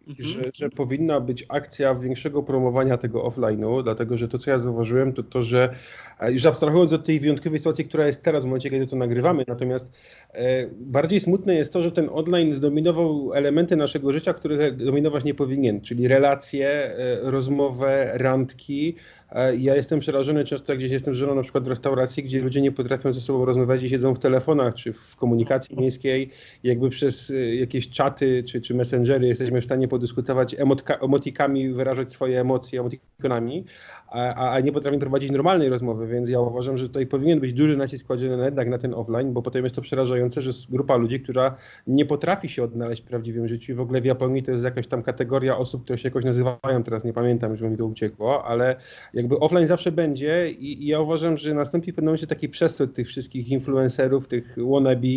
Mhm. 0.08 0.30
Że, 0.30 0.42
że, 0.54 0.70
powinna 0.70 1.20
być 1.20 1.46
akcja 1.50 1.96
większego 1.96 2.44
promowania 2.44 2.98
tego 2.98 3.28
offline'u, 3.28 3.84
dlatego 3.84 4.18
że 4.18 4.28
to, 4.28 4.38
co 4.38 4.52
ja 4.52 4.58
zauważyłem, 4.58 5.14
to 5.14 5.24
to, 5.24 5.44
że 5.44 5.76
e, 6.20 6.32
już 6.32 6.46
abstrahując 6.46 6.94
od 6.94 7.06
tej 7.06 7.20
wyjątkowej 7.20 7.60
sytuacji, 7.60 7.86
która 7.86 8.08
jest 8.08 8.24
teraz 8.24 8.44
w 8.44 8.48
momencie, 8.48 8.70
kiedy 8.70 8.88
to 8.88 8.96
nagrywamy, 8.96 9.46
natomiast 9.48 9.92
e, 10.34 10.68
bardziej 10.68 11.22
smutne 11.22 11.56
jest 11.56 11.74
to, 11.74 11.84
że 11.84 11.92
ten 11.92 12.10
online 12.12 12.56
zdominował 12.56 13.34
elementy 13.34 13.76
naszego 13.76 14.14
życia, 14.14 14.34
których 14.34 14.76
dominować 14.76 15.24
nie 15.24 15.34
powinien, 15.34 15.82
czyli 15.82 16.08
relacje, 16.08 16.70
e, 16.70 17.20
rozmowę, 17.22 18.12
randki, 18.14 18.96
E, 19.34 19.56
ja 19.56 19.76
jestem 19.76 20.00
przerażony 20.00 20.46
często, 20.46 20.72
jak 20.72 20.80
gdzieś 20.80 20.92
jestem 20.92 21.16
żoną 21.16 21.36
na 21.36 21.44
przykład 21.44 21.64
w 21.64 21.68
restauracji, 21.68 22.24
gdzie 22.24 22.42
ludzie 22.42 22.62
nie 22.62 22.72
potrafią 22.72 23.14
ze 23.14 23.22
sobą 23.22 23.46
rozmawiać 23.46 23.84
i 23.84 23.90
siedzą 23.90 24.16
w 24.16 24.20
telefonach 24.20 24.74
czy 24.74 24.94
w 24.94 25.16
komunikacji 25.16 25.78
miejskiej. 25.78 26.30
Jakby 26.64 26.90
przez 26.90 27.30
e, 27.30 27.56
jakieś 27.56 27.90
czaty 27.90 28.44
czy, 28.44 28.62
czy 28.62 28.74
messengery 28.74 29.28
jesteśmy 29.28 29.62
w 29.62 29.66
stanie 29.66 29.88
podyskutować 29.94 30.56
emotka, 30.60 30.96
emotikami, 30.96 31.70
wyrażać 31.70 32.12
swoje 32.12 32.42
emocje 32.42 32.80
emotikonami, 32.80 33.66
a, 34.08 34.50
a 34.50 34.60
nie 34.60 34.72
potrafimy 34.72 35.00
prowadzić 35.00 35.32
normalnej 35.32 35.70
rozmowy, 35.70 36.08
więc 36.08 36.30
ja 36.30 36.40
uważam, 36.40 36.78
że 36.78 36.88
tutaj 36.88 37.08
powinien 37.08 37.40
być 37.40 37.54
duży 37.54 37.78
nacisk 37.78 38.08
kładziony 38.08 38.46
jednak 38.46 38.70
na 38.70 38.78
ten 38.78 38.94
offline, 38.94 39.34
bo 39.34 39.42
potem 39.42 39.64
jest 39.64 39.76
to 39.76 39.82
przerażające, 39.82 40.42
że 40.42 40.50
jest 40.50 40.72
grupa 40.72 40.96
ludzi, 40.96 41.20
która 41.20 41.56
nie 41.88 42.06
potrafi 42.06 42.50
się 42.50 42.64
odnaleźć 42.64 43.02
w 43.02 43.06
prawdziwym 43.06 43.48
życiu 43.48 43.76
w 43.76 43.80
ogóle 43.80 44.02
w 44.02 44.06
Japonii 44.06 44.44
to 44.44 44.52
jest 44.52 44.64
jakaś 44.64 44.88
tam 44.88 45.04
kategoria 45.04 45.58
osób, 45.58 45.84
które 45.84 45.98
się 45.98 46.08
jakoś 46.08 46.26
nazywają, 46.26 46.84
teraz 46.84 47.04
nie 47.04 47.14
pamiętam, 47.14 47.56
żeby 47.56 47.70
mi 47.70 47.78
to 47.78 47.86
uciekło, 47.86 48.46
ale 48.46 48.76
jakby 49.14 49.40
offline 49.40 49.68
zawsze 49.68 49.92
będzie 49.92 50.52
i, 50.52 50.84
i 50.84 50.88
ja 50.88 51.00
uważam, 51.00 51.38
że 51.38 51.54
nastąpi 51.54 51.92
w 51.92 51.96
pewnym 51.96 52.10
momencie 52.10 52.28
taki 52.28 52.50
przestrot 52.50 52.94
tych 52.94 53.08
wszystkich 53.08 53.50
influencerów, 53.50 54.28
tych 54.28 54.56
wannabe 54.58 55.08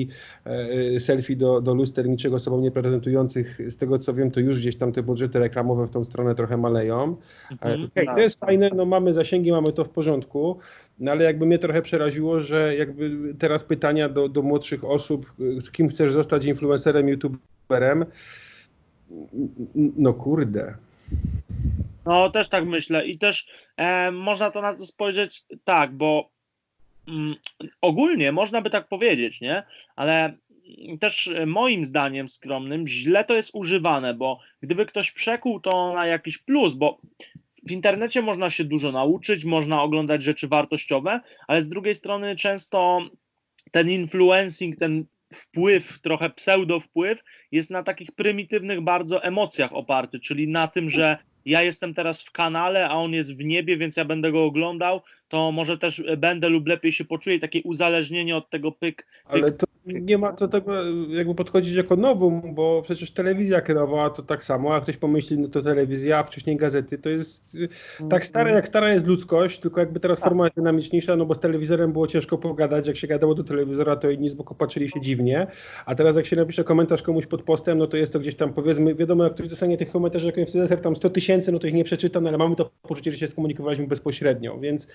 e, 0.45 1.01
selfie 1.01 1.37
do, 1.37 1.61
do 1.61 1.75
luster, 1.75 2.09
niczego 2.09 2.39
sobą 2.39 2.61
nie 2.61 2.71
prezentujących. 2.71 3.59
Z 3.69 3.77
tego 3.77 3.99
co 3.99 4.15
wiem, 4.15 4.31
to 4.31 4.41
już 4.41 4.59
gdzieś 4.67 4.77
tam 4.77 4.93
te 4.93 5.03
budżety 5.03 5.39
reklamowe 5.39 5.87
w 5.87 5.91
tą 5.91 6.05
stronę 6.05 6.35
trochę 6.35 6.57
maleją. 6.57 7.17
Mhm, 7.51 7.85
okay, 7.85 8.07
to 8.07 8.19
jest 8.19 8.41
fajne, 8.41 8.71
no 8.75 8.85
mamy 8.85 9.13
zasięgi, 9.13 9.53
mamy 9.53 9.73
to 9.73 9.85
w 9.85 9.89
porządku, 9.89 10.59
no 10.99 11.11
ale 11.11 11.25
jakby 11.25 11.47
mnie 11.47 11.59
trochę 11.59 11.83
przeraziło, 11.83 12.41
że 12.41 12.77
jakby 12.77 13.35
teraz 13.39 13.65
pytania 13.65 14.09
do, 14.09 14.29
do 14.29 14.43
młodszych 14.43 14.85
osób, 14.85 15.33
z 15.61 15.71
kim 15.71 15.89
chcesz 15.89 16.13
zostać 16.13 16.45
influencerem, 16.45 17.09
youtuberem, 17.09 18.05
no 19.75 20.15
kurde. 20.15 20.75
No, 22.07 22.31
też 22.31 22.49
tak 22.49 22.67
myślę. 22.67 23.07
I 23.07 23.19
też 23.19 23.49
e, 23.77 24.11
można 24.11 24.51
to 24.51 24.63
na 24.63 24.75
to 24.75 24.87
spojrzeć 24.87 25.45
tak, 25.65 25.93
bo 25.93 26.31
mm, 27.09 27.35
ogólnie 27.81 28.33
można 28.33 28.63
by 28.63 28.71
tak 28.71 28.89
powiedzieć, 28.89 29.41
nie? 29.41 29.63
Ale 29.97 30.37
też 31.01 31.31
moim 31.47 31.85
zdaniem 31.85 32.29
skromnym 32.29 32.89
źle 32.89 33.25
to 33.25 33.35
jest 33.35 33.51
używane, 33.55 34.15
bo 34.15 34.39
gdyby 34.63 34.87
ktoś 34.87 35.13
przekuł 35.13 35.61
to 35.61 35.95
na 35.95 36.07
jakiś 36.07 36.39
plus, 36.39 36.75
bo 36.75 37.01
w 37.69 37.73
internecie 37.73 38.23
można 38.23 38.51
się 38.51 38.65
dużo 38.65 38.93
nauczyć, 38.93 39.45
można 39.45 39.83
oglądać 39.83 40.23
rzeczy 40.23 40.49
wartościowe, 40.49 41.21
ale 41.49 41.63
z 41.63 41.69
drugiej 41.69 41.95
strony 41.95 42.37
często 42.37 43.01
ten 43.71 43.91
influencing, 43.91 44.77
ten 44.77 45.05
wpływ, 45.35 46.01
trochę 46.03 46.31
pseudo 46.31 46.81
wpływ 46.81 47.25
jest 47.53 47.71
na 47.71 47.83
takich 47.83 48.13
prymitywnych 48.13 48.81
bardzo 48.81 49.25
emocjach 49.25 49.73
oparty, 49.73 50.21
czyli 50.21 50.49
na 50.49 50.69
tym, 50.69 50.91
że 50.91 51.19
ja 51.45 51.63
jestem 51.63 51.95
teraz 51.95 52.23
w 52.23 52.31
kanale, 52.31 52.89
a 52.89 52.95
on 52.95 53.13
jest 53.13 53.37
w 53.37 53.45
niebie, 53.45 53.77
więc 53.77 53.97
ja 53.97 54.05
będę 54.05 54.33
go 54.33 54.45
oglądał, 54.45 55.03
to 55.29 55.53
może 55.53 55.79
też 55.79 56.03
będę 56.19 56.49
lub 56.49 56.67
lepiej 56.67 56.93
się 56.93 57.05
poczuję. 57.05 57.39
Takie 57.39 57.63
uzależnienie 57.63 58.37
od 58.37 58.51
tego 58.51 58.73
pyk. 58.73 58.97
pyk 58.97 59.07
Ale 59.27 59.53
to 59.53 59.67
nie 59.87 60.19
ma 60.19 60.33
co 60.33 60.49
tego 60.49 60.73
jakby 61.09 61.35
podchodzić 61.35 61.75
jako 61.75 61.97
nowum, 61.97 62.55
bo 62.55 62.83
przecież 62.83 63.11
telewizja 63.11 63.61
kierowała 63.61 64.11
to 64.11 64.23
tak 64.23 64.45
samo, 64.45 64.75
a 64.75 64.81
ktoś 64.81 64.97
pomyśli, 64.97 65.39
no 65.39 65.49
to 65.49 65.63
telewizja, 65.63 66.19
a 66.19 66.23
wcześniej 66.23 66.57
gazety, 66.57 66.99
to 66.99 67.11
jest 67.11 67.59
tak 68.11 68.27
stare, 68.27 68.51
jak 68.51 68.69
stara 68.69 68.93
jest 68.93 69.07
ludzkość, 69.07 69.59
tylko 69.59 69.81
jakby 69.81 70.01
teraz 70.01 70.21
forma 70.21 70.45
jest 70.45 70.57
dynamiczniejsza, 70.57 71.17
no 71.17 71.27
bo 71.27 71.35
z 71.35 71.41
telewizorem 71.41 71.93
było 71.93 72.07
ciężko 72.07 72.39
pogadać, 72.39 72.87
jak 72.87 72.97
się 72.97 73.07
gadało 73.07 73.35
do 73.35 73.45
telewizora, 73.45 73.97
to 73.97 74.11
inni 74.11 74.29
z 74.29 74.35
boku 74.35 74.55
patrzyli 74.55 74.89
się 74.89 75.01
dziwnie, 75.01 75.47
a 75.87 75.95
teraz 75.95 76.17
jak 76.17 76.27
się 76.27 76.37
napisze 76.37 76.65
komentarz 76.65 77.03
komuś 77.03 77.27
pod 77.27 77.43
postem, 77.43 77.79
no 77.79 77.87
to 77.87 77.97
jest 77.97 78.13
to 78.13 78.21
gdzieś 78.21 78.35
tam 78.35 78.53
powiedzmy, 78.53 78.95
wiadomo, 78.95 79.25
jak 79.25 79.35
ktoś 79.35 79.49
dostanie 79.49 79.77
tych 79.77 79.91
komentarzy, 79.91 80.27
jak 80.27 80.37
influencer 80.37 80.81
tam 80.81 80.97
100 80.97 81.11
tysięcy, 81.11 81.53
no 81.53 81.59
to 81.59 81.67
ich 81.67 81.75
nie 81.75 81.85
przeczyta, 81.85 82.21
no 82.21 82.29
ale 82.29 82.39
mamy 82.39 82.57
to 82.57 82.71
poczucie, 82.83 83.11
że 83.11 83.19
się 83.19 83.29
skomunikowaliśmy 83.29 83.87
bezpośrednio, 83.87 84.59
więc 84.59 84.89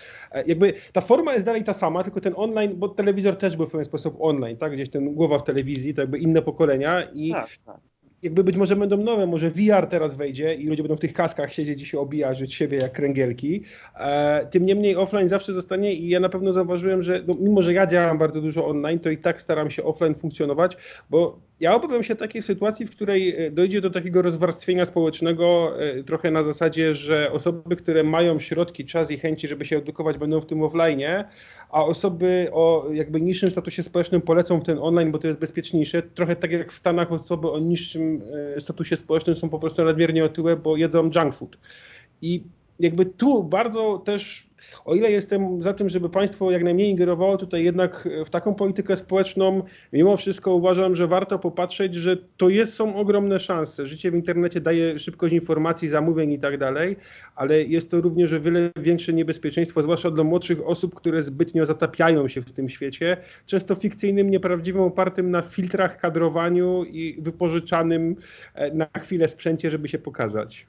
jakby 0.46 0.74
ta 0.94 1.02
forma 1.02 1.34
jest 1.34 1.46
dalej 1.46 1.64
ta 1.64 1.74
sama, 1.74 2.04
tylko 2.04 2.22
ten 2.22 2.34
online, 2.36 2.76
bo 2.76 2.90
telewizor 2.90 3.36
też 3.36 3.58
był 3.58 3.66
w 3.66 3.72
pewien 3.72 3.86
sposób 3.86 4.16
online, 4.20 4.58
tak, 4.58 4.74
gdzieś 4.74 4.90
ten 4.90 5.16
głowa 5.16 5.38
w 5.38 5.44
telewizji, 5.44 5.94
to 5.94 6.02
jakby 6.02 6.18
inne 6.18 6.42
pokolenia 6.42 7.04
i 7.14 7.32
tak, 7.32 7.50
tak 7.66 7.91
jakby 8.24 8.44
być 8.44 8.58
może 8.58 8.76
będą 8.76 8.98
nowe, 8.98 9.28
może 9.28 9.50
VR 9.50 9.88
teraz 9.90 10.16
wejdzie 10.16 10.56
i 10.56 10.68
ludzie 10.68 10.84
będą 10.84 10.96
w 10.96 11.00
tych 11.00 11.14
kaskach 11.14 11.54
siedzieć 11.54 11.82
i 11.82 11.86
się 11.86 12.00
obijać 12.00 12.44
od 12.44 12.52
siebie 12.52 12.78
jak 12.78 12.92
kręgielki. 12.92 13.64
E, 14.00 14.48
tym 14.52 14.66
niemniej 14.66 14.96
offline 14.96 15.30
zawsze 15.30 15.54
zostanie 15.54 15.94
i 15.94 16.10
ja 16.10 16.20
na 16.20 16.30
pewno 16.30 16.54
zauważyłem, 16.54 17.02
że 17.02 17.24
no, 17.28 17.36
mimo, 17.40 17.62
że 17.62 17.74
ja 17.74 17.88
działam 17.88 18.18
bardzo 18.18 18.42
dużo 18.42 18.66
online, 18.66 19.00
to 19.00 19.10
i 19.10 19.18
tak 19.18 19.42
staram 19.42 19.70
się 19.70 19.84
offline 19.84 20.16
funkcjonować, 20.16 20.78
bo 21.10 21.40
ja 21.60 21.76
obawiam 21.76 22.04
się 22.04 22.16
takiej 22.16 22.42
sytuacji, 22.42 22.86
w 22.86 22.92
której 22.92 23.46
e, 23.46 23.52
dojdzie 23.52 23.82
do 23.82 23.90
takiego 23.90 24.22
rozwarstwienia 24.22 24.86
społecznego 24.86 25.74
e, 25.80 26.04
trochę 26.04 26.32
na 26.32 26.44
zasadzie, 26.44 26.96
że 26.96 27.32
osoby, 27.32 27.76
które 27.76 28.04
mają 28.04 28.40
środki, 28.40 28.86
czas 28.86 29.12
i 29.12 29.18
chęci, 29.18 29.48
żeby 29.48 29.66
się 29.66 29.78
edukować, 29.78 30.18
będą 30.18 30.42
w 30.42 30.46
tym 30.46 30.64
offline, 30.64 31.02
a 31.70 31.86
osoby 31.86 32.48
o 32.52 32.88
jakby 32.94 33.22
niższym 33.22 33.52
statusie 33.52 33.84
społecznym 33.84 34.22
polecą 34.22 34.60
w 34.60 34.64
ten 34.64 34.78
online, 34.80 35.12
bo 35.12 35.20
to 35.20 35.28
jest 35.28 35.40
bezpieczniejsze. 35.40 36.02
Trochę 36.02 36.36
tak 36.36 36.52
jak 36.52 36.72
w 36.72 36.76
Stanach 36.76 37.12
osoby 37.12 37.52
o 37.52 37.60
niższym 37.60 38.11
statusie 38.60 38.98
społecznym 38.98 39.36
są 39.36 39.50
po 39.50 39.60
prostu 39.60 39.86
nadmiernie 39.86 40.26
otyłe, 40.26 40.58
bo 40.58 40.78
jedzą 40.78 41.10
junk 41.16 41.36
food. 41.36 41.58
I 42.22 42.44
jakby 42.82 43.06
tu 43.06 43.44
bardzo 43.44 43.98
też 43.98 44.52
o 44.86 44.96
ile 44.96 45.12
jestem 45.12 45.62
za 45.62 45.74
tym, 45.74 45.90
żeby 45.90 46.10
państwo 46.10 46.52
jak 46.52 46.64
najmniej 46.64 46.90
ingerowało 46.90 47.38
tutaj 47.38 47.64
jednak 47.64 48.10
w 48.26 48.30
taką 48.30 48.56
politykę 48.56 48.98
społeczną, 48.98 49.64
mimo 49.94 50.18
wszystko 50.18 50.56
uważam, 50.56 50.96
że 50.96 51.08
warto 51.08 51.40
popatrzeć, 51.40 51.96
że 51.96 52.18
to 52.38 52.50
jest, 52.50 52.74
są 52.74 52.96
ogromne 52.96 53.40
szanse. 53.40 53.88
Życie 53.88 54.12
w 54.12 54.16
internecie 54.16 54.62
daje 54.62 55.00
szybkość 55.00 55.34
informacji, 55.34 55.90
zamówień 55.90 56.32
i 56.32 56.40
tak 56.40 56.58
dalej, 56.58 56.98
ale 57.36 57.64
jest 57.64 57.92
to 57.92 58.02
również 58.02 58.34
o 58.34 58.40
wiele 58.40 58.72
większe 58.76 59.14
niebezpieczeństwo, 59.14 59.82
zwłaszcza 59.82 60.12
dla 60.12 60.24
młodszych 60.24 60.68
osób, 60.68 60.96
które 60.96 61.24
zbytnio 61.24 61.66
zatapiają 61.66 62.28
się 62.28 62.42
w 62.42 62.52
tym 62.52 62.70
świecie, 62.70 63.18
często 63.46 63.76
fikcyjnym, 63.76 64.30
nieprawdziwym, 64.30 64.82
opartym 64.82 65.32
na 65.32 65.42
filtrach, 65.42 65.98
kadrowaniu 66.00 66.84
i 66.84 67.18
wypożyczanym 67.22 68.16
e, 68.54 68.72
na 68.72 68.88
chwilę 69.00 69.28
sprzęcie, 69.28 69.70
żeby 69.70 69.88
się 69.88 70.00
pokazać. 70.00 70.68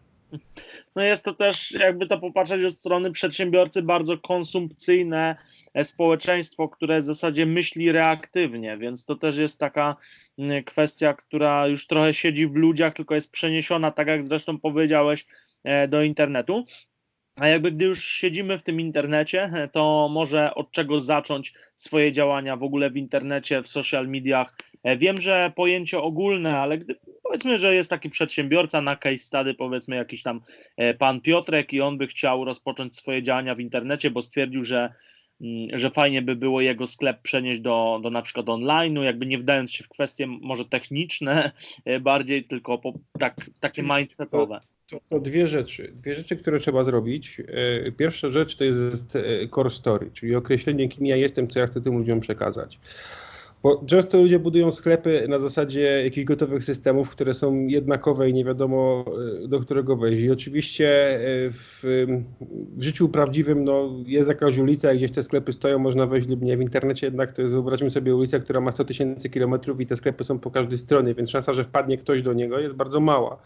No 0.97 1.03
jest 1.03 1.25
to 1.25 1.35
też, 1.35 1.71
jakby 1.71 2.07
to 2.07 2.19
popatrzeć 2.19 2.65
od 2.65 2.79
strony 2.79 3.13
przedsiębiorcy, 3.13 3.83
bardzo 3.83 4.19
konsumpcyjne 4.19 5.37
e, 5.75 5.85
społeczeństwo, 5.85 6.69
które 6.69 7.01
w 7.01 7.05
zasadzie 7.05 7.47
myśli 7.47 7.93
reaktywnie, 7.93 8.79
więc 8.79 9.05
to 9.05 9.17
też 9.17 9.39
jest 9.39 9.59
taka 9.59 9.97
mm, 10.39 10.65
kwestia, 10.65 11.15
która 11.15 11.67
już 11.67 11.87
trochę 11.87 12.15
siedzi 12.15 12.47
w 12.47 12.55
ludziach, 12.55 12.95
tylko 12.95 13.15
jest 13.15 13.31
przeniesiona, 13.31 13.91
tak 13.91 14.09
jak 14.09 14.25
zresztą 14.25 14.59
powiedziałeś, 14.59 15.27
e, 15.65 15.89
do 15.89 16.03
internetu. 16.03 16.65
A 17.37 17.49
jakby 17.49 17.73
gdy 17.73 17.85
już 17.85 18.05
siedzimy 18.05 18.59
w 18.59 18.63
tym 18.63 18.81
internecie, 18.81 19.69
to 19.73 20.09
może 20.13 20.55
od 20.55 20.71
czego 20.71 21.01
zacząć 21.01 21.55
swoje 21.77 22.13
działania 22.13 22.57
w 22.57 22.63
ogóle 22.63 22.91
w 22.91 22.97
internecie, 22.97 23.63
w 23.63 23.69
social 23.69 24.09
mediach. 24.09 24.57
E, 24.83 24.97
wiem, 24.97 25.21
że 25.21 25.53
pojęcie 25.57 26.01
ogólne, 26.01 26.59
ale 26.59 26.79
gdy 26.79 26.97
powiedzmy, 27.33 27.59
że 27.59 27.75
jest 27.75 27.91
taki 27.91 28.11
przedsiębiorca 28.11 28.81
na 28.81 28.97
case 28.97 29.19
study, 29.19 29.55
powiedzmy 29.55 29.97
jakiś 29.97 30.23
tam 30.23 30.41
e, 30.77 30.95
pan 30.95 31.21
Piotrek 31.21 31.73
i 31.73 31.81
on 31.81 31.99
by 31.99 32.07
chciał 32.07 32.45
rozpocząć 32.45 32.97
swoje 32.97 33.23
działania 33.23 33.55
w 33.55 33.61
internecie, 33.61 34.11
bo 34.11 34.23
stwierdził, 34.23 34.65
że 34.65 34.93
mm, 35.41 35.79
że 35.79 35.91
fajnie 35.91 36.23
by 36.23 36.37
było 36.37 36.61
jego 36.61 36.87
sklep 36.87 37.23
przenieść 37.23 37.61
do, 37.61 38.01
do 38.03 38.11
na 38.11 38.23
przykład 38.23 38.47
online'u, 38.47 39.03
jakby 39.03 39.27
nie 39.27 39.39
wdając 39.39 39.73
się 39.73 39.85
w 39.85 39.89
kwestie 39.89 40.27
może 40.27 40.65
techniczne 40.65 41.53
e, 41.85 42.01
bardziej, 42.01 42.45
tylko 42.45 42.79
po, 42.79 42.93
tak, 43.19 43.37
takie 43.61 43.83
mindsetowe. 43.83 44.61
To, 44.87 45.01
to, 45.09 45.21
dwie 45.21 45.47
rzeczy. 45.47 45.93
Dwie 45.95 46.15
rzeczy, 46.15 46.37
które 46.37 46.59
trzeba 46.59 46.85
zrobić. 46.85 47.41
E, 47.87 47.93
pierwsza 47.93 48.29
rzecz 48.29 48.57
to 48.57 48.65
jest 48.65 49.19
core 49.55 49.71
story, 49.71 50.11
czyli 50.13 50.35
określenie, 50.35 50.89
kim 50.89 51.07
ja 51.07 51.17
jestem, 51.17 51.49
co 51.49 51.59
ja 51.59 51.67
chcę 51.67 51.81
tym 51.81 51.99
ludziom 51.99 52.21
przekazać. 52.21 52.79
Bo 53.63 53.85
często 53.87 54.19
ludzie 54.19 54.39
budują 54.39 54.73
sklepy 54.73 55.27
na 55.29 55.39
zasadzie 55.39 56.03
jakichś 56.05 56.25
gotowych 56.25 56.65
systemów, 56.65 57.11
które 57.11 57.35
są 57.35 57.67
jednakowe 57.67 58.31
i 58.31 58.35
nie 58.35 58.45
wiadomo 58.45 59.05
e, 59.45 59.49
do 59.49 59.61
którego 59.61 59.97
wejść. 59.97 60.23
I 60.23 60.31
oczywiście 60.31 61.15
e, 61.15 61.21
w, 61.51 61.83
w 62.77 62.83
życiu 62.83 63.09
prawdziwym 63.09 63.65
no, 63.65 63.89
jest 64.07 64.29
jakaś 64.29 64.59
ulica, 64.59 64.95
gdzieś 64.95 65.13
te 65.13 65.23
sklepy 65.23 65.53
stoją, 65.53 65.79
można 65.79 66.07
wejść 66.07 66.29
lub 66.29 66.43
nie. 66.43 66.57
W 66.57 66.61
internecie 66.61 67.07
jednak 67.07 67.33
to 67.33 67.43
jest, 67.43 67.55
wyobraźmy 67.55 67.91
sobie 67.91 68.17
ulicę, 68.17 68.41
która 68.41 68.61
ma 68.61 68.73
100 68.73 68.85
tysięcy 68.85 69.31
kilometrów 69.31 69.81
i 69.81 69.87
te 69.87 69.97
sklepy 69.97 70.25
są 70.25 70.39
po 70.39 70.51
każdej 70.51 70.79
stronie, 70.79 71.15
więc 71.15 71.31
szansa, 71.31 71.53
że 71.53 71.65
wpadnie 71.65 71.99
ktoś 71.99 72.23
do 72.23 72.33
niego 72.33 72.59
jest 72.59 72.75
bardzo 72.75 73.01
mała. 73.01 73.43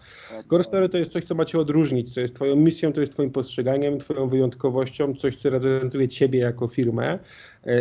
Core 0.51 0.65
Story 0.65 0.89
to 0.89 0.99
jest 0.99 1.13
coś, 1.13 1.25
co 1.25 1.35
macie 1.35 1.59
odróżnić, 1.59 2.15
co 2.15 2.21
jest 2.21 2.35
twoją 2.35 2.57
misją, 2.57 2.93
to 2.93 3.01
jest 3.01 3.13
twoim 3.13 3.31
postrzeganiem, 3.31 3.99
twoją 3.99 4.29
wyjątkowością, 4.29 5.15
coś, 5.15 5.37
co 5.37 5.51
reprezentuje 5.51 6.09
ciebie 6.09 6.39
jako 6.39 6.67
firmę 6.67 7.19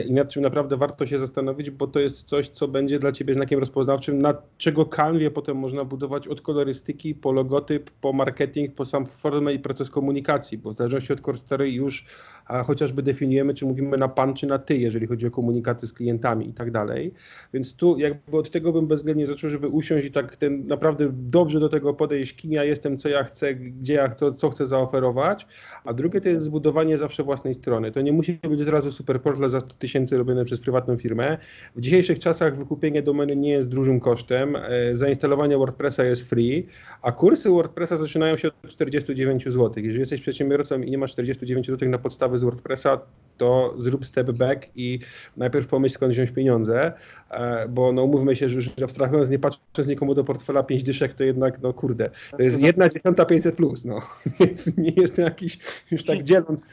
i 0.07 0.13
nad 0.13 0.29
czym 0.29 0.43
naprawdę 0.43 0.77
warto 0.77 1.05
się 1.05 1.19
zastanowić, 1.19 1.69
bo 1.69 1.87
to 1.87 1.99
jest 1.99 2.23
coś, 2.23 2.49
co 2.49 2.67
będzie 2.67 2.99
dla 2.99 3.11
ciebie 3.11 3.33
znakiem 3.33 3.59
rozpoznawczym, 3.59 4.21
na 4.21 4.33
czego 4.57 4.85
kanwie 4.85 5.31
potem 5.31 5.57
można 5.57 5.85
budować 5.85 6.27
od 6.27 6.41
kolorystyki, 6.41 7.15
po 7.15 7.31
logotyp, 7.31 7.91
po 7.91 8.13
marketing, 8.13 8.75
po 8.75 8.85
sam 8.85 9.05
formę 9.05 9.53
i 9.53 9.59
proces 9.59 9.89
komunikacji, 9.89 10.57
bo 10.57 10.69
w 10.71 10.73
zależności 10.73 11.13
od 11.13 11.21
core 11.21 11.37
story 11.37 11.71
już 11.71 12.05
a, 12.45 12.63
chociażby 12.63 13.03
definiujemy, 13.03 13.53
czy 13.53 13.65
mówimy 13.65 13.97
na 13.97 14.07
pan, 14.07 14.33
czy 14.33 14.47
na 14.47 14.59
ty, 14.59 14.77
jeżeli 14.77 15.07
chodzi 15.07 15.27
o 15.27 15.31
komunikaty 15.31 15.87
z 15.87 15.93
klientami 15.93 16.49
i 16.49 16.53
tak 16.53 16.71
dalej. 16.71 17.13
Więc 17.53 17.75
tu 17.75 17.97
jakby 17.97 18.37
od 18.37 18.51
tego 18.51 18.71
bym 18.71 18.87
bezwzględnie 18.87 19.27
zaczął, 19.27 19.49
żeby 19.49 19.67
usiąść 19.67 20.07
i 20.07 20.11
tak 20.11 20.35
ten 20.35 20.67
naprawdę 20.67 21.07
dobrze 21.11 21.59
do 21.59 21.69
tego 21.69 21.93
podejść, 21.93 22.35
kim 22.35 22.51
ja 22.51 22.63
jestem, 22.63 22.97
co 22.97 23.09
ja 23.09 23.23
chcę, 23.23 23.55
gdzie 23.55 23.93
ja 23.93 24.09
chcę, 24.09 24.31
co 24.31 24.49
chcę 24.49 24.65
zaoferować, 24.65 25.47
a 25.83 25.93
drugie 25.93 26.21
to 26.21 26.29
jest 26.29 26.45
zbudowanie 26.45 26.97
zawsze 26.97 27.23
własnej 27.23 27.53
strony. 27.53 27.91
To 27.91 28.01
nie 28.01 28.11
musi 28.11 28.39
być 28.49 28.61
od 28.61 28.69
razu 28.69 28.91
super 28.91 29.21
portal 29.21 29.49
za 29.75 29.79
100 29.79 29.79
tysięcy 29.79 30.17
robione 30.17 30.45
przez 30.45 30.61
prywatną 30.61 30.97
firmę. 30.97 31.37
W 31.75 31.81
dzisiejszych 31.81 32.19
czasach 32.19 32.57
wykupienie 32.57 33.01
domeny 33.01 33.35
nie 33.35 33.49
jest 33.49 33.69
dużym 33.69 33.99
kosztem, 33.99 34.55
e, 34.55 34.95
zainstalowanie 34.95 35.57
WordPressa 35.57 36.03
jest 36.03 36.29
free, 36.29 36.67
a 37.01 37.11
kursy 37.11 37.49
WordPressa 37.49 37.97
zaczynają 37.97 38.37
się 38.37 38.47
od 38.47 38.69
49 38.69 39.43
zł. 39.43 39.71
Jeżeli 39.77 39.99
jesteś 39.99 40.21
przedsiębiorcą 40.21 40.81
i 40.81 40.91
nie 40.91 40.97
masz 40.97 41.11
49 41.11 41.67
zł 41.67 41.89
na 41.89 41.97
podstawy 41.97 42.37
z 42.37 42.43
WordPressa, 42.43 42.99
to 43.37 43.75
zrób 43.79 44.05
step 44.05 44.31
back 44.31 44.69
i 44.75 44.99
najpierw 45.37 45.67
pomyśl 45.67 45.95
skąd 45.95 46.13
wziąć 46.13 46.31
pieniądze, 46.31 46.93
e, 47.31 47.67
bo 47.69 47.91
no 47.91 48.03
umówmy 48.03 48.35
się, 48.35 48.49
że 48.49 48.55
już 48.55 48.69
abstrahując, 48.83 49.29
nie 49.29 49.39
patrząc 49.39 49.87
nikomu 49.87 50.15
do 50.15 50.23
portfela 50.23 50.63
5 50.63 50.83
dyszek, 50.83 51.13
to 51.13 51.23
jednak, 51.23 51.61
no 51.61 51.73
kurde, 51.73 52.09
to 52.31 52.43
jest 52.43 52.61
jedna 52.61 52.89
dziesiąta 52.89 53.25
500 53.25 53.55
plus, 53.55 53.85
no, 53.85 54.01
więc 54.39 54.77
nie 54.77 54.91
jest 54.95 55.15
to 55.15 55.21
jakiś, 55.21 55.59
już 55.91 56.03
tak 56.03 56.23
dzieląc, 56.23 56.67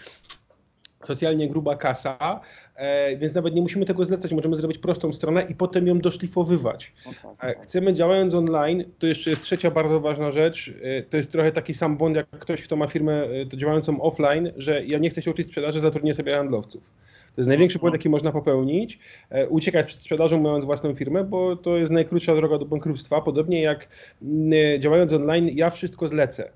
socjalnie 1.02 1.48
gruba 1.48 1.76
kasa, 1.76 2.40
e, 2.74 3.16
więc 3.16 3.34
nawet 3.34 3.54
nie 3.54 3.62
musimy 3.62 3.86
tego 3.86 4.04
zlecać, 4.04 4.32
możemy 4.32 4.56
zrobić 4.56 4.78
prostą 4.78 5.12
stronę 5.12 5.42
i 5.48 5.54
potem 5.54 5.86
ją 5.86 5.98
doszlifowywać. 5.98 6.92
E, 7.42 7.54
chcemy 7.62 7.92
działając 7.92 8.34
online, 8.34 8.84
to 8.98 9.06
jeszcze 9.06 9.30
jest 9.30 9.42
trzecia 9.42 9.70
bardzo 9.70 10.00
ważna 10.00 10.32
rzecz, 10.32 10.74
e, 10.82 11.02
to 11.02 11.16
jest 11.16 11.32
trochę 11.32 11.52
taki 11.52 11.74
sam 11.74 11.96
błąd 11.96 12.16
jak 12.16 12.30
ktoś, 12.30 12.62
kto 12.62 12.76
ma 12.76 12.86
firmę 12.86 13.24
e, 13.24 13.46
to 13.46 13.56
działającą 13.56 14.00
offline, 14.00 14.52
że 14.56 14.84
ja 14.84 14.98
nie 14.98 15.10
chcę 15.10 15.22
się 15.22 15.30
uczyć 15.30 15.46
sprzedaży, 15.46 15.80
zatrudnię 15.80 16.14
sobie 16.14 16.34
handlowców. 16.34 16.90
To 17.34 17.40
jest 17.40 17.48
największy 17.48 17.78
błąd, 17.78 17.94
jaki 17.94 18.08
można 18.08 18.32
popełnić, 18.32 18.98
e, 19.30 19.48
uciekać 19.48 19.86
przed 19.86 20.00
sprzedażą, 20.00 20.40
mając 20.40 20.64
własną 20.64 20.94
firmę, 20.94 21.24
bo 21.24 21.56
to 21.56 21.76
jest 21.76 21.92
najkrótsza 21.92 22.34
droga 22.36 22.58
do 22.58 22.64
bankructwa. 22.64 23.20
Podobnie 23.20 23.62
jak 23.62 23.88
m, 24.22 24.50
działając 24.78 25.12
online, 25.12 25.50
ja 25.52 25.70
wszystko 25.70 26.08
zlecę. 26.08 26.50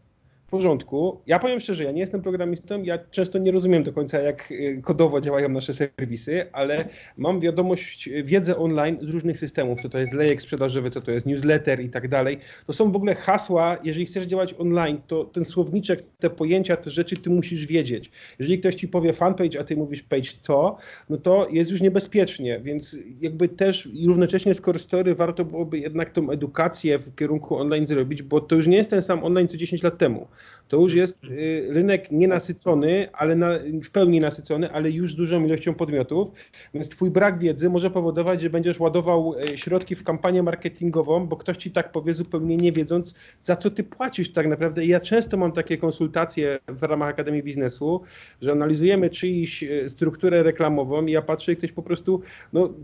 W 0.47 0.49
porządku. 0.49 1.20
Ja 1.26 1.38
powiem 1.38 1.61
szczerze, 1.61 1.84
ja 1.84 1.92
nie 1.92 2.01
jestem 2.01 2.22
programistą, 2.22 2.82
ja 2.82 2.99
często 3.11 3.38
nie 3.38 3.53
rozumiem 3.53 3.82
do 3.82 3.92
końca, 3.92 4.20
jak 4.20 4.51
y, 4.51 4.80
kodowo 4.84 5.20
działają 5.20 5.49
nasze 5.49 5.74
serwisy, 5.74 6.47
ale 6.53 6.88
mam 7.16 7.40
wiadomość, 7.40 8.09
y, 8.09 8.22
wiedzę 8.22 8.57
online 8.57 8.99
z 9.03 9.09
różnych 9.09 9.38
systemów, 9.38 9.82
co 9.82 9.88
to 9.88 9.99
jest 9.99 10.12
lejek 10.12 10.42
sprzedażowy, 10.42 10.90
co 10.90 11.01
to 11.01 11.11
jest 11.11 11.26
newsletter 11.26 11.80
i 11.80 11.88
tak 11.90 12.09
dalej. 12.09 12.38
To 12.66 12.72
są 12.72 12.92
w 12.92 12.97
ogóle 12.97 13.14
hasła, 13.14 13.78
jeżeli 13.84 14.07
chcesz 14.07 14.26
działać 14.26 14.55
online, 14.59 15.01
to 15.07 15.24
ten 15.24 15.44
słowniczek, 15.44 16.03
te 16.18 16.30
pojęcia, 16.30 16.76
te 16.76 16.90
rzeczy 16.90 17.16
ty 17.16 17.30
musisz 17.30 17.66
wiedzieć. 17.66 18.11
Jeżeli 18.38 18.59
ktoś 18.59 18.74
ci 18.74 18.88
powie 18.88 19.12
fanpage, 19.12 19.61
a 19.61 19.64
ty 19.64 19.76
mówisz 19.76 20.03
page 20.03 20.30
co, 20.40 20.76
no 21.11 21.16
to 21.16 21.49
jest 21.51 21.70
już 21.70 21.80
niebezpiecznie, 21.80 22.61
więc 22.61 22.99
jakby 23.20 23.49
też 23.49 23.88
i 23.92 24.07
równocześnie 24.07 24.55
z 24.55 24.61
Core 24.61 24.78
Story 24.78 25.14
warto 25.14 25.44
byłoby 25.44 25.78
jednak 25.78 26.11
tą 26.11 26.30
edukację 26.30 26.99
w 26.99 27.14
kierunku 27.14 27.57
online 27.57 27.86
zrobić, 27.86 28.22
bo 28.22 28.40
to 28.40 28.57
już 28.57 28.66
nie 28.66 28.76
jest 28.76 28.90
ten 28.90 29.03
sam 29.03 29.24
online 29.24 29.49
co 29.49 29.57
10 29.57 29.82
lat 29.82 29.99
temu. 29.99 30.26
To 30.68 30.76
już 30.76 30.95
jest 30.95 31.24
y, 31.24 31.66
rynek 31.70 32.11
nienasycony, 32.11 33.09
ale 33.12 33.37
na, 33.37 33.51
w 33.84 33.91
pełni 33.91 34.20
nasycony, 34.20 34.72
ale 34.72 34.91
już 34.91 35.12
z 35.12 35.16
dużą 35.16 35.45
ilością 35.45 35.74
podmiotów, 35.74 36.30
więc 36.74 36.89
twój 36.89 37.11
brak 37.11 37.39
wiedzy 37.39 37.70
może 37.70 37.91
powodować, 37.91 38.43
że 38.43 38.51
będziesz 38.51 38.80
ładował 38.80 39.34
y, 39.39 39.59
środki 39.59 39.95
w 39.95 40.05
kampanię 40.05 40.43
marketingową, 40.43 41.26
bo 41.26 41.37
ktoś 41.37 41.57
ci 41.57 41.70
tak 41.70 41.93
powie 41.93 42.14
zupełnie 42.14 42.57
nie 42.57 42.72
wiedząc, 42.72 43.14
za 43.43 43.57
co 43.57 43.70
ty 43.70 43.84
płacisz 43.84 44.32
tak 44.32 44.47
naprawdę. 44.47 44.84
I 44.84 44.89
ja 44.89 45.01
często 45.01 45.37
mam 45.37 45.53
takie 45.53 45.78
konsultacje 45.78 46.59
w 46.68 46.82
ramach 46.82 47.09
Akademii 47.09 47.43
Biznesu, 47.43 48.03
że 48.41 48.53
analizujemy 48.53 49.11
czyjś 49.11 49.62
y, 49.62 49.91
strukturę 49.91 50.43
reklamową 50.43 51.07
i 51.07 51.12
ja 51.12 51.22
patrzę 51.22 51.53
i 51.53 51.57
ktoś 51.57 51.72
po 51.72 51.82
prostu, 51.82 52.20
no 52.53 52.74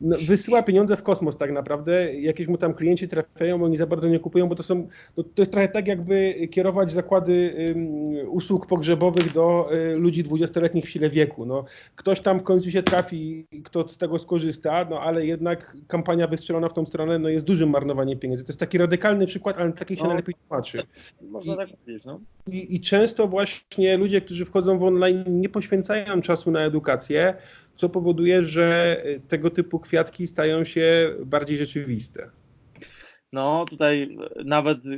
no, 0.00 0.16
wysyła 0.26 0.62
pieniądze 0.62 0.96
w 0.96 1.02
kosmos 1.02 1.36
tak 1.36 1.52
naprawdę, 1.52 2.14
jakieś 2.14 2.48
mu 2.48 2.58
tam 2.58 2.74
klienci 2.74 3.08
trafiają, 3.08 3.64
oni 3.64 3.76
za 3.76 3.86
bardzo 3.86 4.08
nie 4.08 4.18
kupują, 4.18 4.48
bo 4.48 4.54
to 4.54 4.62
są, 4.62 4.88
no, 5.16 5.22
to 5.22 5.42
jest 5.42 5.52
trochę 5.52 5.68
tak 5.68 5.88
jakby 5.88 6.48
kierować 6.50 6.92
zakłady 6.92 7.54
ym, 7.70 8.28
usług 8.28 8.66
pogrzebowych 8.66 9.32
do 9.32 9.70
y, 9.74 9.96
ludzi 9.96 10.24
20-letnich 10.24 10.84
w 10.84 10.88
sile 10.88 11.10
wieku. 11.10 11.46
No, 11.46 11.64
ktoś 11.96 12.20
tam 12.20 12.40
w 12.40 12.42
końcu 12.42 12.70
się 12.70 12.82
trafi, 12.82 13.46
kto 13.64 13.88
z 13.88 13.96
tego 13.98 14.18
skorzysta, 14.18 14.86
no 14.90 15.00
ale 15.00 15.26
jednak 15.26 15.76
kampania 15.88 16.26
wystrzelona 16.26 16.68
w 16.68 16.74
tą 16.74 16.86
stronę 16.86 17.18
no, 17.18 17.28
jest 17.28 17.46
dużym 17.46 17.70
marnowaniem 17.70 18.18
pieniędzy. 18.18 18.44
To 18.44 18.50
jest 18.52 18.60
taki 18.60 18.78
radykalny 18.78 19.26
przykład, 19.26 19.58
ale 19.58 19.72
taki 19.72 19.96
się 19.96 20.02
No. 20.02 20.08
najlepiej 20.08 20.34
tłumaczy. 20.48 20.82
Można 21.30 21.54
I- 21.54 21.56
tak 21.56 21.68
powiedzieć, 21.76 22.04
no. 22.04 22.20
I, 22.46 22.74
I 22.74 22.80
często 22.80 23.28
właśnie 23.28 23.96
ludzie, 23.96 24.20
którzy 24.20 24.44
wchodzą 24.44 24.78
w 24.78 24.82
online, 24.84 25.24
nie 25.26 25.48
poświęcają 25.48 26.20
czasu 26.20 26.50
na 26.50 26.60
edukację, 26.60 27.34
co 27.80 27.88
powoduje, 27.88 28.44
że 28.44 28.96
y, 29.06 29.20
tego 29.28 29.50
typu 29.50 29.80
kwiatki 29.80 30.26
stają 30.26 30.64
się 30.64 31.14
bardziej 31.26 31.58
rzeczywiste. 31.58 32.30
No, 33.32 33.64
tutaj 33.64 34.02
e, 34.02 34.44
nawet 34.44 34.78
e, 34.86 34.90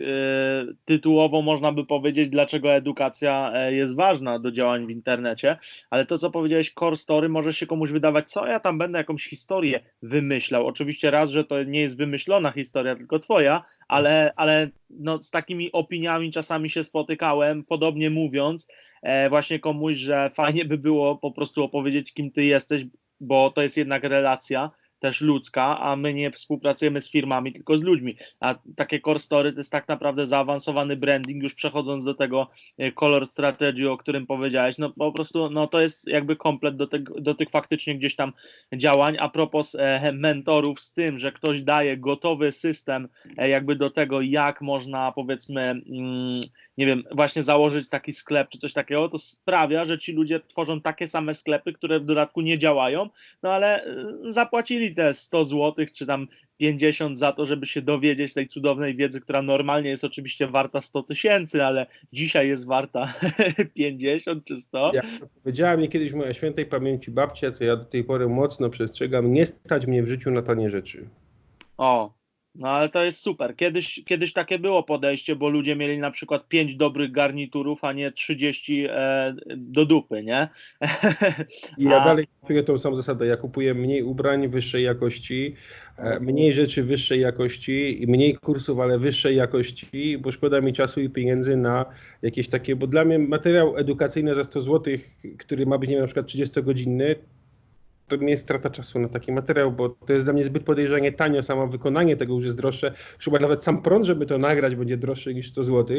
tytułowo 0.85 1.43
można 1.43 1.73
by 1.73 1.87
powiedzieć, 1.87 2.29
dlaczego 2.29 2.73
edukacja 2.73 3.53
e, 3.55 3.75
jest 3.75 3.97
ważna 3.97 4.39
do 4.39 4.53
działań 4.53 4.87
w 4.87 4.91
internecie, 4.91 5.59
ale 5.91 6.07
to, 6.07 6.19
co 6.19 6.31
powiedziałeś, 6.31 6.73
core 6.79 6.97
story, 6.97 7.29
może 7.29 7.53
się 7.53 7.67
komuś 7.67 7.91
wydawać, 7.91 8.31
co 8.31 8.47
ja 8.47 8.61
tam 8.61 8.79
będę 8.79 8.99
jakąś 8.99 9.25
historię 9.25 9.81
wymyślał. 10.03 10.67
Oczywiście 10.67 11.11
raz, 11.11 11.31
że 11.31 11.45
to 11.45 11.63
nie 11.63 11.81
jest 11.81 11.97
wymyślona 11.97 12.53
historia, 12.53 12.97
tylko 12.97 13.19
twoja, 13.19 13.65
ale, 13.89 14.33
ale 14.37 14.71
no, 14.91 15.23
z 15.23 15.31
takimi 15.31 15.73
opiniami 15.73 16.33
czasami 16.33 16.71
się 16.71 16.85
spotykałem, 16.85 17.65
podobnie 17.65 18.11
mówiąc, 18.11 18.69
e, 19.03 19.29
właśnie 19.29 19.59
komuś, 19.59 19.97
że 19.97 20.31
fajnie 20.31 20.65
by 20.65 20.79
było 20.79 21.17
po 21.17 21.31
prostu 21.31 21.65
opowiedzieć, 21.65 22.15
kim 22.15 22.31
ty 22.31 22.45
jesteś, 22.45 22.85
bo 23.21 23.51
to 23.51 23.63
jest 23.63 23.77
jednak 23.77 24.05
relacja 24.05 24.71
też 25.03 25.21
ludzka, 25.21 25.81
a 25.81 25.97
my 25.97 26.15
nie 26.15 26.31
współpracujemy 26.31 27.01
z 27.01 27.11
firmami, 27.11 27.53
tylko 27.53 27.79
z 27.79 27.83
ludźmi. 27.83 28.17
A 28.41 28.55
takie 28.77 29.01
core 29.01 29.19
story 29.19 29.53
to 29.53 29.61
jest 29.61 29.73
tak 29.73 29.89
naprawdę 29.89 30.27
zaawansowany 30.27 30.97
branding, 30.97 31.43
już 31.43 31.55
przechodząc 31.55 32.05
do 32.05 32.15
tego 32.15 32.51
e, 32.79 32.93
color 32.93 33.27
strategy, 33.27 33.91
o 33.91 33.97
którym 33.97 34.27
powiedziałeś, 34.27 34.79
no 34.79 34.91
po 34.91 35.13
prostu 35.13 35.51
no 35.51 35.67
to 35.67 35.81
jest 35.81 36.09
jakby 36.09 36.37
komplet 36.37 36.77
do, 36.77 36.87
tego, 36.87 37.21
do 37.21 37.35
tych 37.35 37.51
faktycznie 37.51 37.99
gdzieś 37.99 38.17
tam 38.17 38.33
działań. 38.77 39.17
A 39.21 39.29
propos 39.29 39.75
e, 39.75 40.13
mentorów 40.13 40.81
z 40.81 40.93
tym, 40.93 41.19
że 41.19 41.33
ktoś 41.33 41.63
daje 41.63 41.97
gotowy 41.97 42.53
system 42.53 43.09
e, 43.39 43.49
jakby 43.49 43.77
do 43.77 43.91
tego, 43.91 44.21
jak 44.21 44.61
można 44.61 45.13
powiedzmy, 45.13 45.63
mm, 45.63 46.41
nie 46.79 46.87
wiem, 46.87 47.03
właśnie 47.11 47.43
założyć 47.43 47.89
taki 47.89 48.13
sklep 48.13 48.49
czy 48.49 48.59
coś 48.59 48.73
takiego, 48.73 49.09
to 49.09 49.19
sprawia, 49.19 49.85
że 49.85 49.99
ci 49.99 50.13
ludzie 50.13 50.41
tworzą 50.41 50.81
takie 50.81 51.09
same 51.09 51.35
sklepy, 51.35 51.73
które 51.73 52.01
w 52.01 52.05
dodatku 52.05 52.41
nie 52.41 52.59
działają, 52.59 53.09
no 53.43 53.53
ale 53.53 53.85
e, 53.85 54.33
te 54.95 55.15
100 55.15 55.45
zł, 55.45 55.87
czy 55.95 56.07
tam 56.07 56.29
50 56.57 57.19
za 57.19 57.33
to, 57.33 57.47
żeby 57.47 57.67
się 57.67 57.83
dowiedzieć 57.83 58.35
tej 58.35 58.47
cudownej 58.47 58.97
wiedzy, 58.97 59.21
która 59.21 59.43
normalnie 59.43 59.91
jest 59.91 60.05
oczywiście 60.05 60.47
warta 60.47 60.81
100 60.81 61.03
tysięcy, 61.03 61.65
ale 61.65 61.87
dzisiaj 62.13 62.49
jest 62.49 62.67
warta 62.67 63.15
50 63.75 64.45
czy 64.45 64.57
100. 64.57 64.91
Jak 64.95 65.07
to 65.21 65.27
powiedziała 65.27 65.77
mi 65.77 65.89
kiedyś 65.89 66.13
moja 66.13 66.35
świętej 66.35 66.67
pamięci 66.67 67.11
babcia, 67.11 67.51
co 67.51 67.65
ja 67.65 67.77
do 67.77 67.85
tej 67.85 68.05
pory 68.05 68.29
mocno 68.29 68.71
przestrzegam, 68.71 69.33
nie 69.33 69.47
stać 69.47 69.87
mnie 69.87 70.03
w 70.03 70.09
życiu 70.09 70.31
na 70.31 70.43
tanie 70.43 70.71
rzeczy. 70.71 71.09
O, 71.79 72.15
no 72.55 72.69
ale 72.69 72.89
to 72.89 73.05
jest 73.05 73.21
super. 73.21 73.57
Kiedyś, 73.57 74.03
kiedyś 74.07 74.33
takie 74.33 74.59
było 74.59 74.83
podejście, 74.83 75.37
bo 75.37 75.49
ludzie 75.49 75.77
mieli 75.77 75.99
na 75.99 76.11
przykład 76.11 76.49
5 76.49 76.77
dobrych 76.77 77.13
garniturów, 77.13 77.85
a 77.85 77.93
nie 77.93 78.13
30 78.13 78.87
e, 78.91 79.35
do 79.57 79.87
dupy, 79.87 80.23
nie? 80.23 80.49
I 81.79 81.85
ja 81.91 82.03
A- 82.03 82.05
dalej 82.05 82.27
kupuję 82.41 82.63
tą 82.63 82.79
samą 82.79 82.97
zasadę. 82.97 83.27
Ja 83.27 83.37
kupuję 83.37 83.75
mniej 83.75 84.03
ubrań 84.03 84.49
wyższej 84.49 84.85
jakości, 84.85 85.55
e, 85.97 86.21
mniej 86.21 86.53
rzeczy 86.53 86.83
wyższej 86.83 87.21
jakości 87.21 88.03
i 88.03 88.07
mniej 88.07 88.35
kursów, 88.35 88.81
ale 88.81 88.99
wyższej 88.99 89.37
jakości, 89.37 90.19
bo 90.19 90.33
szkoda 90.33 90.61
mi 90.61 90.73
czasu 90.73 91.01
i 91.01 91.11
pieniędzy 91.11 91.57
na 91.57 91.87
jakieś 92.23 92.49
takie, 92.49 92.77
bo 92.77 92.87
dla 92.87 93.05
mnie 93.05 93.19
materiał 93.19 93.77
edukacyjny 93.77 94.35
za 94.35 94.45
100 94.45 94.61
zł, 94.61 94.95
który 95.39 95.67
ma 95.67 95.79
być, 95.79 95.89
nie 95.89 95.97
wiem, 95.97 96.03
na 96.03 96.07
przykład 96.07 96.27
30-godzinny, 96.27 97.15
to 98.09 98.17
nie 98.17 98.31
jest 98.31 98.43
strata 98.43 98.71
czasu 98.71 98.99
na 98.99 99.09
taki 99.09 99.33
materiał, 99.33 99.73
bo 99.73 99.89
to 99.89 100.13
jest 100.13 100.27
dla 100.27 100.33
mnie 100.33 100.45
zbyt 100.45 100.65
podejrzanie 100.65 101.13
tanio, 101.13 101.43
samo 101.43 101.69
wykonanie 101.69 102.17
tego 102.17 102.35
już 102.35 102.45
jest 102.45 102.57
droższe. 102.57 102.95
Chyba 103.19 103.39
nawet 103.39 103.65
sam 103.65 103.83
prąd, 103.83 104.07
żeby 104.07 104.27
to 104.27 104.39
nagrać, 104.39 104.77
będzie 104.77 104.97
droższy 104.97 105.35
niż 105.35 105.51
100 105.51 105.65
zł, 105.65 105.97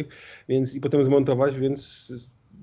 więc 0.50 0.76
i 0.76 0.82
potem 0.82 1.04
zmontować, 1.04 1.60
więc 1.60 2.12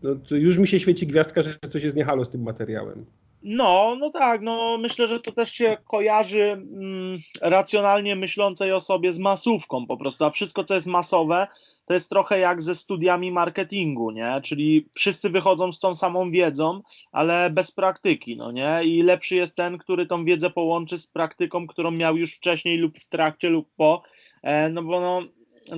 no, 0.02 0.16
już 0.30 0.58
mi 0.58 0.66
się 0.66 0.80
świeci 0.80 1.06
gwiazdka, 1.06 1.42
że 1.42 1.54
coś 1.68 1.84
jest 1.84 1.96
niehalo 1.96 2.24
z 2.24 2.30
tym 2.30 2.42
materiałem. 2.42 3.06
No, 3.42 3.96
no 4.00 4.10
tak, 4.10 4.40
no 4.40 4.78
myślę, 4.78 5.06
że 5.06 5.20
to 5.20 5.32
też 5.32 5.52
się 5.52 5.76
kojarzy 5.84 6.42
mm, 6.42 7.18
racjonalnie 7.42 8.16
myślącej 8.16 8.72
osobie 8.72 9.12
z 9.12 9.18
masówką 9.18 9.86
po 9.86 9.96
prostu, 9.96 10.24
a 10.24 10.30
wszystko 10.30 10.64
co 10.64 10.74
jest 10.74 10.86
masowe 10.86 11.46
to 11.90 11.94
jest 11.94 12.10
trochę 12.10 12.38
jak 12.38 12.62
ze 12.62 12.74
studiami 12.74 13.32
marketingu, 13.32 14.10
nie? 14.10 14.40
Czyli 14.44 14.88
wszyscy 14.94 15.30
wychodzą 15.30 15.72
z 15.72 15.80
tą 15.80 15.94
samą 15.94 16.30
wiedzą, 16.30 16.82
ale 17.12 17.50
bez 17.50 17.72
praktyki, 17.72 18.36
no 18.36 18.52
nie? 18.52 18.80
I 18.84 19.02
lepszy 19.02 19.36
jest 19.36 19.56
ten, 19.56 19.78
który 19.78 20.06
tą 20.06 20.24
wiedzę 20.24 20.50
połączy 20.50 20.98
z 20.98 21.06
praktyką, 21.06 21.66
którą 21.66 21.90
miał 21.90 22.16
już 22.16 22.34
wcześniej 22.34 22.78
lub 22.78 22.98
w 22.98 23.08
trakcie 23.08 23.48
lub 23.48 23.68
po, 23.76 24.02
e, 24.42 24.68
no 24.68 24.82
bo 24.82 25.00
no 25.00 25.22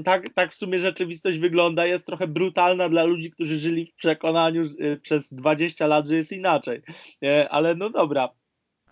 tak, 0.05 0.29
tak 0.35 0.53
w 0.53 0.55
sumie 0.55 0.79
rzeczywistość 0.79 1.39
wygląda, 1.39 1.87
jest 1.87 2.07
trochę 2.07 2.29
brutalna 2.29 2.89
dla 2.89 3.05
ludzi, 3.05 3.31
którzy 3.31 3.57
żyli 3.57 3.87
w 3.87 3.95
przekonaniu 3.95 4.63
y, 4.63 5.01
przez 5.03 5.33
20 5.35 5.87
lat, 5.87 6.09
że 6.09 6.17
jest 6.17 6.33
inaczej. 6.33 6.83
E, 7.25 7.49
ale 7.49 7.75
no 7.75 7.91
dobra, 7.91 8.29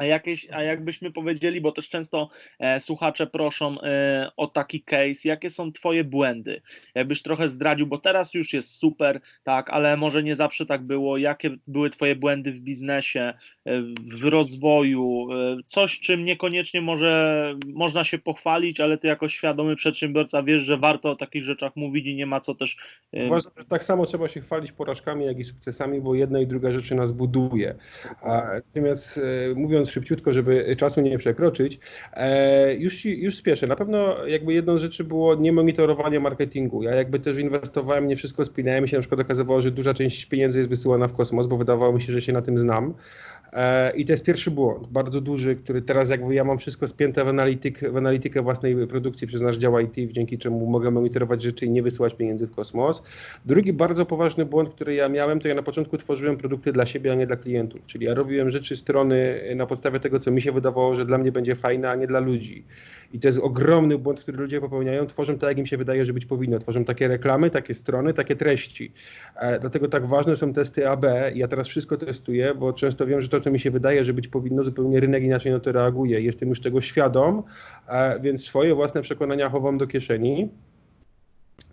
a, 0.00 0.04
jakieś, 0.04 0.50
a 0.50 0.62
jakbyśmy 0.62 1.10
powiedzieli, 1.12 1.60
bo 1.60 1.72
też 1.72 1.88
często 1.88 2.30
e, 2.58 2.80
słuchacze 2.80 3.26
proszą 3.26 3.80
e, 3.80 4.30
o 4.36 4.46
taki 4.46 4.82
case, 4.82 5.28
jakie 5.28 5.50
są 5.50 5.72
Twoje 5.72 6.04
błędy? 6.04 6.62
Jakbyś 6.94 7.22
trochę 7.22 7.48
zdradził, 7.48 7.86
bo 7.86 7.98
teraz 7.98 8.34
już 8.34 8.52
jest 8.52 8.74
super, 8.74 9.20
tak, 9.42 9.70
ale 9.70 9.96
może 9.96 10.22
nie 10.22 10.36
zawsze 10.36 10.66
tak 10.66 10.82
było. 10.82 11.18
Jakie 11.18 11.56
były 11.66 11.90
Twoje 11.90 12.16
błędy 12.16 12.52
w 12.52 12.60
biznesie, 12.60 13.20
e, 13.20 13.82
w 14.18 14.24
rozwoju? 14.24 15.28
E, 15.32 15.56
coś, 15.66 16.00
czym 16.00 16.24
niekoniecznie 16.24 16.80
może 16.80 17.54
można 17.74 18.04
się 18.04 18.18
pochwalić, 18.18 18.80
ale 18.80 18.98
Ty 18.98 19.08
jako 19.08 19.28
świadomy 19.28 19.76
przedsiębiorca 19.76 20.42
wiesz, 20.42 20.62
że 20.62 20.78
warto 20.78 21.10
o 21.10 21.16
takich 21.16 21.42
rzeczach 21.42 21.76
mówić 21.76 22.06
i 22.06 22.14
nie 22.14 22.26
ma 22.26 22.40
co 22.40 22.54
też. 22.54 22.76
E, 23.12 23.26
Uważam, 23.26 23.52
że 23.56 23.64
tak 23.64 23.84
samo 23.84 24.06
trzeba 24.06 24.28
się 24.28 24.40
chwalić 24.40 24.72
porażkami, 24.72 25.24
jak 25.24 25.38
i 25.38 25.44
sukcesami, 25.44 26.00
bo 26.00 26.14
jedna 26.14 26.40
i 26.40 26.46
druga 26.46 26.72
rzecz 26.72 26.90
nas 26.90 27.12
buduje. 27.12 27.74
A, 28.22 28.42
natomiast 28.54 29.18
e, 29.18 29.54
szybciutko, 29.92 30.32
żeby 30.32 30.76
czasu 30.76 31.00
nie 31.00 31.18
przekroczyć. 31.18 31.78
E, 32.12 32.74
już, 32.74 33.04
już 33.04 33.36
spieszę. 33.36 33.66
Na 33.66 33.76
pewno 33.76 34.26
jakby 34.26 34.52
jedną 34.52 34.78
z 34.78 34.80
rzeczy 34.80 35.04
było 35.04 35.34
niemonitorowanie 35.34 36.20
marketingu. 36.20 36.82
Ja 36.82 36.94
jakby 36.94 37.20
też 37.20 37.38
inwestowałem, 37.38 38.08
nie 38.08 38.16
wszystko 38.16 38.44
spinałem 38.44 38.86
się, 38.86 38.96
na 38.96 39.00
przykład 39.00 39.20
okazywało, 39.20 39.60
że 39.60 39.70
duża 39.70 39.94
część 39.94 40.26
pieniędzy 40.26 40.58
jest 40.58 40.70
wysyłana 40.70 41.08
w 41.08 41.12
kosmos, 41.12 41.46
bo 41.46 41.56
wydawało 41.56 41.92
mi 41.92 42.00
się, 42.00 42.12
że 42.12 42.22
się 42.22 42.32
na 42.32 42.42
tym 42.42 42.58
znam. 42.58 42.94
E, 43.52 43.92
I 43.96 44.04
to 44.04 44.12
jest 44.12 44.24
pierwszy 44.24 44.50
błąd, 44.50 44.86
bardzo 44.86 45.20
duży, 45.20 45.56
który 45.56 45.82
teraz 45.82 46.10
jakby 46.10 46.34
ja 46.34 46.44
mam 46.44 46.58
wszystko 46.58 46.86
spięte 46.86 47.24
w, 47.24 47.28
analityk, 47.28 47.92
w 47.92 47.96
analitykę 47.96 48.42
własnej 48.42 48.86
produkcji 48.86 49.26
przez 49.26 49.40
nasz 49.40 49.56
dział 49.56 49.78
IT, 49.78 50.12
dzięki 50.12 50.38
czemu 50.38 50.66
mogę 50.66 50.90
monitorować 50.90 51.42
rzeczy 51.42 51.66
i 51.66 51.70
nie 51.70 51.82
wysyłać 51.82 52.14
pieniędzy 52.14 52.46
w 52.46 52.54
kosmos. 52.54 53.02
Drugi 53.44 53.72
bardzo 53.72 54.06
poważny 54.06 54.44
błąd, 54.44 54.68
który 54.68 54.94
ja 54.94 55.08
miałem, 55.08 55.40
to 55.40 55.48
ja 55.48 55.54
na 55.54 55.62
początku 55.62 55.98
tworzyłem 55.98 56.36
produkty 56.36 56.72
dla 56.72 56.86
siebie, 56.86 57.12
a 57.12 57.14
nie 57.14 57.26
dla 57.26 57.36
klientów. 57.36 57.86
Czyli 57.86 58.06
ja 58.06 58.14
robiłem 58.14 58.50
rzeczy 58.50 58.76
strony 58.76 59.40
na 59.56 59.66
podstawie 59.66 60.00
tego, 60.00 60.18
co 60.18 60.30
mi 60.30 60.42
się 60.42 60.52
wydawało, 60.52 60.94
że 60.94 61.06
dla 61.06 61.18
mnie 61.18 61.32
będzie 61.32 61.54
fajne, 61.54 61.90
a 61.90 61.94
nie 61.94 62.06
dla 62.06 62.20
ludzi. 62.20 62.64
I 63.12 63.20
to 63.20 63.28
jest 63.28 63.38
ogromny 63.38 63.98
błąd, 63.98 64.20
który 64.20 64.38
ludzie 64.38 64.60
popełniają. 64.60 65.06
Tworzą 65.06 65.38
tak, 65.38 65.48
jak 65.48 65.58
im 65.58 65.66
się 65.66 65.76
wydaje, 65.76 66.04
że 66.04 66.12
być 66.12 66.26
powinno. 66.26 66.58
Tworzą 66.58 66.84
takie 66.84 67.08
reklamy, 67.08 67.50
takie 67.50 67.74
strony, 67.74 68.14
takie 68.14 68.36
treści. 68.36 68.92
E, 69.36 69.60
dlatego 69.60 69.88
tak 69.88 70.06
ważne 70.06 70.36
są 70.36 70.52
testy 70.52 70.88
AB. 70.88 71.04
Ja 71.34 71.48
teraz 71.48 71.68
wszystko 71.68 71.96
testuję, 71.96 72.54
bo 72.54 72.72
często 72.72 73.06
wiem, 73.06 73.22
że 73.22 73.28
to, 73.28 73.39
co 73.40 73.50
mi 73.50 73.60
się 73.60 73.70
wydaje, 73.70 74.04
że 74.04 74.12
być 74.14 74.28
powinno, 74.28 74.62
zupełnie 74.64 75.00
rynek 75.00 75.24
inaczej 75.24 75.52
na 75.52 75.60
to 75.60 75.72
reaguje. 75.72 76.20
Jestem 76.20 76.48
już 76.48 76.60
tego 76.60 76.80
świadom, 76.80 77.42
e, 77.88 78.20
więc 78.20 78.44
swoje 78.44 78.74
własne 78.74 79.02
przekonania 79.02 79.48
chowam 79.50 79.78
do 79.78 79.86
kieszeni. 79.86 80.50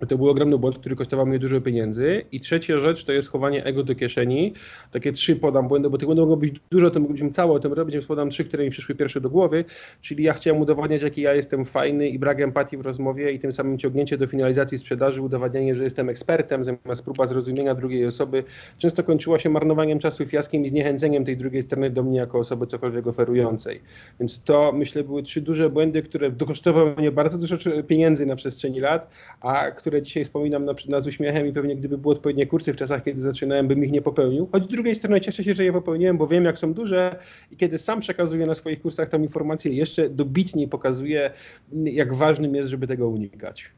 To 0.08 0.18
był 0.18 0.30
ogromny 0.30 0.58
błąd, 0.58 0.80
który 0.80 0.96
kosztował 0.96 1.26
mnie 1.26 1.40
dużo 1.40 1.62
pieniędzy. 1.62 2.24
I 2.32 2.40
trzecia 2.40 2.80
rzecz 2.80 3.04
to 3.04 3.14
jest 3.14 3.30
chowanie 3.30 3.64
ego 3.66 3.84
do 3.84 3.96
kieszeni. 3.96 4.54
Takie 4.92 5.12
trzy 5.12 5.36
podam 5.36 5.68
błędy, 5.68 5.90
bo 5.90 5.98
tych 5.98 6.06
błędów 6.06 6.24
mogło 6.24 6.38
być 6.38 6.54
dużo, 6.72 6.92
to 6.92 7.00
moglibyśmy 7.00 7.32
cało 7.32 7.56
o 7.56 7.60
tym 7.60 7.74
robić, 7.74 7.94
więc 7.94 8.06
podam 8.06 8.30
trzy, 8.30 8.46
które 8.46 8.64
mi 8.64 8.70
przyszły 8.70 8.96
pierwsze 8.96 9.22
do 9.22 9.30
głowy. 9.30 9.66
Czyli 10.02 10.24
ja 10.24 10.34
chciałem 10.34 10.62
udowadniać, 10.62 11.02
jaki 11.02 11.22
ja 11.22 11.34
jestem 11.34 11.66
fajny 11.66 12.10
i 12.10 12.20
brak 12.20 12.42
empatii 12.42 12.78
w 12.78 12.82
rozmowie 12.82 13.32
i 13.32 13.40
tym 13.40 13.52
samym 13.52 13.78
ciągnięcie 13.78 14.18
do 14.18 14.28
finalizacji 14.28 14.78
sprzedaży, 14.78 15.22
udowadnianie, 15.22 15.76
że 15.76 15.84
jestem 15.84 16.10
ekspertem, 16.10 16.64
zamiast 16.64 17.04
próba 17.04 17.28
zrozumienia 17.28 17.76
drugiej 17.76 18.06
osoby, 18.06 18.44
często 18.78 19.04
kończyła 19.04 19.40
się 19.40 19.50
marnowaniem 19.50 20.00
czasu, 20.00 20.26
fiaskiem 20.26 20.66
i 20.66 20.70
zniechęceniem 20.70 21.26
tej 21.26 21.38
drugiej 21.38 21.62
strony 21.62 21.90
do 21.90 22.04
mnie 22.04 22.18
jako 22.18 22.40
osoby 22.40 22.68
cokolwiek 22.68 23.08
oferującej. 23.08 23.82
Więc 24.20 24.44
to 24.44 24.72
myślę 24.76 25.04
były 25.04 25.24
trzy 25.24 25.42
duże 25.42 25.70
błędy, 25.70 26.02
które 26.02 26.32
kosztowały 26.32 26.96
mnie 26.96 27.12
bardzo 27.12 27.38
dużo 27.38 27.58
pieniędzy 27.88 28.26
na 28.26 28.36
przestrzeni 28.36 28.80
lat, 28.80 29.10
a 29.42 29.72
które 29.88 30.02
dzisiaj 30.02 30.24
wspominam 30.24 30.66
na, 30.66 30.74
na 30.90 31.00
z 31.00 31.08
uśmiechem 31.08 31.48
i 31.48 31.54
pewnie 31.54 31.76
gdyby 31.76 31.98
były 31.98 32.16
odpowiednie 32.16 32.48
kursy 32.48 32.74
w 32.74 32.76
czasach, 32.76 33.04
kiedy 33.04 33.22
zaczynałem, 33.22 33.68
bym 33.68 33.84
ich 33.84 33.92
nie 33.92 34.02
popełnił. 34.02 34.50
Choć 34.52 34.64
z 34.64 34.68
drugiej 34.68 34.96
strony 34.96 35.22
cieszę 35.22 35.44
się, 35.44 35.54
że 35.54 35.64
je 35.64 35.74
popełniłem, 35.74 36.18
bo 36.18 36.28
wiem, 36.28 36.46
jak 36.46 36.58
są 36.58 36.74
duże 36.74 37.16
i 37.52 37.58
kiedy 37.58 37.78
sam 37.78 38.00
przekazuję 38.00 38.46
na 38.46 38.56
swoich 38.56 38.82
kursach 38.82 39.10
tam 39.10 39.24
informacje, 39.24 39.74
jeszcze 39.74 40.10
dobitniej 40.10 40.68
pokazuję, 40.68 41.32
jak 41.74 42.14
ważnym 42.14 42.56
jest, 42.56 42.70
żeby 42.70 42.88
tego 42.88 43.10
unikać. 43.10 43.72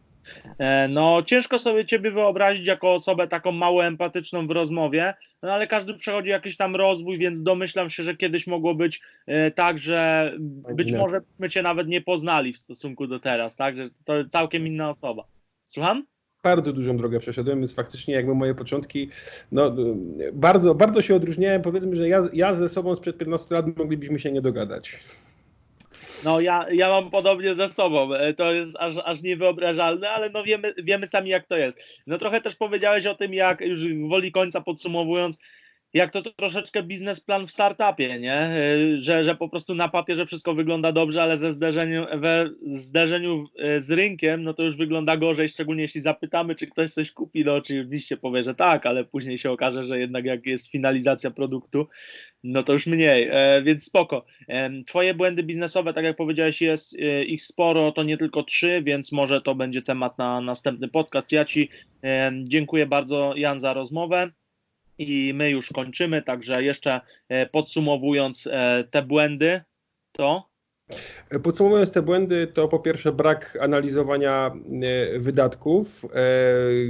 E, 0.60 0.88
no, 0.88 1.24
ciężko 1.24 1.60
sobie 1.60 1.86
ciebie 1.86 2.12
wyobrazić 2.12 2.68
jako 2.68 2.94
osobę 2.94 3.28
taką 3.28 3.52
mało 3.52 3.86
empatyczną 3.86 4.48
w 4.48 4.52
rozmowie, 4.52 5.14
no 5.44 5.52
ale 5.52 5.68
każdy 5.68 5.94
przechodzi 5.94 6.30
jakiś 6.30 6.58
tam 6.58 6.76
rozwój, 6.76 7.18
więc 7.18 7.44
domyślam 7.44 7.90
się, 7.90 8.04
że 8.04 8.16
kiedyś 8.16 8.48
mogło 8.48 8.76
być 8.76 9.02
e, 9.28 9.52
tak, 9.52 9.78
że 9.78 10.32
być 10.74 10.92
może 10.92 11.22
my 11.40 11.50
cię 11.50 11.62
nawet 11.62 11.88
nie 11.88 12.02
poznali 12.02 12.54
w 12.54 12.58
stosunku 12.58 13.08
do 13.08 13.20
teraz, 13.20 13.56
tak? 13.56 13.76
Że 13.76 13.84
to 14.06 14.14
całkiem 14.30 14.68
inna 14.68 14.90
osoba. 14.90 15.39
Słucham? 15.70 16.06
bardzo 16.44 16.74
dużą 16.74 16.98
drogę 16.98 17.20
przeszedłem, 17.20 17.60
więc 17.60 17.76
faktycznie 17.76 18.14
jakby 18.14 18.36
moje 18.36 18.56
początki, 18.56 19.10
no 19.52 19.76
bardzo, 20.34 20.76
bardzo 20.76 21.02
się 21.02 21.16
odróżniałem. 21.16 21.62
Powiedzmy, 21.62 21.96
że 21.96 22.10
ja, 22.10 22.30
ja 22.34 22.56
ze 22.56 22.70
sobą 22.70 22.96
sprzed 22.96 23.18
15 23.18 23.56
lat 23.56 23.78
moglibyśmy 23.78 24.20
się 24.20 24.32
nie 24.32 24.42
dogadać. 24.42 25.00
No 26.26 26.42
ja, 26.42 26.66
ja 26.72 26.90
mam 26.90 27.10
podobnie 27.10 27.56
ze 27.56 27.70
sobą, 27.70 28.14
e, 28.14 28.34
to 28.34 28.54
jest 28.54 28.78
aż, 28.80 28.94
aż 29.06 29.22
niewyobrażalne, 29.22 30.10
ale 30.10 30.30
no 30.30 30.44
wiemy, 30.44 30.74
wiemy 30.84 31.08
sami 31.08 31.30
jak 31.30 31.48
to 31.48 31.58
jest. 31.58 31.78
No 32.08 32.18
trochę 32.18 32.42
też 32.42 32.56
powiedziałeś 32.56 33.06
o 33.06 33.16
tym, 33.16 33.34
jak 33.34 33.62
już 33.62 33.82
woli 34.10 34.32
końca 34.32 34.62
podsumowując, 34.62 35.40
jak 35.94 36.14
to, 36.14 36.22
troszeczkę 36.22 36.84
biznesplan 36.84 37.48
w 37.48 37.52
startupie, 37.52 38.20
nie? 38.20 38.50
Y, 38.58 38.98
że, 38.98 39.24
że 39.24 39.36
po 39.36 39.50
prostu 39.50 39.76
na 39.76 39.90
papierze 39.90 40.26
wszystko 40.26 40.54
wygląda 40.54 40.92
dobrze, 40.92 41.24
ale 41.24 41.38
ze 41.38 41.52
zderzeniu, 41.52 42.06
we 42.16 42.50
zderzeniu 42.72 43.46
y, 43.78 43.82
z 43.82 43.92
rynkiem, 43.92 44.44
no 44.44 44.54
to 44.54 44.64
już 44.64 44.76
wygląda 44.76 45.18
gorzej, 45.18 45.50
szczególnie 45.50 45.82
jeśli 45.82 46.02
zapytamy, 46.02 46.56
czy 46.56 46.68
ktoś 46.68 46.92
coś 46.92 47.12
kupi, 47.12 47.46
no 47.46 47.56
oczywiście 47.56 48.18
powie, 48.18 48.44
że 48.44 48.56
tak, 48.56 48.86
ale 48.86 49.04
później 49.04 49.38
się 49.38 49.52
okaże, 49.52 49.84
że 49.84 50.00
jednak 50.00 50.26
jak 50.26 50.46
jest 50.46 50.72
finalizacja 50.72 51.32
produktu, 51.32 51.88
no 52.44 52.64
to 52.64 52.74
już 52.74 52.88
mniej, 52.88 53.30
e, 53.32 53.62
więc 53.64 53.84
spoko. 53.84 54.26
Twoje 54.88 55.14
błędy 55.14 55.44
biznesowe, 55.44 55.94
tak 55.94 56.06
jak 56.06 56.16
powiedziałeś, 56.16 56.62
jest 56.62 57.00
e, 57.00 57.24
ich 57.24 57.44
sporo, 57.44 57.92
to 57.92 58.04
nie 58.04 58.18
tylko 58.18 58.44
trzy, 58.44 58.82
więc 58.86 59.12
może 59.12 59.42
to 59.42 59.56
będzie 59.56 59.82
temat 59.82 60.18
na 60.18 60.42
następny 60.42 60.88
podcast. 60.88 61.32
Ja 61.32 61.46
Ci 61.46 61.70
dziękuję 62.44 62.86
bardzo, 62.86 63.34
Jan, 63.36 63.60
za 63.60 63.74
rozmowę 63.74 64.30
i 65.00 65.34
my 65.34 65.50
już 65.50 65.70
kończymy, 65.70 66.22
także 66.22 66.64
jeszcze 66.64 67.02
e, 67.30 67.46
podsumowując 67.46 68.48
e, 68.52 68.84
te 68.92 69.02
błędy, 69.02 69.62
to 70.12 70.50
Podsumowując 71.44 71.92
te 71.92 72.02
błędy, 72.02 72.48
to 72.48 72.68
po 72.68 72.80
pierwsze 72.80 73.12
brak 73.12 73.58
analizowania 73.62 74.52
e, 75.16 75.20
wydatków 75.20 76.06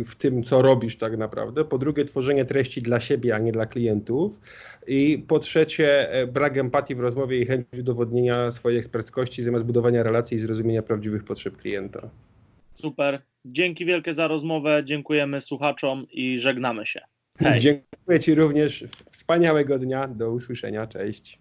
w 0.05 0.15
tym, 0.17 0.43
co 0.43 0.61
robisz 0.61 0.97
tak 0.97 1.17
naprawdę. 1.17 1.65
Po 1.65 1.77
drugie, 1.77 2.05
tworzenie 2.05 2.45
treści 2.45 2.81
dla 2.81 2.99
siebie, 2.99 3.35
a 3.35 3.39
nie 3.39 3.51
dla 3.51 3.65
klientów. 3.65 4.39
I 4.87 5.25
po 5.27 5.39
trzecie, 5.39 6.09
brak 6.33 6.57
empatii 6.57 6.95
w 6.95 6.99
rozmowie 6.99 7.39
i 7.39 7.45
chęć 7.45 7.65
udowodnienia 7.79 8.51
swojej 8.51 8.79
eksperckości 8.79 9.43
zamiast 9.43 9.65
budowania 9.65 10.03
relacji 10.03 10.35
i 10.35 10.39
zrozumienia 10.39 10.81
prawdziwych 10.81 11.23
potrzeb 11.23 11.57
klienta. 11.57 12.09
Super. 12.75 13.21
Dzięki 13.45 13.85
wielkie 13.85 14.13
za 14.13 14.27
rozmowę. 14.27 14.81
Dziękujemy 14.85 15.41
słuchaczom 15.41 16.07
i 16.11 16.39
żegnamy 16.39 16.85
się. 16.85 17.01
Hej. 17.39 17.59
Dziękuję 17.59 18.19
Ci 18.19 18.35
również. 18.35 18.85
Wspaniałego 19.11 19.79
dnia. 19.79 20.07
Do 20.07 20.31
usłyszenia. 20.31 20.87
Cześć. 20.87 21.39